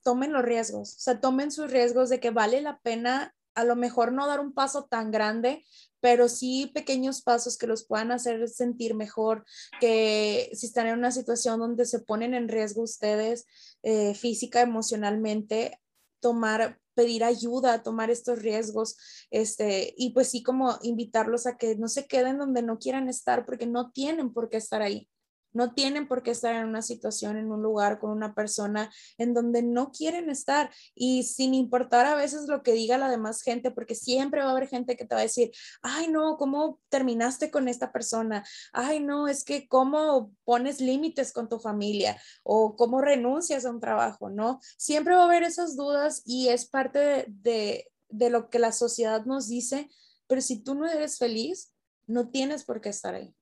tomen 0.05 0.33
los 0.33 0.45
riesgos, 0.45 0.95
o 0.97 1.01
sea, 1.01 1.21
tomen 1.21 1.51
sus 1.51 1.71
riesgos 1.71 2.09
de 2.09 2.21
que 2.21 2.31
vale 2.31 2.61
la 2.63 2.79
pena 2.81 3.35
a 3.55 3.65
lo 3.65 3.77
mejor 3.77 4.12
no 4.12 4.27
dar 4.27 4.41
un 4.41 4.53
paso 4.53 4.85
tan 4.85 5.11
grande, 5.11 5.65
pero 6.01 6.29
sí 6.29 6.71
pequeños 6.75 7.23
pasos 7.23 7.57
que 7.57 7.67
los 7.67 7.87
puedan 7.87 8.11
hacer 8.11 8.49
sentir 8.49 8.95
mejor, 8.95 9.45
que 9.81 10.51
si 10.53 10.67
están 10.67 10.88
en 10.88 10.99
una 10.99 11.12
situación 11.12 11.61
donde 11.61 11.87
se 11.87 12.01
ponen 12.01 12.35
en 12.35 12.49
riesgo 12.49 12.83
ustedes 12.83 13.47
eh, 13.83 14.15
física, 14.15 14.62
emocionalmente, 14.62 15.81
tomar, 16.21 16.81
pedir 16.95 17.25
ayuda, 17.25 17.83
tomar 17.83 18.11
estos 18.11 18.41
riesgos, 18.41 18.97
este, 19.31 19.95
y 19.97 20.11
pues 20.11 20.29
sí 20.29 20.43
como 20.43 20.79
invitarlos 20.83 21.47
a 21.47 21.57
que 21.57 21.77
no 21.77 21.88
se 21.88 22.07
queden 22.07 22.38
donde 22.38 22.62
no 22.62 22.79
quieran 22.79 23.09
estar, 23.09 23.47
porque 23.47 23.67
no 23.67 23.91
tienen 23.93 24.33
por 24.33 24.49
qué 24.49 24.57
estar 24.57 24.83
ahí. 24.83 25.09
No 25.53 25.75
tienen 25.75 26.09
por 26.09 26.23
qué 26.23 26.31
estar 26.31 26.55
en 26.55 26.69
una 26.69 26.83
situación, 26.83 27.37
en 27.37 27.51
un 27.51 27.62
lugar 27.62 27.99
con 27.99 28.11
una 28.11 28.35
persona 28.35 28.91
en 29.19 29.35
donde 29.35 29.62
no 29.62 29.91
quieren 29.91 30.31
estar 30.31 30.71
y 30.95 31.25
sin 31.25 31.55
importar 31.55 32.07
a 32.07 32.15
veces 32.15 32.49
lo 32.49 32.62
que 32.62 32.73
diga 32.73 32.99
la 32.99 33.09
demás 33.09 33.43
gente, 33.43 33.71
porque 33.71 33.95
siempre 33.95 34.43
va 34.43 34.49
a 34.49 34.53
haber 34.53 34.69
gente 34.69 34.97
que 34.97 35.05
te 35.05 35.15
va 35.15 35.21
a 35.21 35.25
decir, 35.25 35.51
ay 35.83 36.09
no, 36.09 36.37
¿cómo 36.37 36.81
terminaste 36.88 37.51
con 37.51 37.69
esta 37.69 37.93
persona? 37.93 38.45
Ay 38.73 39.01
no, 39.01 39.29
es 39.29 39.45
que 39.45 39.69
cómo 39.69 40.33
pones 40.45 40.81
límites 40.81 41.33
con 41.33 41.49
tu 41.49 41.59
familia 41.59 42.21
o 42.43 42.77
cómo 42.77 43.01
renuncias 43.01 43.65
a 43.65 43.71
un 43.71 43.81
trabajo, 43.81 44.31
¿no? 44.31 44.61
Siempre 44.77 45.15
va 45.15 45.23
a 45.23 45.25
haber 45.27 45.43
esas 45.43 45.77
dudas 45.77 46.23
y 46.25 46.49
es 46.49 46.67
parte 46.67 46.99
de, 46.99 47.25
de, 47.29 47.93
de 48.09 48.31
lo 48.31 48.51
que 48.51 48.59
la 48.59 48.73
sociedad 48.73 49.25
nos 49.25 49.49
dice, 49.49 49.88
pero 50.27 50.41
si 50.41 50.62
tú 50.62 50.75
no 50.75 50.87
eres 50.87 51.19
feliz, 51.19 51.73
no 52.07 52.29
tienes 52.31 52.65
por 52.65 52.81
qué 52.81 52.88
estar 52.88 53.15
ahí. 53.15 53.35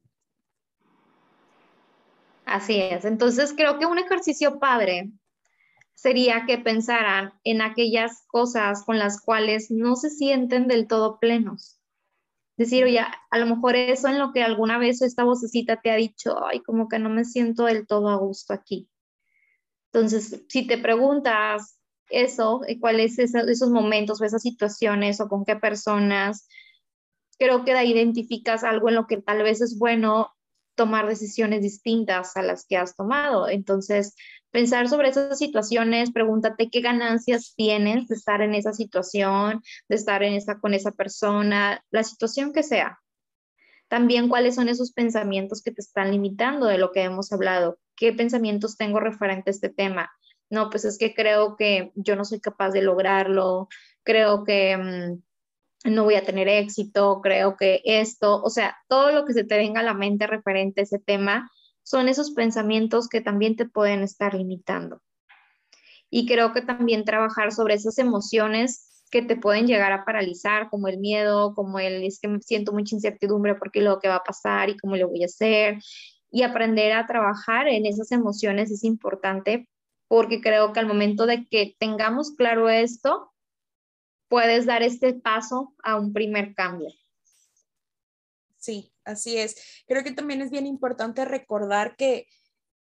Así 2.51 2.81
es. 2.81 3.05
Entonces 3.05 3.55
creo 3.57 3.79
que 3.79 3.87
un 3.87 3.99
ejercicio 3.99 4.59
padre 4.59 5.13
sería 5.95 6.47
que 6.47 6.59
pensaran 6.59 7.33
en 7.45 7.63
aquellas 7.63 8.25
cosas 8.27 8.83
con 8.85 8.99
las 8.99 9.23
cuales 9.23 9.71
no 9.71 9.95
se 9.95 10.11
sienten 10.11 10.67
del 10.67 10.89
todo 10.89 11.21
plenos. 11.21 11.81
Decir, 12.57 12.83
oye, 12.83 12.99
a 12.99 13.39
lo 13.39 13.47
mejor 13.47 13.77
eso 13.77 14.09
en 14.09 14.19
lo 14.19 14.33
que 14.33 14.43
alguna 14.43 14.79
vez 14.79 15.01
esta 15.01 15.23
vocecita 15.23 15.81
te 15.81 15.93
ha 15.93 15.95
dicho, 15.95 16.45
ay, 16.45 16.61
como 16.61 16.89
que 16.89 16.99
no 16.99 17.09
me 17.09 17.25
siento 17.25 17.67
del 17.67 17.87
todo 17.87 18.09
a 18.09 18.17
gusto 18.17 18.53
aquí. 18.53 18.89
Entonces, 19.93 20.43
si 20.49 20.67
te 20.67 20.77
preguntas 20.77 21.79
eso, 22.09 22.63
eh, 22.67 22.81
cuáles 22.81 23.15
son 23.15 23.49
esos 23.49 23.71
momentos 23.71 24.21
o 24.21 24.25
esas 24.25 24.43
situaciones 24.43 25.21
o 25.21 25.29
con 25.29 25.45
qué 25.45 25.55
personas, 25.55 26.49
creo 27.39 27.65
que 27.65 27.85
identificas 27.85 28.65
algo 28.65 28.89
en 28.89 28.97
lo 28.97 29.07
que 29.07 29.19
tal 29.19 29.45
vez 29.45 29.61
es 29.61 29.79
bueno 29.79 30.33
tomar 30.81 31.07
decisiones 31.07 31.61
distintas 31.61 32.39
a 32.39 32.43
las 32.43 32.65
que 32.67 32.79
has 32.79 32.97
tomado. 32.97 33.51
Entonces, 33.51 34.15
pensar 34.51 34.89
sobre 34.89 35.11
esas 35.11 35.37
situaciones, 35.37 36.11
pregúntate 36.11 36.71
qué 36.71 36.81
ganancias 36.81 37.53
tienes 37.55 38.09
de 38.09 38.15
estar 38.15 38.41
en 38.41 38.55
esa 38.55 38.73
situación, 38.73 39.61
de 39.91 39.97
estar 39.97 40.23
en 40.23 40.33
esa, 40.33 40.59
con 40.59 40.73
esa 40.73 40.93
persona, 40.93 41.85
la 41.91 42.03
situación 42.03 42.55
que 42.55 42.63
sea. 42.63 42.99
También 43.89 44.31
cuáles 44.31 44.55
son 44.55 44.71
esos 44.71 44.93
pensamientos 44.93 45.61
que 45.61 45.71
te 45.71 45.83
están 45.83 46.13
limitando 46.13 46.65
de 46.65 46.79
lo 46.79 46.93
que 46.93 47.03
hemos 47.03 47.31
hablado. 47.31 47.79
¿Qué 47.95 48.15
pensamientos 48.15 48.79
tengo 48.79 49.01
referente 49.01 49.51
a 49.51 49.53
este 49.53 49.69
tema? 49.69 50.11
No, 50.49 50.71
pues 50.71 50.87
es 50.87 50.97
que 50.97 51.13
creo 51.13 51.57
que 51.57 51.93
yo 51.95 52.17
no 52.17 52.25
soy 52.25 52.41
capaz 52.41 52.71
de 52.71 52.81
lograrlo, 52.81 53.69
creo 54.03 54.45
que... 54.45 54.79
Mm, 54.79 55.23
no 55.85 56.05
voy 56.05 56.15
a 56.15 56.25
tener 56.25 56.49
éxito, 56.49 57.21
creo 57.23 57.57
que 57.57 57.81
esto, 57.85 58.43
o 58.43 58.51
sea, 58.51 58.77
todo 58.89 59.13
lo 59.13 59.25
que 59.25 59.33
se 59.33 59.45
te 59.45 59.57
venga 59.57 59.81
a 59.81 59.85
la 59.85 59.95
mente 59.95 60.27
referente 60.27 60.81
a 60.81 60.85
ese 60.85 60.99
tema 60.99 61.51
son 61.83 62.09
esos 62.09 62.33
pensamientos 62.33 63.09
que 63.09 63.21
también 63.21 63.57
te 63.57 63.67
pueden 63.67 64.03
estar 64.03 64.35
limitando. 64.35 65.01
Y 66.11 66.27
creo 66.27 66.53
que 66.53 66.61
también 66.61 67.05
trabajar 67.05 67.53
sobre 67.53 67.75
esas 67.75 67.99
emociones 67.99 69.05
que 69.11 69.23
te 69.23 69.37
pueden 69.37 69.67
llegar 69.67 69.93
a 69.93 70.05
paralizar, 70.05 70.69
como 70.71 70.89
el 70.89 70.99
miedo, 70.99 71.55
como 71.55 71.79
el 71.79 72.05
es 72.05 72.21
que 72.21 72.29
siento 72.41 72.73
mucha 72.73 72.95
incertidumbre 72.95 73.55
porque 73.57 73.81
lo 73.81 73.99
que 73.99 74.09
va 74.09 74.17
a 74.17 74.25
pasar 74.25 74.71
y 74.71 74.77
cómo 74.77 74.97
lo 74.97 75.09
voy 75.09 75.23
a 75.23 75.27
hacer. 75.27 75.79
Y 76.31 76.43
aprender 76.43 76.93
a 76.93 77.07
trabajar 77.07 77.67
en 77.69 77.87
esas 77.87 78.13
emociones 78.13 78.71
es 78.71 78.85
importante 78.85 79.69
porque 80.07 80.41
creo 80.41 80.73
que 80.73 80.81
al 80.81 80.87
momento 80.87 81.27
de 81.27 81.47
que 81.49 81.77
tengamos 81.79 82.33
claro 82.37 82.69
esto, 82.69 83.30
puedes 84.31 84.65
dar 84.65 84.83
este 84.85 85.13
paso 85.13 85.75
a 85.83 85.99
un 85.99 86.13
primer 86.13 86.55
cambio. 86.55 86.89
Sí, 88.57 88.95
así 89.05 89.37
es. 89.37 89.83
Creo 89.89 90.05
que 90.05 90.13
también 90.13 90.41
es 90.41 90.51
bien 90.51 90.67
importante 90.67 91.25
recordar 91.25 91.97
que, 91.97 92.29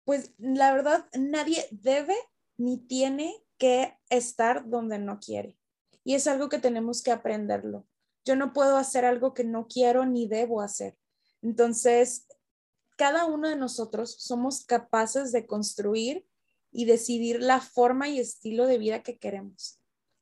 pues, 0.05 0.35
la 0.37 0.73
verdad, 0.73 1.07
nadie 1.15 1.67
debe 1.71 2.15
ni 2.59 2.77
tiene 2.77 3.35
que 3.57 3.97
estar 4.11 4.69
donde 4.69 4.99
no 4.99 5.19
quiere. 5.19 5.57
Y 6.05 6.15
es 6.15 6.27
algo 6.27 6.51
que 6.51 6.59
tenemos 6.59 7.03
que 7.03 7.11
aprenderlo. 7.11 7.87
yo 8.27 8.37
no 8.37 8.53
puedo 8.53 8.77
hacer 8.77 9.07
algo 9.07 9.33
que 9.33 9.45
no 9.45 9.67
quiero 9.67 10.05
ni 10.05 10.29
debo 10.29 10.61
hacer. 10.61 10.99
Entonces, 11.41 12.27
cada 12.97 13.25
uno 13.25 13.49
de 13.49 13.57
nosotros 13.57 14.15
somos 14.19 14.67
capaces 14.67 15.33
de 15.33 15.47
construir 15.47 16.27
y 16.71 16.85
decidir 16.85 17.41
la 17.41 17.63
forma 17.63 18.11
y 18.11 18.21
estilo 18.21 18.67
de 18.67 18.77
vida 18.77 19.03
que 19.03 19.19
queremos. 19.19 19.80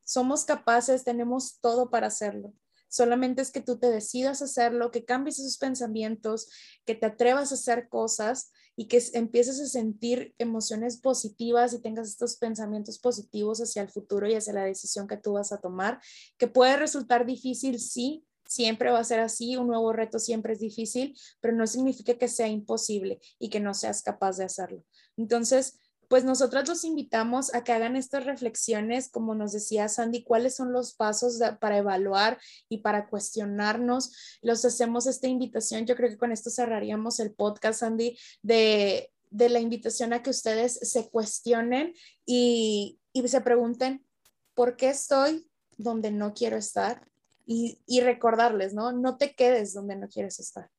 Somos 0.08 0.46
capaces, 0.46 1.04
tenemos 1.04 1.58
todo 1.60 1.90
para 1.90 2.06
hacerlo. 2.06 2.54
Solamente 2.88 3.42
es 3.42 3.50
que 3.50 3.60
tú 3.60 3.78
te 3.78 3.90
decidas 3.90 4.40
hacerlo, 4.40 4.90
que 4.90 5.04
cambies 5.04 5.38
esos 5.38 5.58
pensamientos, 5.58 6.48
que 6.86 6.94
te 6.94 7.04
atrevas 7.04 7.52
a 7.52 7.56
hacer 7.56 7.90
cosas 7.90 8.50
y 8.74 8.88
que 8.88 9.02
empieces 9.12 9.60
a 9.60 9.66
sentir 9.66 10.34
emociones 10.38 10.96
positivas 10.96 11.74
y 11.74 11.82
tengas 11.82 12.08
estos 12.08 12.38
pensamientos 12.38 12.98
positivos 12.98 13.60
hacia 13.60 13.82
el 13.82 13.90
futuro 13.90 14.26
y 14.26 14.34
hacia 14.34 14.54
la 14.54 14.64
decisión 14.64 15.06
que 15.08 15.18
tú 15.18 15.34
vas 15.34 15.52
a 15.52 15.60
tomar, 15.60 16.00
que 16.38 16.48
puede 16.48 16.78
resultar 16.78 17.26
difícil, 17.26 17.78
sí, 17.78 18.24
siempre 18.46 18.90
va 18.90 19.00
a 19.00 19.04
ser 19.04 19.20
así, 19.20 19.56
un 19.56 19.66
nuevo 19.66 19.92
reto 19.92 20.18
siempre 20.18 20.54
es 20.54 20.60
difícil, 20.60 21.14
pero 21.42 21.54
no 21.54 21.66
significa 21.66 22.16
que 22.16 22.28
sea 22.28 22.48
imposible 22.48 23.20
y 23.38 23.50
que 23.50 23.60
no 23.60 23.74
seas 23.74 24.02
capaz 24.02 24.38
de 24.38 24.44
hacerlo. 24.44 24.86
Entonces, 25.18 25.78
pues 26.08 26.24
nosotros 26.24 26.66
los 26.66 26.84
invitamos 26.84 27.54
a 27.54 27.62
que 27.62 27.72
hagan 27.72 27.94
estas 27.94 28.24
reflexiones, 28.24 29.10
como 29.10 29.34
nos 29.34 29.52
decía 29.52 29.88
Sandy, 29.88 30.24
cuáles 30.24 30.56
son 30.56 30.72
los 30.72 30.94
pasos 30.94 31.38
para 31.60 31.78
evaluar 31.78 32.38
y 32.68 32.78
para 32.78 33.08
cuestionarnos. 33.08 34.38
Los 34.40 34.64
hacemos 34.64 35.06
esta 35.06 35.28
invitación, 35.28 35.84
yo 35.86 35.94
creo 35.96 36.08
que 36.08 36.16
con 36.16 36.32
esto 36.32 36.50
cerraríamos 36.50 37.20
el 37.20 37.32
podcast, 37.32 37.80
Sandy, 37.80 38.18
de, 38.42 39.12
la 39.30 39.60
invitación 39.60 40.14
a 40.14 40.22
que 40.22 40.30
ustedes 40.30 40.80
se 40.82 41.10
cuestionen 41.10 41.94
y, 42.24 42.98
y 43.12 43.28
se 43.28 43.42
pregunten, 43.42 44.06
¿por 44.54 44.76
qué 44.76 44.88
estoy 44.88 45.46
donde 45.76 46.10
no 46.10 46.32
quiero 46.32 46.56
estar? 46.56 47.06
Y, 47.44 47.80
y 47.86 48.00
recordarles, 48.00 48.74
¿no? 48.74 48.92
No 48.92 49.16
te 49.16 49.34
quedes 49.34 49.74
donde 49.74 49.96
no 49.96 50.08
quieres 50.08 50.38
estar. 50.38 50.70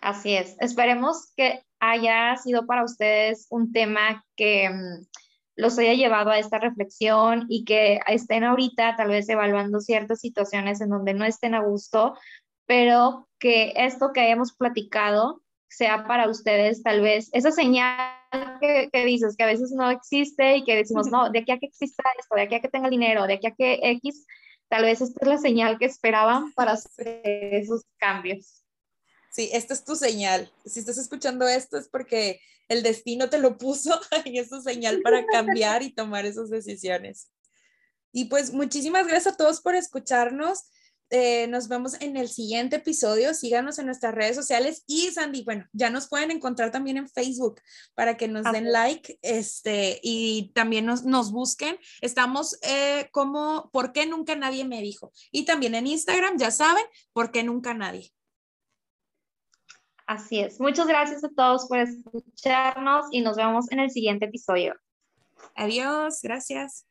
Así 0.00 0.34
es. 0.34 0.56
Esperemos 0.60 1.32
que 1.36 1.62
haya 1.80 2.36
sido 2.36 2.66
para 2.66 2.84
ustedes 2.84 3.46
un 3.50 3.72
tema 3.72 4.24
que 4.36 4.70
mm, 4.70 5.06
los 5.56 5.78
haya 5.78 5.94
llevado 5.94 6.30
a 6.30 6.38
esta 6.38 6.58
reflexión 6.58 7.46
y 7.48 7.64
que 7.64 8.00
estén 8.06 8.44
ahorita 8.44 8.96
tal 8.96 9.08
vez 9.08 9.28
evaluando 9.28 9.80
ciertas 9.80 10.20
situaciones 10.20 10.80
en 10.80 10.90
donde 10.90 11.14
no 11.14 11.24
estén 11.24 11.54
a 11.54 11.62
gusto, 11.62 12.14
pero 12.66 13.28
que 13.38 13.72
esto 13.76 14.12
que 14.12 14.20
hayamos 14.20 14.52
platicado 14.52 15.42
sea 15.68 16.06
para 16.06 16.28
ustedes 16.28 16.82
tal 16.82 17.00
vez 17.00 17.28
esa 17.32 17.50
señal 17.50 18.16
que, 18.60 18.90
dices 19.04 19.36
que 19.36 19.44
a 19.44 19.48
veces 19.48 19.72
no 19.72 19.90
existe 19.90 20.58
y 20.58 20.64
que 20.64 20.76
decimos, 20.76 21.10
no, 21.10 21.30
de 21.30 21.40
aquí 21.40 21.52
a 21.52 21.58
que 21.58 21.66
exista 21.66 22.02
esto, 22.18 22.34
de 22.34 22.42
aquí 22.42 22.54
a 22.54 22.60
que 22.60 22.68
tenga 22.68 22.90
dinero, 22.90 23.26
de 23.26 23.34
aquí 23.34 23.46
a 23.46 23.54
que 23.54 23.80
X, 23.82 24.26
tal 24.68 24.82
vez 24.82 25.00
esta 25.00 25.18
es 25.22 25.28
la 25.28 25.38
señal 25.38 25.78
que 25.78 25.86
esperaban 25.86 26.52
para 26.52 26.72
hacer 26.72 27.20
esos 27.24 27.84
cambios. 27.98 28.65
Sí, 29.36 29.50
esta 29.52 29.74
es 29.74 29.84
tu 29.84 29.96
señal. 29.96 30.50
Si 30.64 30.80
estás 30.80 30.96
escuchando 30.96 31.46
esto 31.46 31.76
es 31.76 31.88
porque 31.88 32.40
el 32.68 32.82
destino 32.82 33.28
te 33.28 33.36
lo 33.36 33.58
puso 33.58 34.00
y 34.24 34.38
es 34.38 34.48
tu 34.48 34.62
señal 34.62 35.02
para 35.02 35.26
cambiar 35.26 35.82
y 35.82 35.92
tomar 35.92 36.24
esas 36.24 36.48
decisiones. 36.48 37.28
Y 38.12 38.30
pues 38.30 38.54
muchísimas 38.54 39.06
gracias 39.06 39.34
a 39.34 39.36
todos 39.36 39.60
por 39.60 39.74
escucharnos. 39.74 40.70
Eh, 41.10 41.48
nos 41.48 41.68
vemos 41.68 42.00
en 42.00 42.16
el 42.16 42.30
siguiente 42.30 42.76
episodio. 42.76 43.34
Síganos 43.34 43.78
en 43.78 43.84
nuestras 43.84 44.14
redes 44.14 44.36
sociales 44.36 44.84
y 44.86 45.10
Sandy, 45.10 45.44
bueno, 45.44 45.66
ya 45.74 45.90
nos 45.90 46.08
pueden 46.08 46.30
encontrar 46.30 46.70
también 46.70 46.96
en 46.96 47.06
Facebook 47.06 47.60
para 47.94 48.16
que 48.16 48.28
nos 48.28 48.50
den 48.50 48.72
like 48.72 49.18
este, 49.20 50.00
y 50.02 50.50
también 50.54 50.86
nos, 50.86 51.04
nos 51.04 51.30
busquen. 51.30 51.76
Estamos 52.00 52.58
eh, 52.62 53.10
como 53.12 53.68
¿Por 53.70 53.92
qué 53.92 54.06
nunca 54.06 54.34
nadie 54.34 54.64
me 54.64 54.80
dijo? 54.80 55.12
Y 55.30 55.44
también 55.44 55.74
en 55.74 55.88
Instagram, 55.88 56.38
ya 56.38 56.50
saben, 56.50 56.84
¿por 57.12 57.30
qué 57.30 57.42
nunca 57.42 57.74
nadie? 57.74 58.15
Así 60.06 60.40
es. 60.40 60.60
Muchas 60.60 60.86
gracias 60.86 61.24
a 61.24 61.28
todos 61.28 61.66
por 61.66 61.78
escucharnos 61.78 63.06
y 63.10 63.20
nos 63.22 63.36
vemos 63.36 63.70
en 63.72 63.80
el 63.80 63.90
siguiente 63.90 64.26
episodio. 64.26 64.74
Adiós, 65.54 66.20
gracias. 66.22 66.86